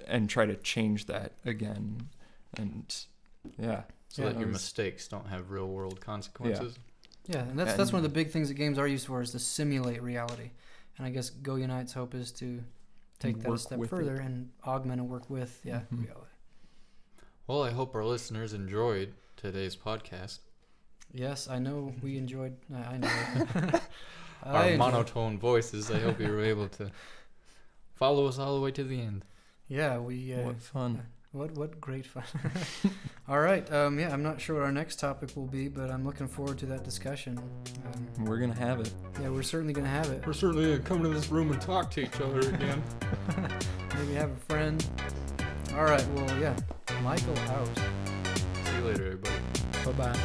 and 0.07 0.29
try 0.29 0.45
to 0.47 0.57
change 0.57 1.07
that 1.07 1.33
again 1.45 2.09
and 2.59 2.95
yeah 3.59 3.83
So 4.09 4.23
Yeah, 4.23 4.29
that 4.31 4.39
your 4.39 4.49
was- 4.49 4.55
mistakes 4.55 5.09
don't 5.09 5.29
have 5.29 5.51
real 5.51 5.69
world 5.69 6.01
consequences. 6.01 6.79
Yeah, 7.27 7.37
yeah 7.37 7.43
and 7.49 7.59
that's 7.59 7.75
that's 7.75 7.93
one 7.93 7.99
of 8.05 8.11
the 8.11 8.15
big 8.15 8.31
things 8.31 8.49
that 8.49 8.55
games 8.55 8.79
are 8.79 8.87
used 8.87 9.07
for 9.07 9.21
is 9.23 9.31
to 9.33 9.39
simulate 9.39 10.03
reality. 10.03 10.51
And 10.99 11.07
I 11.07 11.11
guess 11.11 11.31
Go 11.31 11.57
Unite's 11.57 11.93
hope 11.95 12.15
is 12.15 12.31
to 12.33 12.63
take 13.19 13.41
that 13.43 13.51
a 13.53 13.59
step 13.59 13.79
with 13.79 13.89
it. 13.89 13.97
further 13.97 14.17
and 14.17 14.51
augment 14.65 15.01
and 15.01 15.09
work 15.09 15.31
with 15.31 15.61
yeah 15.65 15.81
Mhm. 15.93 16.03
reality. 16.05 16.27
Well, 17.47 17.63
I 17.63 17.71
hope 17.71 17.95
our 17.95 18.05
listeners 18.05 18.53
enjoyed 18.53 19.15
today's 19.37 19.77
podcast. 19.77 20.39
Yes, 21.13 21.49
I 21.49 21.59
know 21.59 21.93
we 22.03 22.17
enjoyed. 22.25 22.57
I, 22.75 22.79
I 22.95 22.97
know. 22.99 23.09
Our 24.45 24.57
I 24.57 24.65
enjoyed- 24.67 24.79
monotone 24.79 25.39
voices. 25.39 25.91
I 25.91 25.99
hope 26.01 26.21
you 26.21 26.29
were 26.31 26.43
able 26.45 26.69
to 26.71 26.91
follow 27.95 28.27
us 28.27 28.39
all 28.39 28.55
the 28.57 28.61
way 28.61 28.71
to 28.73 28.85
the 28.85 29.01
end. 29.01 29.25
Yeah, 29.69 29.99
we. 29.99 30.35
Uh, 30.35 30.43
what 30.47 30.61
fun 30.61 31.03
What 31.33 31.53
what 31.53 31.81
great 31.81 32.07
fun! 32.07 32.25
All 33.29 33.41
right, 33.41 33.71
um, 33.73 33.99
yeah, 33.99 34.13
I'm 34.13 34.23
not 34.23 34.41
sure 34.41 34.57
what 34.57 34.65
our 34.65 34.73
next 34.73 35.01
topic 35.01 35.31
will 35.35 35.47
be, 35.47 35.69
but 35.69 35.91
I'm 35.91 36.05
looking 36.05 36.29
forward 36.29 36.59
to 36.59 36.67
that 36.67 36.85
discussion. 36.85 37.39
Um, 37.39 38.25
we're 38.27 38.39
gonna 38.39 38.55
have 38.55 38.81
it 38.81 38.93
yeah, 39.21 39.29
we're 39.29 39.43
certainly 39.43 39.73
gonna 39.73 39.89
have 39.89 40.11
it. 40.11 40.25
We're 40.27 40.33
certainly 40.33 40.71
gonna 40.73 40.83
come 40.83 41.03
to 41.03 41.09
this 41.09 41.31
room 41.31 41.53
and 41.53 41.61
talk 41.61 41.91
to 41.93 42.01
each 42.01 42.21
other 42.21 42.41
again. 42.41 42.83
Maybe 43.97 44.15
have 44.15 44.31
a 44.31 44.37
friend. 44.49 44.85
All 45.77 45.85
right, 45.85 46.05
well, 46.15 46.41
yeah, 46.41 46.57
Michael 47.03 47.39
out. 47.39 47.69
See 47.77 48.77
you 48.77 48.85
later, 48.85 49.07
everybody. 49.07 49.37
Bye 49.85 49.93
bye. 49.93 50.19